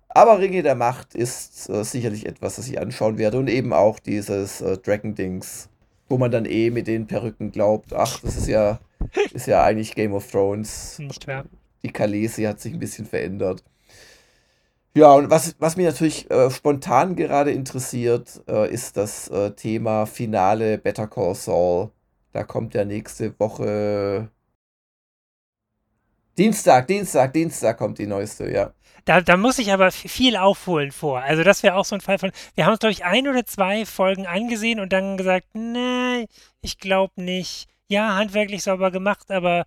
Aber 0.09 0.39
Ringe 0.39 0.63
der 0.63 0.75
Macht 0.75 1.15
ist 1.15 1.69
äh, 1.69 1.83
sicherlich 1.83 2.25
etwas, 2.25 2.55
das 2.55 2.67
ich 2.67 2.79
anschauen 2.79 3.17
werde. 3.17 3.37
Und 3.37 3.49
eben 3.49 3.73
auch 3.73 3.99
dieses 3.99 4.61
äh, 4.61 4.77
Dragon-Dings, 4.77 5.69
wo 6.09 6.17
man 6.17 6.31
dann 6.31 6.45
eh 6.45 6.71
mit 6.71 6.87
den 6.87 7.07
Perücken 7.07 7.51
glaubt, 7.51 7.93
ach, 7.93 8.19
das 8.21 8.37
ist 8.37 8.47
ja, 8.47 8.79
ist 9.33 9.47
ja 9.47 9.63
eigentlich 9.63 9.93
Game 9.93 10.13
of 10.13 10.29
Thrones. 10.31 10.97
Nicht 10.99 11.27
wahr? 11.27 11.45
Die 11.83 11.91
Kalesi 11.91 12.43
hat 12.43 12.59
sich 12.59 12.73
ein 12.73 12.79
bisschen 12.79 13.05
verändert. 13.05 13.63
Ja, 14.97 15.13
und 15.13 15.29
was, 15.29 15.55
was 15.59 15.75
mich 15.75 15.85
natürlich 15.85 16.31
äh, 16.31 16.49
spontan 16.49 17.15
gerade 17.15 17.51
interessiert, 17.51 18.41
äh, 18.47 18.73
ist 18.73 18.97
das 18.97 19.27
äh, 19.27 19.51
Thema 19.51 20.07
Finale 20.07 20.79
Better 20.79 21.05
Call 21.05 21.35
Saul. 21.35 21.91
Da 22.33 22.43
kommt 22.43 22.73
ja 22.73 22.83
nächste 22.83 23.39
Woche 23.39 24.31
Dienstag, 26.35 26.87
Dienstag, 26.87 27.31
Dienstag 27.31 27.77
kommt 27.77 27.99
die 27.99 28.07
neueste, 28.07 28.49
ja. 28.51 28.73
Da, 29.05 29.21
da 29.21 29.37
muss 29.37 29.59
ich 29.59 29.71
aber 29.71 29.91
viel 29.91 30.35
aufholen 30.35 30.91
vor. 30.91 31.21
Also 31.21 31.43
das 31.43 31.61
wäre 31.61 31.75
auch 31.75 31.85
so 31.85 31.93
ein 31.93 32.01
Fall 32.01 32.17
von, 32.17 32.31
wir 32.55 32.65
haben 32.65 32.71
uns, 32.71 32.79
glaube 32.79 32.93
ich, 32.93 33.05
ein 33.05 33.27
oder 33.27 33.45
zwei 33.45 33.85
Folgen 33.85 34.25
angesehen 34.25 34.79
und 34.79 34.93
dann 34.93 35.15
gesagt, 35.15 35.45
nee, 35.53 36.27
ich 36.61 36.79
glaube 36.79 37.21
nicht. 37.21 37.67
Ja, 37.87 38.15
handwerklich 38.15 38.63
sauber 38.63 38.89
gemacht, 38.89 39.29
aber 39.29 39.65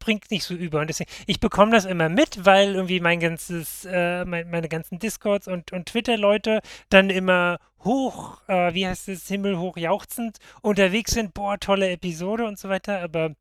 springt 0.00 0.30
nicht 0.30 0.44
so 0.44 0.54
über. 0.54 0.80
Und 0.80 0.88
deswegen, 0.88 1.10
ich 1.26 1.40
bekomme 1.40 1.72
das 1.72 1.84
immer 1.84 2.08
mit, 2.08 2.44
weil 2.44 2.74
irgendwie 2.74 3.00
mein 3.00 3.20
ganzes, 3.20 3.84
äh, 3.84 4.24
mein, 4.24 4.50
meine 4.50 4.68
ganzen 4.68 4.98
Discords 4.98 5.46
und, 5.46 5.72
und 5.72 5.86
Twitter-Leute 5.86 6.60
dann 6.88 7.10
immer 7.10 7.58
hoch, 7.84 8.40
äh, 8.48 8.72
wie 8.74 8.86
heißt 8.86 9.08
es, 9.08 9.28
himmelhoch 9.28 9.76
jauchzend 9.76 10.38
unterwegs 10.62 11.12
sind, 11.12 11.34
boah, 11.34 11.58
tolle 11.58 11.90
Episode 11.90 12.44
und 12.46 12.58
so 12.58 12.68
weiter, 12.68 13.00
aber 13.00 13.32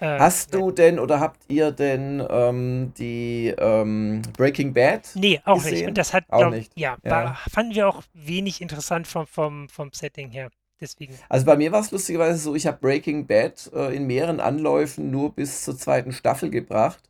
äh, 0.00 0.18
Hast 0.18 0.54
du 0.54 0.70
denn 0.70 1.00
oder 1.00 1.18
habt 1.18 1.42
ihr 1.48 1.72
denn 1.72 2.24
ähm, 2.30 2.92
die 2.96 3.52
ähm, 3.58 4.22
Breaking 4.36 4.72
Bad? 4.72 5.10
Nee, 5.14 5.40
auch 5.44 5.56
gesehen? 5.56 5.74
nicht. 5.74 5.86
Und 5.88 5.98
das 5.98 6.14
hat, 6.14 6.24
auch 6.28 6.38
glaub, 6.38 6.54
nicht. 6.54 6.72
Ja, 6.76 6.96
ja. 7.02 7.10
War, 7.10 7.38
fanden 7.50 7.74
wir 7.74 7.88
auch 7.88 8.02
wenig 8.14 8.60
interessant 8.60 9.08
vom, 9.08 9.26
vom, 9.26 9.68
vom 9.68 9.90
Setting 9.92 10.30
her. 10.30 10.50
Deswegen. 10.80 11.14
Also 11.28 11.46
bei 11.46 11.56
mir 11.56 11.72
war 11.72 11.80
es 11.80 11.90
lustigerweise 11.90 12.38
so, 12.38 12.54
ich 12.54 12.66
habe 12.66 12.78
Breaking 12.80 13.26
Bad 13.26 13.70
äh, 13.74 13.94
in 13.94 14.06
mehreren 14.06 14.40
Anläufen 14.40 15.10
nur 15.10 15.34
bis 15.34 15.64
zur 15.64 15.76
zweiten 15.76 16.12
Staffel 16.12 16.50
gebracht 16.50 17.02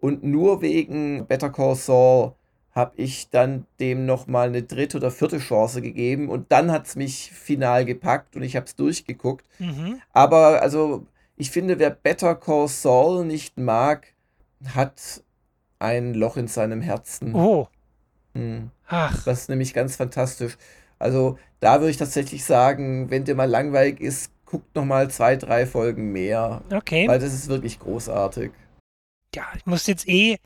und 0.00 0.24
nur 0.24 0.60
wegen 0.62 1.26
Better 1.26 1.50
Call 1.50 1.76
Saul 1.76 2.32
habe 2.72 2.92
ich 2.96 3.30
dann 3.30 3.66
dem 3.80 4.06
nochmal 4.06 4.48
eine 4.48 4.62
dritte 4.62 4.96
oder 4.96 5.10
vierte 5.10 5.38
Chance 5.38 5.82
gegeben 5.82 6.28
und 6.28 6.50
dann 6.50 6.72
hat 6.72 6.86
es 6.86 6.96
mich 6.96 7.30
final 7.30 7.84
gepackt 7.84 8.34
und 8.34 8.42
ich 8.42 8.56
habe 8.56 8.66
es 8.66 8.74
durchgeguckt. 8.74 9.46
Mhm. 9.58 10.00
Aber 10.12 10.62
also 10.62 11.06
ich 11.36 11.50
finde, 11.50 11.78
wer 11.78 11.90
Better 11.90 12.34
Call 12.34 12.68
Saul 12.68 13.24
nicht 13.24 13.58
mag, 13.58 14.08
hat 14.74 15.22
ein 15.78 16.14
Loch 16.14 16.36
in 16.36 16.48
seinem 16.48 16.80
Herzen. 16.80 17.34
Oh. 17.34 17.68
Hm. 18.34 18.70
Ach. 18.88 19.22
Das 19.24 19.42
ist 19.42 19.48
nämlich 19.48 19.74
ganz 19.74 19.96
fantastisch. 19.96 20.56
Also 21.02 21.38
da 21.60 21.80
würde 21.80 21.90
ich 21.90 21.96
tatsächlich 21.96 22.44
sagen, 22.44 23.10
wenn 23.10 23.24
dir 23.24 23.34
mal 23.34 23.48
langweilig 23.48 24.00
ist, 24.00 24.30
guckt 24.46 24.74
noch 24.74 24.84
mal 24.84 25.10
zwei, 25.10 25.36
drei 25.36 25.66
Folgen 25.66 26.12
mehr. 26.12 26.62
Okay. 26.72 27.08
Weil 27.08 27.18
das 27.18 27.32
ist 27.32 27.48
wirklich 27.48 27.78
großartig. 27.78 28.50
Ja, 29.34 29.44
ich 29.56 29.64
muss 29.64 29.86
jetzt 29.86 30.08
eh 30.08 30.38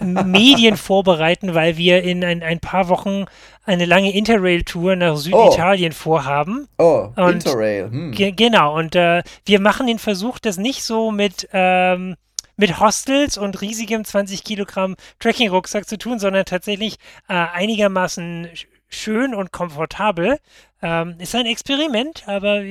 Medien 0.00 0.76
vorbereiten, 0.78 1.54
weil 1.54 1.76
wir 1.76 2.02
in 2.02 2.24
ein, 2.24 2.42
ein 2.42 2.58
paar 2.58 2.88
Wochen 2.88 3.26
eine 3.64 3.84
lange 3.84 4.12
Interrail-Tour 4.12 4.96
nach 4.96 5.16
Süditalien 5.16 5.92
oh. 5.92 5.96
vorhaben. 5.96 6.68
Oh, 6.78 7.08
und 7.16 7.34
Interrail. 7.34 7.90
Hm. 7.90 8.12
Genau, 8.12 8.76
und 8.76 8.96
äh, 8.96 9.22
wir 9.44 9.60
machen 9.60 9.86
den 9.86 9.98
Versuch, 9.98 10.38
das 10.38 10.58
nicht 10.58 10.82
so 10.82 11.12
mit, 11.12 11.48
ähm, 11.52 12.16
mit 12.56 12.80
Hostels 12.80 13.38
und 13.38 13.60
riesigem 13.60 14.04
20 14.04 14.42
Kilogramm 14.42 14.96
Trekking-Rucksack 15.20 15.88
zu 15.88 15.98
tun, 15.98 16.18
sondern 16.18 16.44
tatsächlich 16.44 16.96
äh, 17.28 17.34
einigermaßen 17.34 18.48
schön 18.94 19.34
und 19.34 19.52
komfortabel. 19.52 20.38
Ähm, 20.82 21.16
ist 21.18 21.34
ein 21.34 21.46
Experiment, 21.46 22.24
aber 22.26 22.62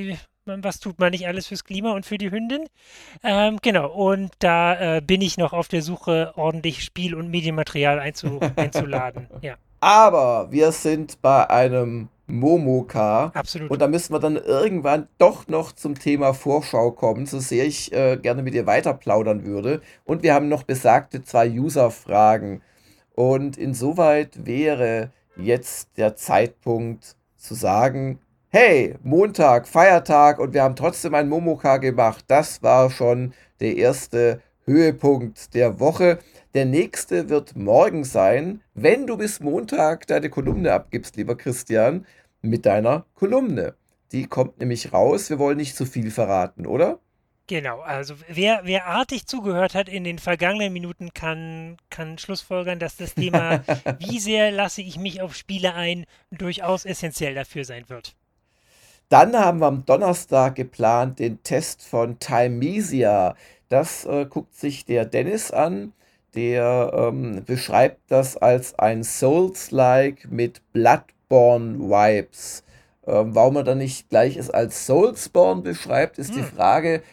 was 0.46 0.80
tut 0.80 1.00
man 1.00 1.12
nicht 1.12 1.28
alles 1.28 1.48
fürs 1.48 1.64
Klima 1.64 1.92
und 1.92 2.06
für 2.06 2.18
die 2.18 2.32
Hündin? 2.32 2.66
Ähm, 3.24 3.60
genau, 3.62 3.92
und 3.92 4.32
da 4.40 4.98
äh, 4.98 5.02
bin 5.02 5.22
ich 5.22 5.38
noch 5.38 5.54
auf 5.54 5.68
der 5.68 5.82
Suche, 5.82 6.34
ordentlich 6.36 6.84
Spiel- 6.84 7.16
und 7.16 7.30
Medienmaterial 7.30 8.00
einzu 8.00 8.40
einzuladen. 8.56 9.28
Ja. 9.42 9.56
Aber 9.80 10.52
wir 10.52 10.72
sind 10.72 11.22
bei 11.22 11.50
einem 11.50 12.10
Momoka. 12.28 13.32
Absolut. 13.34 13.70
Und 13.70 13.82
da 13.82 13.88
müssen 13.88 14.14
wir 14.14 14.20
dann 14.20 14.38
irgendwann 14.38 15.08
doch 15.18 15.48
noch 15.48 15.74
zum 15.74 15.96
Thema 15.96 16.34
Vorschau 16.34 16.92
kommen, 16.92 17.26
so 17.26 17.40
sehr 17.40 17.66
ich 17.66 17.92
äh, 17.92 18.18
gerne 18.18 18.42
mit 18.42 18.54
dir 18.54 18.66
weiter 18.66 18.94
plaudern 18.94 19.44
würde. 19.44 19.82
Und 20.06 20.24
wir 20.24 20.34
haben 20.34 20.48
noch 20.48 20.64
besagte 20.64 21.24
zwei 21.24 21.50
User-Fragen. 21.50 22.62
Und 23.14 23.58
insoweit 23.58 24.46
wäre 24.46 25.12
jetzt 25.44 25.90
der 25.98 26.16
Zeitpunkt 26.16 27.16
zu 27.38 27.56
sagen, 27.56 28.20
hey, 28.50 28.96
Montag, 29.04 29.68
Feiertag 29.68 30.40
und 30.40 30.54
wir 30.54 30.64
haben 30.64 30.76
trotzdem 30.76 31.16
ein 31.16 31.30
Momoka 31.30 31.78
gemacht. 31.78 32.26
Das 32.28 32.62
war 32.64 32.90
schon 32.90 33.34
der 33.60 33.78
erste 33.78 34.42
Höhepunkt 34.66 35.54
der 35.54 35.80
Woche. 35.80 36.20
Der 36.54 36.66
nächste 36.66 37.30
wird 37.30 37.56
morgen 37.56 38.04
sein, 38.04 38.62
wenn 38.74 39.08
du 39.08 39.18
bis 39.18 39.40
Montag 39.40 40.08
deine 40.08 40.30
Kolumne 40.30 40.74
abgibst, 40.74 41.16
lieber 41.16 41.36
Christian, 41.36 42.06
mit 42.42 42.66
deiner 42.66 43.06
Kolumne. 43.16 43.76
Die 44.12 44.28
kommt 44.28 44.60
nämlich 44.60 44.92
raus. 44.92 45.30
Wir 45.30 45.40
wollen 45.40 45.58
nicht 45.58 45.76
zu 45.76 45.86
viel 45.86 46.12
verraten, 46.12 46.66
oder? 46.66 47.00
Genau, 47.52 47.82
also 47.82 48.14
wer, 48.30 48.62
wer 48.64 48.86
artig 48.86 49.28
zugehört 49.28 49.76
hat 49.76 49.90
in 49.90 50.06
den 50.06 50.20
vergangenen 50.20 50.72
Minuten, 50.72 51.14
kann, 51.14 51.76
kann 51.90 52.18
schlussfolgern, 52.18 52.80
dass 52.80 52.96
das 52.96 53.14
Thema, 53.14 53.62
wie 54.00 54.20
sehr 54.20 54.52
lasse 54.52 54.82
ich 54.82 54.98
mich 54.98 55.22
auf 55.22 55.36
Spiele 55.36 55.74
ein, 55.74 56.06
durchaus 56.32 56.86
essentiell 56.86 57.36
dafür 57.36 57.66
sein 57.66 57.90
wird. 57.90 58.16
Dann 59.10 59.36
haben 59.36 59.60
wir 59.60 59.68
am 59.68 59.86
Donnerstag 59.86 60.56
geplant 60.56 61.20
den 61.20 61.44
Test 61.44 61.84
von 61.84 62.20
Timesia. 62.20 63.36
Das 63.68 64.06
äh, 64.06 64.26
guckt 64.28 64.56
sich 64.56 64.86
der 64.86 65.04
Dennis 65.04 65.52
an. 65.52 65.92
Der 66.36 66.94
ähm, 66.96 67.44
beschreibt 67.46 68.00
das 68.08 68.38
als 68.38 68.80
ein 68.80 69.04
Souls-like 69.04 70.32
mit 70.32 70.62
Bloodborne-Vibes. 70.72 72.64
Ähm, 73.06 73.36
warum 73.36 73.58
er 73.58 73.66
dann 73.66 73.80
nicht 73.80 74.08
gleich 74.08 74.38
es 74.38 74.50
als 74.50 74.86
Soulsborne 74.86 75.64
beschreibt, 75.64 76.18
ist 76.18 76.30
hm. 76.30 76.38
die 76.38 76.44
Frage, 76.44 77.04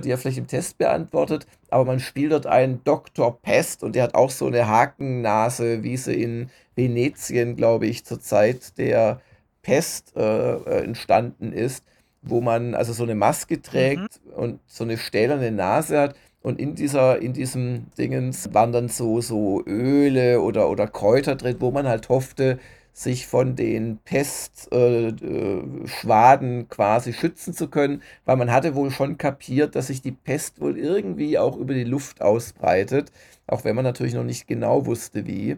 die 0.00 0.10
er 0.10 0.18
vielleicht 0.18 0.38
im 0.38 0.46
Test 0.46 0.78
beantwortet. 0.78 1.46
Aber 1.70 1.84
man 1.84 2.00
spielt 2.00 2.32
dort 2.32 2.46
einen 2.46 2.82
Dr. 2.84 3.40
Pest 3.40 3.82
und 3.82 3.94
der 3.94 4.04
hat 4.04 4.14
auch 4.14 4.30
so 4.30 4.46
eine 4.46 4.68
Hakennase, 4.68 5.82
wie 5.82 5.96
sie 5.96 6.22
in 6.22 6.50
Venetien, 6.76 7.56
glaube 7.56 7.86
ich, 7.86 8.04
zur 8.04 8.20
Zeit 8.20 8.78
der 8.78 9.20
Pest 9.62 10.16
äh, 10.16 10.54
äh, 10.54 10.84
entstanden 10.84 11.52
ist, 11.52 11.84
wo 12.22 12.40
man 12.40 12.74
also 12.74 12.92
so 12.92 13.02
eine 13.02 13.14
Maske 13.14 13.60
trägt 13.60 14.20
mhm. 14.24 14.32
und 14.32 14.60
so 14.66 14.84
eine 14.84 14.98
stählerne 14.98 15.50
Nase 15.50 15.98
hat. 16.00 16.16
Und 16.42 16.60
in 16.60 16.74
dieser, 16.74 17.22
in 17.22 17.32
diesem 17.32 17.86
Dingens 17.96 18.52
waren 18.52 18.72
dann 18.72 18.88
so, 18.88 19.22
so 19.22 19.64
Öle 19.64 20.42
oder, 20.42 20.68
oder 20.68 20.86
Kräuter 20.86 21.36
drin, 21.36 21.56
wo 21.60 21.70
man 21.70 21.88
halt 21.88 22.10
hoffte, 22.10 22.58
sich 22.96 23.26
von 23.26 23.56
den 23.56 23.98
Pestschwaden 24.04 25.10
äh, 25.90 26.60
äh, 26.60 26.64
quasi 26.68 27.12
schützen 27.12 27.52
zu 27.52 27.68
können, 27.68 28.02
weil 28.24 28.36
man 28.36 28.52
hatte 28.52 28.76
wohl 28.76 28.92
schon 28.92 29.18
kapiert, 29.18 29.74
dass 29.74 29.88
sich 29.88 30.00
die 30.00 30.12
Pest 30.12 30.60
wohl 30.60 30.78
irgendwie 30.78 31.36
auch 31.38 31.56
über 31.56 31.74
die 31.74 31.82
Luft 31.82 32.22
ausbreitet, 32.22 33.10
auch 33.48 33.64
wenn 33.64 33.74
man 33.74 33.84
natürlich 33.84 34.14
noch 34.14 34.22
nicht 34.22 34.46
genau 34.46 34.86
wusste, 34.86 35.26
wie. 35.26 35.56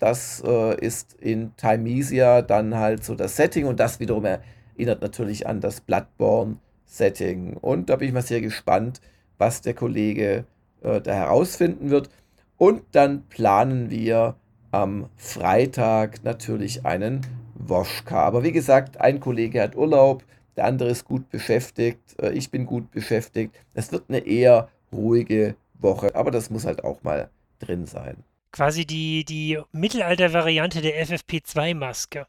Das 0.00 0.42
äh, 0.44 0.76
ist 0.84 1.14
in 1.14 1.56
Timesia 1.56 2.42
dann 2.42 2.74
halt 2.74 3.04
so 3.04 3.14
das 3.14 3.36
Setting 3.36 3.66
und 3.66 3.78
das 3.78 4.00
wiederum 4.00 4.24
erinnert 4.24 5.00
natürlich 5.00 5.46
an 5.46 5.60
das 5.60 5.80
Bloodborne-Setting. 5.80 7.56
Und 7.56 7.88
da 7.88 7.94
bin 7.96 8.08
ich 8.08 8.14
mal 8.14 8.22
sehr 8.22 8.40
gespannt, 8.40 9.00
was 9.38 9.60
der 9.60 9.74
Kollege 9.74 10.44
äh, 10.82 11.00
da 11.00 11.14
herausfinden 11.14 11.90
wird. 11.90 12.10
Und 12.58 12.82
dann 12.90 13.22
planen 13.28 13.90
wir 13.90 14.34
am 14.74 15.08
Freitag 15.16 16.24
natürlich 16.24 16.84
einen 16.84 17.20
Woschka. 17.54 18.22
Aber 18.24 18.42
wie 18.42 18.52
gesagt, 18.52 19.00
ein 19.00 19.20
Kollege 19.20 19.62
hat 19.62 19.76
Urlaub, 19.76 20.24
der 20.56 20.64
andere 20.66 20.90
ist 20.90 21.04
gut 21.04 21.30
beschäftigt, 21.30 22.20
äh, 22.20 22.32
ich 22.32 22.50
bin 22.50 22.66
gut 22.66 22.90
beschäftigt. 22.90 23.54
Es 23.74 23.92
wird 23.92 24.04
eine 24.08 24.18
eher 24.18 24.68
ruhige 24.92 25.56
Woche, 25.74 26.14
aber 26.14 26.30
das 26.30 26.50
muss 26.50 26.66
halt 26.66 26.84
auch 26.84 27.02
mal 27.02 27.30
drin 27.58 27.86
sein 27.86 28.24
quasi 28.54 28.86
die, 28.86 29.24
die 29.24 29.58
Mittelalter-Variante 29.72 30.80
der 30.80 31.04
FFP2-Maske. 31.04 32.26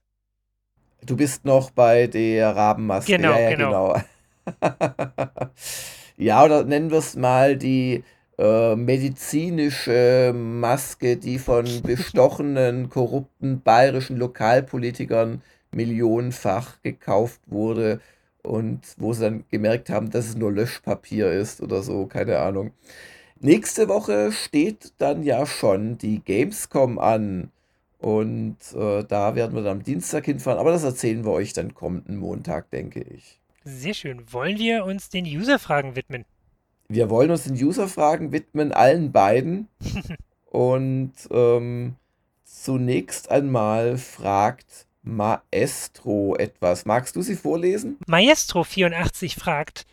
Du 1.06 1.16
bist 1.16 1.46
noch 1.46 1.70
bei 1.70 2.08
der 2.08 2.56
Rabenmaske. 2.56 3.16
Genau, 3.16 3.34
ja, 3.34 3.40
ja, 3.42 3.50
genau. 3.52 3.94
genau. 3.94 4.70
ja, 6.18 6.44
oder 6.44 6.64
nennen 6.64 6.90
wir 6.90 6.98
es 6.98 7.16
mal 7.16 7.56
die 7.56 8.04
äh, 8.38 8.76
medizinische 8.76 10.34
Maske, 10.36 11.18
die 11.18 11.40
von 11.40 11.66
bestochenen, 11.84 12.90
korrupten 12.90 13.62
bayerischen 13.62 14.18
Lokalpolitikern 14.18 15.42
millionenfach 15.72 16.82
gekauft 16.84 17.42
wurde 17.48 18.00
und 18.44 18.82
wo 18.98 19.14
sie 19.14 19.22
dann 19.22 19.44
gemerkt 19.52 19.90
haben, 19.90 20.10
dass 20.10 20.28
es 20.28 20.36
nur 20.36 20.52
Löschpapier 20.52 21.32
ist 21.32 21.62
oder 21.62 21.82
so, 21.84 22.06
keine 22.06 22.40
Ahnung. 22.40 22.72
Nächste 23.40 23.90
Woche 23.90 24.32
steht 24.32 24.94
dann 24.98 25.24
ja 25.24 25.46
schon 25.46 25.98
die 25.98 26.20
Gamescom 26.20 26.98
an. 27.00 27.52
Und 28.00 28.58
äh, 28.76 29.04
da 29.04 29.36
werden 29.36 29.56
wir 29.56 29.64
dann 29.64 29.80
am 29.80 29.84
Dienstag 29.84 30.26
hinfahren. 30.26 30.60
Aber 30.60 30.72
das 30.72 30.84
erzählen 30.84 31.26
wir 31.26 31.32
euch 31.32 31.54
dann 31.54 31.74
kommenden 31.74 32.18
Montag, 32.18 32.70
denke 32.70 33.02
ich. 33.02 33.40
Sehr 33.64 33.94
schön. 33.94 34.32
Wollen 34.32 34.60
wir 34.60 34.86
uns 34.86 35.10
den 35.10 35.26
User-Fragen 35.26 35.96
widmen? 35.96 36.26
Wir 36.88 37.10
wollen 37.10 37.32
uns 37.32 37.44
den 37.44 37.54
User-Fragen 37.56 38.32
widmen, 38.32 38.72
allen 38.72 39.12
beiden. 39.12 39.68
Und 40.46 41.14
ähm, 41.32 41.96
zunächst 42.44 43.30
einmal 43.30 43.98
fragt 43.98 44.88
Maestro 45.02 46.36
etwas. 46.36 46.86
Magst 46.86 47.16
du 47.16 47.22
sie 47.22 47.36
vorlesen? 47.36 47.98
Maestro84 48.08 49.38
fragt, 49.40 49.86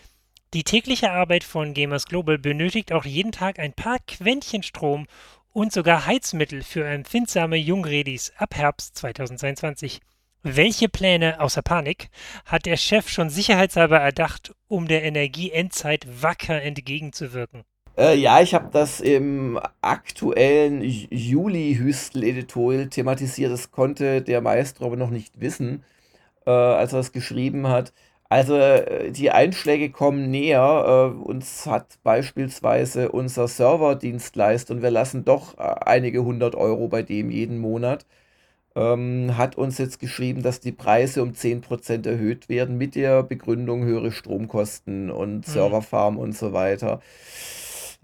Die 0.55 0.65
tägliche 0.65 1.11
Arbeit 1.11 1.45
von 1.45 1.75
Gamers 1.75 2.07
Global 2.07 2.39
benötigt 2.39 2.93
auch 2.93 3.05
jeden 3.05 3.33
Tag 3.33 3.59
ein 3.59 3.73
paar 3.73 3.99
Quäntchen 4.07 4.63
Strom 4.63 5.07
und 5.53 5.73
sogar 5.73 6.07
Heizmittel 6.07 6.63
für 6.63 6.87
empfindsame 6.87 7.57
Jungredis 7.57 8.33
ab 8.37 8.55
Herbst 8.55 8.97
2022. 8.97 10.01
Welche 10.45 10.89
Pläne 10.89 11.41
außer 11.41 11.63
Panik 11.63 12.09
hat 12.47 12.67
der 12.67 12.77
Chef 12.77 13.09
schon 13.09 13.31
sicherheitshalber 13.31 13.99
erdacht, 13.99 14.53
um 14.67 14.89
der 14.89 15.05
Energieendzeit 15.05 16.05
wacker 16.21 16.61
entgegenzuwirken? 16.61 17.63
Äh, 17.97 18.17
ja, 18.17 18.41
ich 18.41 18.53
habe 18.53 18.69
das 18.73 19.01
im 19.01 19.61
aktuellen 19.83 20.83
Juli-Hüstel-Editorial 20.83 22.89
thematisiert. 22.89 23.53
Das 23.53 23.71
konnte 23.71 24.23
der 24.23 24.41
Maestro 24.41 24.87
aber 24.87 24.97
noch 24.97 25.11
nicht 25.11 25.41
wissen, 25.41 25.85
äh, 26.45 26.51
als 26.51 26.93
er 26.93 27.01
es 27.01 27.13
geschrieben 27.13 27.69
hat. 27.69 27.93
Also 28.29 28.57
äh, 28.57 29.13
die 29.13 29.31
Einschläge 29.31 29.91
kommen 29.91 30.31
näher. 30.31 31.13
Äh, 31.15 31.23
uns 31.23 31.67
hat 31.67 31.99
beispielsweise 32.03 33.13
unser 33.13 33.47
Serverdienstleister, 33.47 34.75
und 34.75 34.83
wir 34.83 34.91
lassen 34.91 35.25
doch 35.25 35.57
äh, 35.59 35.75
einige 35.85 36.25
hundert 36.25 36.57
Euro 36.57 36.89
bei 36.89 37.03
dem 37.03 37.31
jeden 37.31 37.59
Monat, 37.59 38.07
ähm, 38.75 39.37
hat 39.37 39.57
uns 39.57 39.79
jetzt 39.79 39.99
geschrieben, 40.01 40.43
dass 40.43 40.61
die 40.61 40.73
Preise 40.73 41.23
um 41.23 41.33
10% 41.33 42.09
erhöht 42.09 42.49
werden 42.49 42.79
mit 42.79 42.95
der 42.95 43.23
Begründung 43.23 43.85
höhere 43.85 44.13
Stromkosten 44.13 45.11
und 45.11 45.37
mhm. 45.37 45.43
Serverfarm 45.43 46.19
und 46.19 46.37
so 46.37 46.53
weiter. 46.53 47.01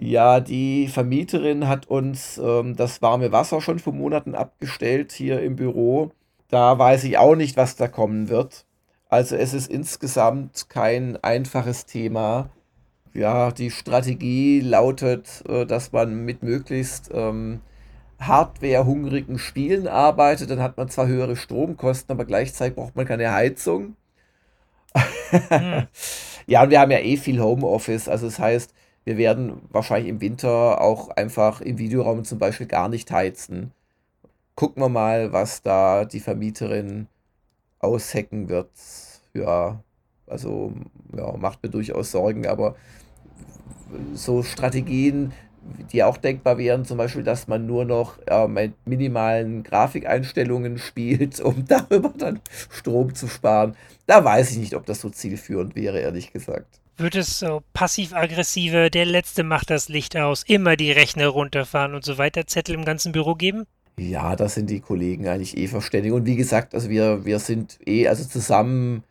Ja, 0.01 0.41
die 0.41 0.87
Vermieterin 0.89 1.67
hat 1.67 1.87
uns 1.87 2.39
ähm, 2.39 2.77
das 2.77 3.03
warme 3.03 3.33
Wasser 3.33 3.61
schon 3.61 3.81
vor 3.81 3.93
Monaten 3.93 4.35
abgestellt 4.35 5.13
hier 5.13 5.43
im 5.43 5.57
Büro. 5.57 6.13
Da 6.49 6.79
weiß 6.79 7.05
ich 7.05 7.19
auch 7.19 7.35
nicht, 7.35 7.57
was 7.57 7.77
da 7.77 7.89
kommen 7.89 8.29
wird. 8.29 8.65
Also 9.09 9.37
es 9.37 9.55
ist 9.55 9.71
insgesamt 9.71 10.69
kein 10.69 11.17
einfaches 11.23 11.87
Thema. 11.87 12.51
Ja, 13.15 13.51
die 13.51 13.71
Strategie 13.71 14.61
lautet, 14.61 15.43
äh, 15.49 15.67
dass 15.67 15.93
man 15.93 16.25
mit 16.25 16.43
möglichst 16.43 17.11
ähm, 17.13 17.61
hardware-hungrigen 18.21 19.39
Spielen 19.39 19.89
arbeitet. 19.89 20.51
Dann 20.51 20.63
hat 20.63 20.77
man 20.77 20.89
zwar 20.89 21.07
höhere 21.07 21.37
Stromkosten, 21.37 22.13
aber 22.15 22.25
gleichzeitig 22.25 22.77
braucht 22.77 22.97
man 22.97 23.07
keine 23.07 23.33
Heizung. 23.33 23.97
hm. 25.31 25.87
Ja, 26.47 26.63
und 26.63 26.71
wir 26.71 26.81
haben 26.81 26.91
ja 26.91 26.99
eh 27.01 27.17
viel 27.19 27.41
Homeoffice. 27.41 28.09
Also 28.09 28.27
das 28.27 28.39
heißt, 28.39 28.73
wir 29.05 29.19
werden 29.19 29.61
wahrscheinlich 29.71 30.09
im 30.09 30.21
Winter 30.23 30.81
auch 30.81 31.11
einfach 31.11 31.61
im 31.61 31.79
Videoraum 31.79 32.25
zum 32.25 32.39
Beispiel 32.39 32.67
gar 32.67 32.89
nicht 32.89 33.11
heizen. 33.11 33.73
Gucken 34.57 34.83
wir 34.83 34.89
mal, 34.91 35.33
was 35.33 35.63
da 35.63 36.05
die 36.07 36.21
Vermieterin 36.21 37.09
aushacken 37.81 38.49
wird. 38.49 38.71
Ja, 39.35 39.83
also 40.27 40.73
ja, 41.17 41.37
macht 41.37 41.63
mir 41.63 41.71
durchaus 41.71 42.13
Sorgen, 42.13 42.47
aber 42.47 42.77
so 44.15 44.43
Strategien, 44.43 45.33
die 45.93 46.03
auch 46.03 46.17
denkbar 46.17 46.59
wären, 46.59 46.85
zum 46.85 46.99
Beispiel, 46.99 47.23
dass 47.23 47.49
man 47.49 47.67
nur 47.67 47.85
noch 47.85 48.19
äh, 48.27 48.47
mit 48.47 48.75
minimalen 48.87 49.63
Grafikeinstellungen 49.63 50.79
spielt, 50.79 51.41
um 51.43 51.65
darüber 51.67 52.13
dann 52.17 52.41
Strom 52.71 53.15
zu 53.15 53.29
sparen. 53.29 53.77
Da 54.07 54.25
weiß 54.25 54.53
ich 54.53 54.59
nicht, 54.59 54.75
ob 54.75 54.87
das 54.87 55.01
so 55.01 55.11
zielführend 55.11 55.77
wäre, 55.77 56.01
ehrlich 56.01 56.33
gesagt. 56.33 56.81
Wird 56.97 57.15
es 57.15 57.39
so 57.39 57.63
passiv-aggressive, 57.75 58.91
der 58.91 59.05
Letzte 59.05 59.45
macht 59.45 59.71
das 59.71 59.89
Licht 59.89 60.17
aus, 60.17 60.43
immer 60.43 60.77
die 60.77 60.91
Rechner 60.91 61.29
runterfahren 61.29 61.95
und 61.95 62.05
so 62.05 62.19
weiter 62.19 62.47
Zettel 62.47 62.75
im 62.75 62.85
ganzen 62.85 63.13
Büro 63.13 63.35
geben? 63.35 63.67
Ja, 63.99 64.35
da 64.37 64.49
sind 64.49 64.71
die 64.71 64.81
Kollegen 64.81 65.29
eigentlich 65.29 65.57
eh 65.57 65.69
verständig. 65.69 66.13
Und 66.13 66.27
wie 66.27 66.37
gesagt, 66.37 66.75
also 66.75 66.89
wir, 66.89 67.25
wir 67.25 67.39
sind 67.39 67.79
eh, 67.87 68.09
also 68.09 68.25
zusammen 68.25 69.05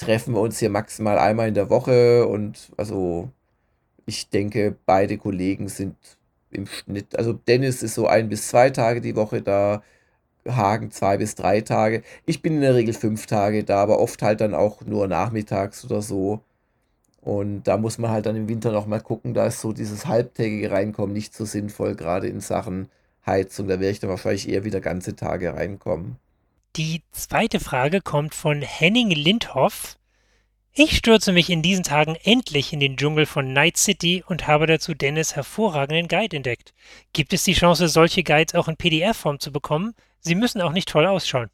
treffen 0.00 0.34
wir 0.34 0.40
uns 0.40 0.58
hier 0.58 0.70
maximal 0.70 1.18
einmal 1.18 1.48
in 1.48 1.54
der 1.54 1.70
Woche 1.70 2.26
und 2.26 2.70
also 2.76 3.28
ich 4.10 4.28
denke, 4.28 4.76
beide 4.86 5.16
Kollegen 5.18 5.68
sind 5.68 5.96
im 6.50 6.66
Schnitt, 6.66 7.16
also 7.16 7.32
Dennis 7.32 7.82
ist 7.82 7.94
so 7.94 8.06
ein 8.06 8.28
bis 8.28 8.48
zwei 8.48 8.70
Tage 8.70 9.00
die 9.00 9.16
Woche 9.16 9.40
da, 9.40 9.82
Hagen 10.48 10.90
zwei 10.90 11.16
bis 11.16 11.34
drei 11.36 11.60
Tage. 11.60 12.02
Ich 12.26 12.42
bin 12.42 12.54
in 12.56 12.60
der 12.62 12.74
Regel 12.74 12.94
fünf 12.94 13.26
Tage 13.26 13.62
da, 13.64 13.82
aber 13.82 14.00
oft 14.00 14.22
halt 14.22 14.40
dann 14.40 14.54
auch 14.54 14.82
nur 14.82 15.06
nachmittags 15.06 15.84
oder 15.84 16.02
so. 16.02 16.42
Und 17.20 17.64
da 17.64 17.76
muss 17.76 17.98
man 17.98 18.10
halt 18.10 18.26
dann 18.26 18.36
im 18.36 18.48
Winter 18.48 18.72
nochmal 18.72 19.00
gucken, 19.00 19.34
da 19.34 19.46
ist 19.46 19.60
so 19.60 19.72
dieses 19.72 20.06
halbtägige 20.06 20.70
Reinkommen 20.70 21.12
nicht 21.12 21.34
so 21.34 21.44
sinnvoll, 21.44 21.94
gerade 21.94 22.26
in 22.28 22.40
Sachen 22.40 22.88
Heizung. 23.26 23.68
Da 23.68 23.74
werde 23.74 23.90
ich 23.90 24.00
dann 24.00 24.10
wahrscheinlich 24.10 24.48
eher 24.48 24.64
wieder 24.64 24.80
ganze 24.80 25.14
Tage 25.14 25.54
reinkommen. 25.54 26.16
Die 26.76 27.02
zweite 27.12 27.60
Frage 27.60 28.00
kommt 28.00 28.34
von 28.34 28.62
Henning 28.62 29.10
Lindhoff. 29.10 29.98
Ich 30.72 30.96
stürze 30.96 31.32
mich 31.32 31.50
in 31.50 31.62
diesen 31.62 31.82
Tagen 31.82 32.16
endlich 32.22 32.72
in 32.72 32.78
den 32.78 32.96
Dschungel 32.96 33.26
von 33.26 33.52
Night 33.52 33.76
City 33.76 34.22
und 34.24 34.46
habe 34.46 34.68
dazu 34.68 34.94
Dennis 34.94 35.34
hervorragenden 35.34 36.06
Guide 36.06 36.36
entdeckt. 36.36 36.72
Gibt 37.12 37.32
es 37.32 37.42
die 37.42 37.54
Chance, 37.54 37.88
solche 37.88 38.22
Guides 38.22 38.54
auch 38.54 38.68
in 38.68 38.76
PDF-Form 38.76 39.40
zu 39.40 39.50
bekommen? 39.50 39.94
Sie 40.20 40.36
müssen 40.36 40.60
auch 40.60 40.70
nicht 40.70 40.88
toll 40.88 41.06
ausschauen. 41.06 41.50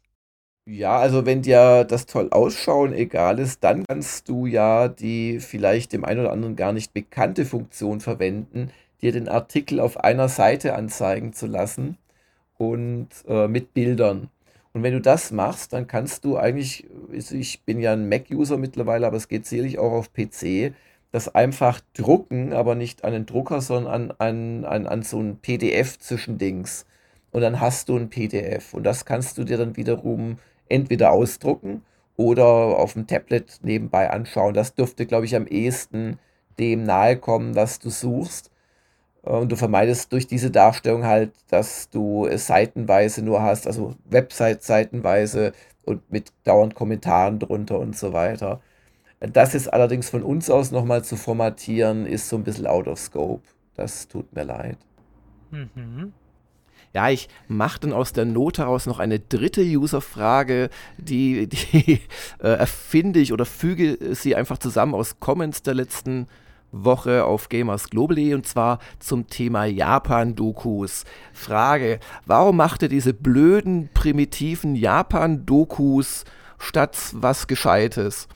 Ja, 0.65 0.99
also 0.99 1.25
wenn 1.25 1.41
dir 1.41 1.83
das 1.83 2.05
toll 2.05 2.27
ausschauen 2.29 2.93
egal 2.93 3.39
ist, 3.39 3.63
dann 3.63 3.85
kannst 3.87 4.29
du 4.29 4.45
ja 4.45 4.87
die 4.87 5.39
vielleicht 5.39 5.93
dem 5.93 6.05
einen 6.05 6.19
oder 6.19 6.31
anderen 6.31 6.55
gar 6.55 6.73
nicht 6.73 6.93
bekannte 6.93 7.45
Funktion 7.45 8.01
verwenden, 8.01 8.69
dir 9.01 9.11
den 9.13 9.29
Artikel 9.29 9.79
auf 9.79 9.97
einer 9.97 10.29
Seite 10.29 10.75
anzeigen 10.75 11.33
zu 11.33 11.47
lassen 11.47 11.97
und 12.57 13.09
äh, 13.27 13.47
mit 13.47 13.73
Bildern. 13.73 14.29
Und 14.77 14.83
wenn 14.83 14.93
du 14.93 15.01
das 15.01 15.31
machst, 15.31 15.73
dann 15.73 15.87
kannst 15.87 16.23
du 16.23 16.37
eigentlich, 16.37 16.85
ich 17.11 17.63
bin 17.63 17.79
ja 17.79 17.93
ein 17.93 18.09
Mac-User 18.09 18.59
mittlerweile, 18.59 19.07
aber 19.07 19.17
es 19.17 19.27
geht 19.27 19.47
sicherlich 19.47 19.79
auch 19.79 19.91
auf 19.91 20.13
PC, 20.13 20.71
das 21.11 21.33
einfach 21.33 21.81
drucken, 21.95 22.53
aber 22.53 22.75
nicht 22.75 23.03
an 23.03 23.13
den 23.13 23.25
Drucker, 23.25 23.61
sondern 23.61 24.11
an, 24.11 24.13
an, 24.19 24.65
an, 24.65 24.85
an 24.85 25.01
so 25.01 25.19
ein 25.19 25.39
PDF-Zwischendings. 25.39 26.85
Und 27.31 27.41
dann 27.41 27.59
hast 27.59 27.89
du 27.89 27.97
ein 27.97 28.11
PDF. 28.11 28.75
Und 28.75 28.83
das 28.83 29.05
kannst 29.05 29.39
du 29.39 29.45
dir 29.45 29.57
dann 29.57 29.77
wiederum 29.77 30.37
entweder 30.69 31.11
ausdrucken 31.11 31.81
oder 32.15 32.45
auf 32.45 32.93
dem 32.93 33.07
Tablet 33.07 33.57
nebenbei 33.63 34.11
anschauen. 34.11 34.53
Das 34.53 34.75
dürfte, 34.75 35.07
glaube 35.07 35.25
ich, 35.25 35.35
am 35.35 35.47
ehesten 35.47 36.19
dem 36.59 36.83
nahe 36.83 37.17
kommen, 37.17 37.55
was 37.55 37.79
du 37.79 37.89
suchst. 37.89 38.51
Und 39.27 39.51
du 39.51 39.57
vermeidest 39.57 40.13
durch 40.13 40.25
diese 40.25 40.51
Darstellung 40.51 41.03
halt, 41.03 41.33
dass 41.49 41.89
du 41.89 42.25
es 42.25 42.47
seitenweise 42.47 43.21
nur 43.21 43.41
hast, 43.41 43.67
also 43.67 43.95
Website 44.05 44.63
seitenweise 44.63 45.51
und 45.83 46.09
mit 46.09 46.31
dauernd 46.45 46.75
Kommentaren 46.75 47.39
drunter 47.39 47.77
und 47.79 47.97
so 47.97 48.13
weiter. 48.13 48.61
Das 49.19 49.53
ist 49.53 49.67
allerdings 49.67 50.09
von 50.09 50.23
uns 50.23 50.49
aus 50.49 50.71
nochmal 50.71 51.03
zu 51.03 51.17
formatieren, 51.17 52.05
ist 52.05 52.29
so 52.29 52.37
ein 52.37 52.43
bisschen 52.43 52.67
out 52.67 52.87
of 52.87 52.99
scope. 52.99 53.43
Das 53.75 54.07
tut 54.07 54.33
mir 54.33 54.43
leid. 54.43 54.77
Mhm. 55.51 56.13
Ja, 56.93 57.09
ich 57.09 57.27
mache 57.47 57.81
dann 57.81 57.93
aus 57.93 58.13
der 58.13 58.25
Not 58.25 58.59
heraus 58.59 58.85
noch 58.85 58.99
eine 58.99 59.19
dritte 59.19 59.61
User-Frage, 59.61 60.69
die, 60.97 61.47
die 61.47 61.99
äh, 62.41 62.47
erfinde 62.47 63.19
ich 63.19 63.33
oder 63.33 63.45
füge 63.45 64.15
sie 64.15 64.35
einfach 64.35 64.57
zusammen 64.57 64.95
aus 64.95 65.19
Comments 65.19 65.61
der 65.63 65.73
letzten 65.73 66.27
Woche 66.71 67.25
auf 67.25 67.49
Gamers 67.49 67.89
Globally 67.89 68.33
und 68.33 68.47
zwar 68.47 68.79
zum 68.99 69.27
Thema 69.27 69.65
Japan-Dokus. 69.65 71.05
Frage: 71.33 71.99
Warum 72.25 72.57
macht 72.57 72.81
ihr 72.81 72.89
diese 72.89 73.13
blöden, 73.13 73.89
primitiven 73.93 74.75
Japan-Dokus 74.75 76.25
statt 76.57 76.97
was 77.13 77.47
Gescheites? 77.47 78.27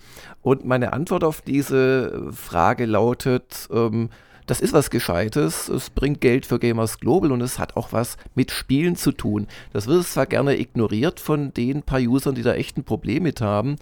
Und 0.41 0.65
meine 0.65 0.93
Antwort 0.93 1.23
auf 1.23 1.41
diese 1.41 2.31
Frage 2.31 2.85
lautet: 2.85 3.67
ähm, 3.71 4.09
das 4.51 4.59
ist 4.59 4.73
was 4.73 4.89
Gescheites, 4.89 5.69
es 5.69 5.89
bringt 5.89 6.19
Geld 6.19 6.45
für 6.45 6.59
Gamers 6.59 6.99
Global 6.99 7.31
und 7.31 7.39
es 7.39 7.57
hat 7.57 7.77
auch 7.77 7.93
was 7.93 8.17
mit 8.35 8.51
Spielen 8.51 8.97
zu 8.97 9.11
tun. 9.13 9.47
Das 9.71 9.87
wird 9.87 10.05
zwar 10.05 10.25
gerne 10.25 10.59
ignoriert 10.59 11.21
von 11.21 11.53
den 11.53 11.83
paar 11.83 12.01
Usern, 12.01 12.35
die 12.35 12.41
da 12.41 12.53
echt 12.53 12.77
ein 12.77 12.83
Problem 12.83 13.23
mit 13.23 13.39
haben, 13.39 13.77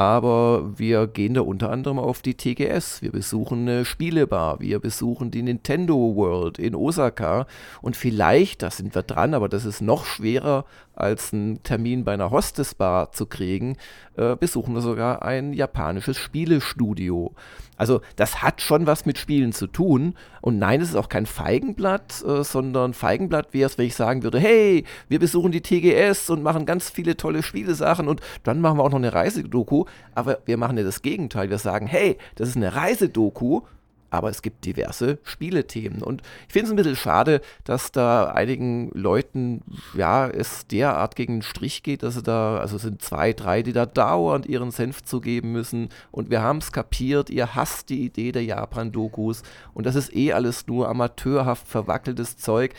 aber 0.00 0.78
wir 0.78 1.06
gehen 1.08 1.34
da 1.34 1.42
unter 1.42 1.70
anderem 1.70 1.98
auf 1.98 2.22
die 2.22 2.32
TGS. 2.32 3.02
Wir 3.02 3.12
besuchen 3.12 3.68
eine 3.68 3.84
Spielebar. 3.84 4.58
Wir 4.58 4.78
besuchen 4.78 5.30
die 5.30 5.42
Nintendo 5.42 6.16
World 6.16 6.58
in 6.58 6.74
Osaka. 6.74 7.46
Und 7.82 7.98
vielleicht, 7.98 8.62
da 8.62 8.70
sind 8.70 8.94
wir 8.94 9.02
dran, 9.02 9.34
aber 9.34 9.50
das 9.50 9.66
ist 9.66 9.82
noch 9.82 10.06
schwerer 10.06 10.64
als 11.00 11.32
einen 11.32 11.62
Termin 11.62 12.04
bei 12.04 12.12
einer 12.12 12.30
Hostessbar 12.30 13.12
zu 13.12 13.26
kriegen, 13.26 13.76
äh, 14.16 14.36
besuchen 14.36 14.74
wir 14.74 14.80
sogar 14.80 15.22
ein 15.22 15.52
japanisches 15.52 16.18
Spielestudio. 16.18 17.34
Also 17.76 18.02
das 18.16 18.42
hat 18.42 18.60
schon 18.60 18.86
was 18.86 19.06
mit 19.06 19.16
Spielen 19.16 19.52
zu 19.52 19.66
tun. 19.66 20.14
Und 20.42 20.58
nein, 20.58 20.82
es 20.82 20.90
ist 20.90 20.96
auch 20.96 21.08
kein 21.08 21.24
Feigenblatt, 21.24 22.22
äh, 22.26 22.44
sondern 22.44 22.92
Feigenblatt 22.92 23.54
wäre 23.54 23.66
es, 23.70 23.78
wenn 23.78 23.86
ich 23.86 23.94
sagen 23.94 24.22
würde, 24.22 24.38
hey, 24.38 24.84
wir 25.08 25.18
besuchen 25.18 25.50
die 25.50 25.62
TGS 25.62 26.28
und 26.28 26.42
machen 26.42 26.66
ganz 26.66 26.90
viele 26.90 27.16
tolle 27.16 27.42
Spielesachen 27.42 28.06
und 28.06 28.20
dann 28.42 28.60
machen 28.60 28.78
wir 28.78 28.84
auch 28.84 28.90
noch 28.90 28.98
eine 28.98 29.14
Reisedoku. 29.14 29.86
Aber 30.14 30.40
wir 30.44 30.58
machen 30.58 30.76
ja 30.76 30.84
das 30.84 31.02
Gegenteil. 31.02 31.48
Wir 31.48 31.58
sagen, 31.58 31.86
hey, 31.86 32.18
das 32.34 32.50
ist 32.50 32.56
eine 32.56 32.74
Reisedoku 32.74 33.62
aber 34.10 34.28
es 34.28 34.42
gibt 34.42 34.64
diverse 34.64 35.18
Spielethemen. 35.22 36.02
Und 36.02 36.22
ich 36.46 36.52
finde 36.52 36.66
es 36.66 36.70
ein 36.72 36.76
bisschen 36.76 36.96
schade, 36.96 37.40
dass 37.64 37.92
da 37.92 38.26
einigen 38.26 38.90
Leuten, 38.92 39.62
ja, 39.96 40.28
es 40.28 40.66
derart 40.66 41.16
gegen 41.16 41.36
den 41.36 41.42
Strich 41.42 41.82
geht, 41.82 42.02
dass 42.02 42.14
sie 42.14 42.22
da, 42.22 42.58
also 42.58 42.76
es 42.76 42.82
sind 42.82 43.02
zwei, 43.02 43.32
drei, 43.32 43.62
die 43.62 43.72
da 43.72 43.86
dauernd 43.86 44.46
ihren 44.46 44.70
Senf 44.70 45.02
zugeben 45.02 45.52
müssen. 45.52 45.88
Und 46.10 46.30
wir 46.30 46.42
haben 46.42 46.58
es 46.58 46.72
kapiert, 46.72 47.30
ihr 47.30 47.54
hasst 47.54 47.88
die 47.88 48.04
Idee 48.04 48.32
der 48.32 48.44
Japan-Dokus. 48.44 49.42
Und 49.74 49.86
das 49.86 49.94
ist 49.94 50.14
eh 50.14 50.32
alles 50.32 50.66
nur 50.66 50.88
amateurhaft 50.88 51.66
verwackeltes 51.66 52.36
Zeug. 52.36 52.74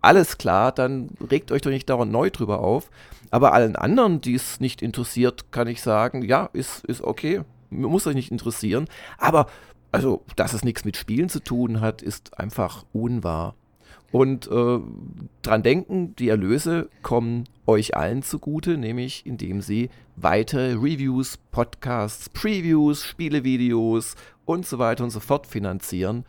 Alles 0.00 0.38
klar, 0.38 0.70
dann 0.70 1.10
regt 1.30 1.50
euch 1.50 1.62
doch 1.62 1.70
nicht 1.70 1.90
dauernd 1.90 2.12
neu 2.12 2.30
drüber 2.30 2.60
auf. 2.60 2.90
Aber 3.30 3.52
allen 3.52 3.74
anderen, 3.74 4.20
die 4.20 4.34
es 4.34 4.60
nicht 4.60 4.82
interessiert, 4.82 5.50
kann 5.50 5.66
ich 5.66 5.82
sagen, 5.82 6.22
ja, 6.22 6.48
ist, 6.52 6.84
ist 6.84 7.02
okay. 7.02 7.42
Muss 7.70 8.06
euch 8.06 8.14
nicht 8.14 8.30
interessieren. 8.30 8.86
Aber 9.18 9.46
also, 9.96 10.22
dass 10.36 10.52
es 10.52 10.64
nichts 10.64 10.84
mit 10.84 10.96
Spielen 10.96 11.28
zu 11.28 11.42
tun 11.42 11.80
hat, 11.80 12.02
ist 12.02 12.38
einfach 12.38 12.84
unwahr. 12.92 13.54
Und 14.12 14.46
äh, 14.46 14.78
dran 15.42 15.62
denken, 15.62 16.14
die 16.16 16.28
Erlöse 16.28 16.88
kommen 17.02 17.44
euch 17.66 17.96
allen 17.96 18.22
zugute, 18.22 18.76
nämlich 18.76 19.26
indem 19.26 19.60
sie 19.60 19.90
weitere 20.14 20.74
Reviews, 20.74 21.38
Podcasts, 21.50 22.28
Previews, 22.28 23.04
Spielevideos 23.04 24.14
und 24.44 24.64
so 24.66 24.78
weiter 24.78 25.04
und 25.04 25.10
so 25.10 25.20
fort 25.20 25.46
finanzieren. 25.46 26.24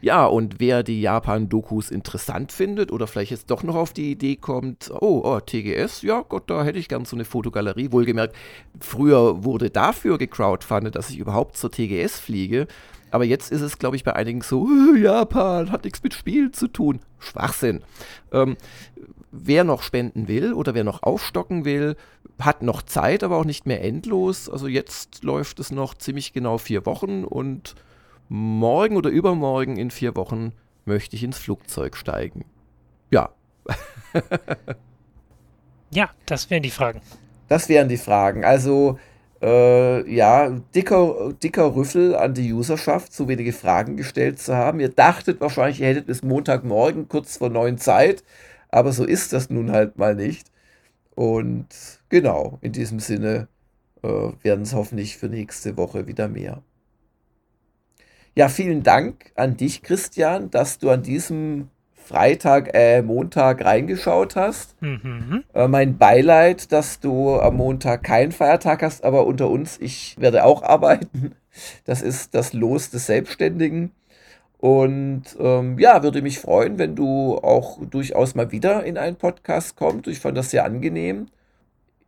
Ja, 0.00 0.26
und 0.26 0.60
wer 0.60 0.82
die 0.82 1.00
Japan-Dokus 1.00 1.90
interessant 1.90 2.52
findet 2.52 2.92
oder 2.92 3.06
vielleicht 3.06 3.30
jetzt 3.30 3.50
doch 3.50 3.62
noch 3.62 3.74
auf 3.74 3.92
die 3.92 4.10
Idee 4.10 4.36
kommt, 4.36 4.90
oh, 4.90 5.22
oh, 5.24 5.40
TGS, 5.40 6.02
ja 6.02 6.22
Gott, 6.22 6.50
da 6.50 6.64
hätte 6.64 6.78
ich 6.78 6.88
gern 6.88 7.04
so 7.04 7.16
eine 7.16 7.24
Fotogalerie. 7.24 7.92
Wohlgemerkt, 7.92 8.34
früher 8.80 9.44
wurde 9.44 9.70
dafür 9.70 10.18
gecrowdfundet, 10.18 10.94
dass 10.94 11.10
ich 11.10 11.18
überhaupt 11.18 11.56
zur 11.56 11.70
TGS 11.70 12.18
fliege. 12.18 12.66
Aber 13.10 13.24
jetzt 13.24 13.52
ist 13.52 13.60
es, 13.60 13.78
glaube 13.78 13.96
ich, 13.96 14.04
bei 14.04 14.14
einigen 14.14 14.42
so, 14.42 14.68
Japan 14.96 15.70
hat 15.70 15.84
nichts 15.84 16.02
mit 16.02 16.14
Spiel 16.14 16.50
zu 16.50 16.68
tun. 16.68 17.00
Schwachsinn. 17.18 17.82
Ähm, 18.32 18.56
wer 19.30 19.64
noch 19.64 19.82
spenden 19.82 20.28
will 20.28 20.52
oder 20.52 20.74
wer 20.74 20.84
noch 20.84 21.02
aufstocken 21.02 21.64
will, 21.64 21.96
hat 22.40 22.62
noch 22.62 22.82
Zeit, 22.82 23.22
aber 23.22 23.36
auch 23.36 23.44
nicht 23.44 23.66
mehr 23.66 23.82
endlos. 23.82 24.48
Also 24.48 24.68
jetzt 24.68 25.22
läuft 25.22 25.60
es 25.60 25.70
noch 25.70 25.94
ziemlich 25.94 26.32
genau 26.32 26.58
vier 26.58 26.84
Wochen 26.84 27.24
und 27.24 27.74
morgen 28.28 28.96
oder 28.96 29.10
übermorgen 29.10 29.76
in 29.76 29.90
vier 29.90 30.16
Wochen 30.16 30.52
möchte 30.84 31.16
ich 31.16 31.22
ins 31.22 31.38
Flugzeug 31.38 31.96
steigen. 31.96 32.44
Ja. 33.10 33.30
ja, 35.90 36.10
das 36.26 36.50
wären 36.50 36.62
die 36.62 36.70
Fragen. 36.70 37.00
Das 37.48 37.68
wären 37.68 37.88
die 37.88 37.96
Fragen. 37.96 38.44
Also, 38.44 38.98
äh, 39.42 40.10
ja, 40.12 40.50
dicker, 40.74 41.34
dicker 41.42 41.74
Rüffel 41.74 42.16
an 42.16 42.34
die 42.34 42.52
Userschaft, 42.52 43.12
so 43.12 43.28
wenige 43.28 43.52
Fragen 43.52 43.96
gestellt 43.96 44.38
zu 44.38 44.56
haben. 44.56 44.80
Ihr 44.80 44.88
dachtet 44.88 45.40
wahrscheinlich, 45.40 45.80
ihr 45.80 45.88
hättet 45.88 46.06
bis 46.06 46.22
Montagmorgen 46.22 47.08
kurz 47.08 47.36
vor 47.36 47.50
neun 47.50 47.78
Zeit, 47.78 48.24
aber 48.70 48.92
so 48.92 49.04
ist 49.04 49.32
das 49.32 49.50
nun 49.50 49.72
halt 49.72 49.98
mal 49.98 50.14
nicht. 50.14 50.50
Und 51.14 51.68
genau, 52.08 52.58
in 52.62 52.72
diesem 52.72 53.00
Sinne 53.00 53.48
äh, 54.02 54.08
werden 54.42 54.62
es 54.62 54.74
hoffentlich 54.74 55.16
für 55.16 55.28
nächste 55.28 55.76
Woche 55.76 56.06
wieder 56.06 56.28
mehr. 56.28 56.62
Ja, 58.38 58.50
vielen 58.50 58.82
Dank 58.82 59.32
an 59.34 59.56
dich, 59.56 59.82
Christian, 59.82 60.50
dass 60.50 60.78
du 60.78 60.90
an 60.90 61.02
diesem 61.02 61.70
Freitag, 61.94 62.74
äh, 62.74 63.00
Montag 63.00 63.64
reingeschaut 63.64 64.36
hast. 64.36 64.80
Mhm. 64.82 65.42
Äh, 65.54 65.68
mein 65.68 65.96
Beileid, 65.96 66.70
dass 66.70 67.00
du 67.00 67.40
am 67.40 67.56
Montag 67.56 68.02
keinen 68.02 68.32
Feiertag 68.32 68.82
hast, 68.82 69.04
aber 69.04 69.26
unter 69.26 69.48
uns, 69.48 69.78
ich 69.80 70.16
werde 70.20 70.44
auch 70.44 70.62
arbeiten. 70.64 71.34
Das 71.86 72.02
ist 72.02 72.34
das 72.34 72.52
Los 72.52 72.90
des 72.90 73.06
Selbstständigen. 73.06 73.92
Und 74.58 75.22
ähm, 75.40 75.78
ja, 75.78 76.02
würde 76.02 76.20
mich 76.20 76.38
freuen, 76.38 76.78
wenn 76.78 76.94
du 76.94 77.38
auch 77.38 77.78
durchaus 77.86 78.34
mal 78.34 78.52
wieder 78.52 78.84
in 78.84 78.98
einen 78.98 79.16
Podcast 79.16 79.76
kommst. 79.76 80.08
Ich 80.08 80.20
fand 80.20 80.36
das 80.36 80.50
sehr 80.50 80.66
angenehm. 80.66 81.28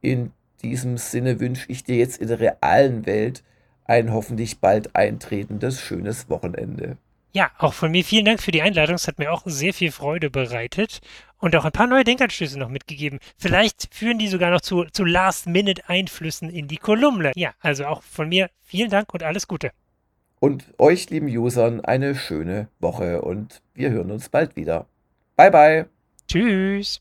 In 0.03 0.33
diesem 0.63 0.99
Sinne 0.99 1.41
wünsche 1.41 1.73
ich 1.73 1.85
dir 1.85 1.97
jetzt 1.97 2.21
in 2.21 2.29
der 2.29 2.39
realen 2.39 3.07
Welt 3.07 3.43
ein 3.89 4.13
hoffentlich 4.13 4.61
bald 4.61 4.95
eintretendes 4.95 5.81
schönes 5.81 6.31
Wochenende. 6.31 6.97
Ja, 7.33 7.51
auch 7.59 7.75
von 7.75 7.91
mir 7.91 8.05
vielen 8.05 8.25
Dank 8.25 8.41
für 8.43 8.53
die 8.53 8.63
Einladung. 8.63 8.95
Es 8.95 9.07
hat 9.07 9.19
mir 9.19 9.33
auch 9.33 9.43
sehr 9.45 9.75
viel 9.75 9.93
Freude 9.93 10.31
bereitet 10.31 11.01
und 11.39 11.55
auch 11.57 11.65
ein 11.65 11.73
paar 11.73 11.87
neue 11.87 12.05
Denkanstöße 12.05 12.59
noch 12.59 12.69
mitgegeben. 12.69 13.19
Vielleicht 13.37 13.95
führen 13.95 14.19
die 14.19 14.29
sogar 14.29 14.51
noch 14.51 14.61
zu, 14.61 14.85
zu 14.85 15.05
Last-Minute-Einflüssen 15.05 16.49
in 16.49 16.69
die 16.69 16.79
Kolumne. 16.79 17.33
Ja, 17.35 17.53
also 17.61 17.87
auch 17.87 18.03
von 18.03 18.29
mir 18.29 18.51
vielen 18.63 18.91
Dank 18.91 19.13
und 19.13 19.23
alles 19.23 19.47
Gute. 19.47 19.73
Und 20.41 20.65
euch, 20.79 21.11
lieben 21.11 21.29
Usern, 21.29 21.81
eine 21.81 22.15
schöne 22.15 22.69
Woche 22.79 23.23
und 23.23 23.61
wir 23.75 23.91
hören 23.91 24.11
uns 24.11 24.29
bald 24.29 24.57
wieder. 24.57 24.87
Bye, 25.37 25.51
bye. 25.51 25.87
Tschüss. 26.29 27.01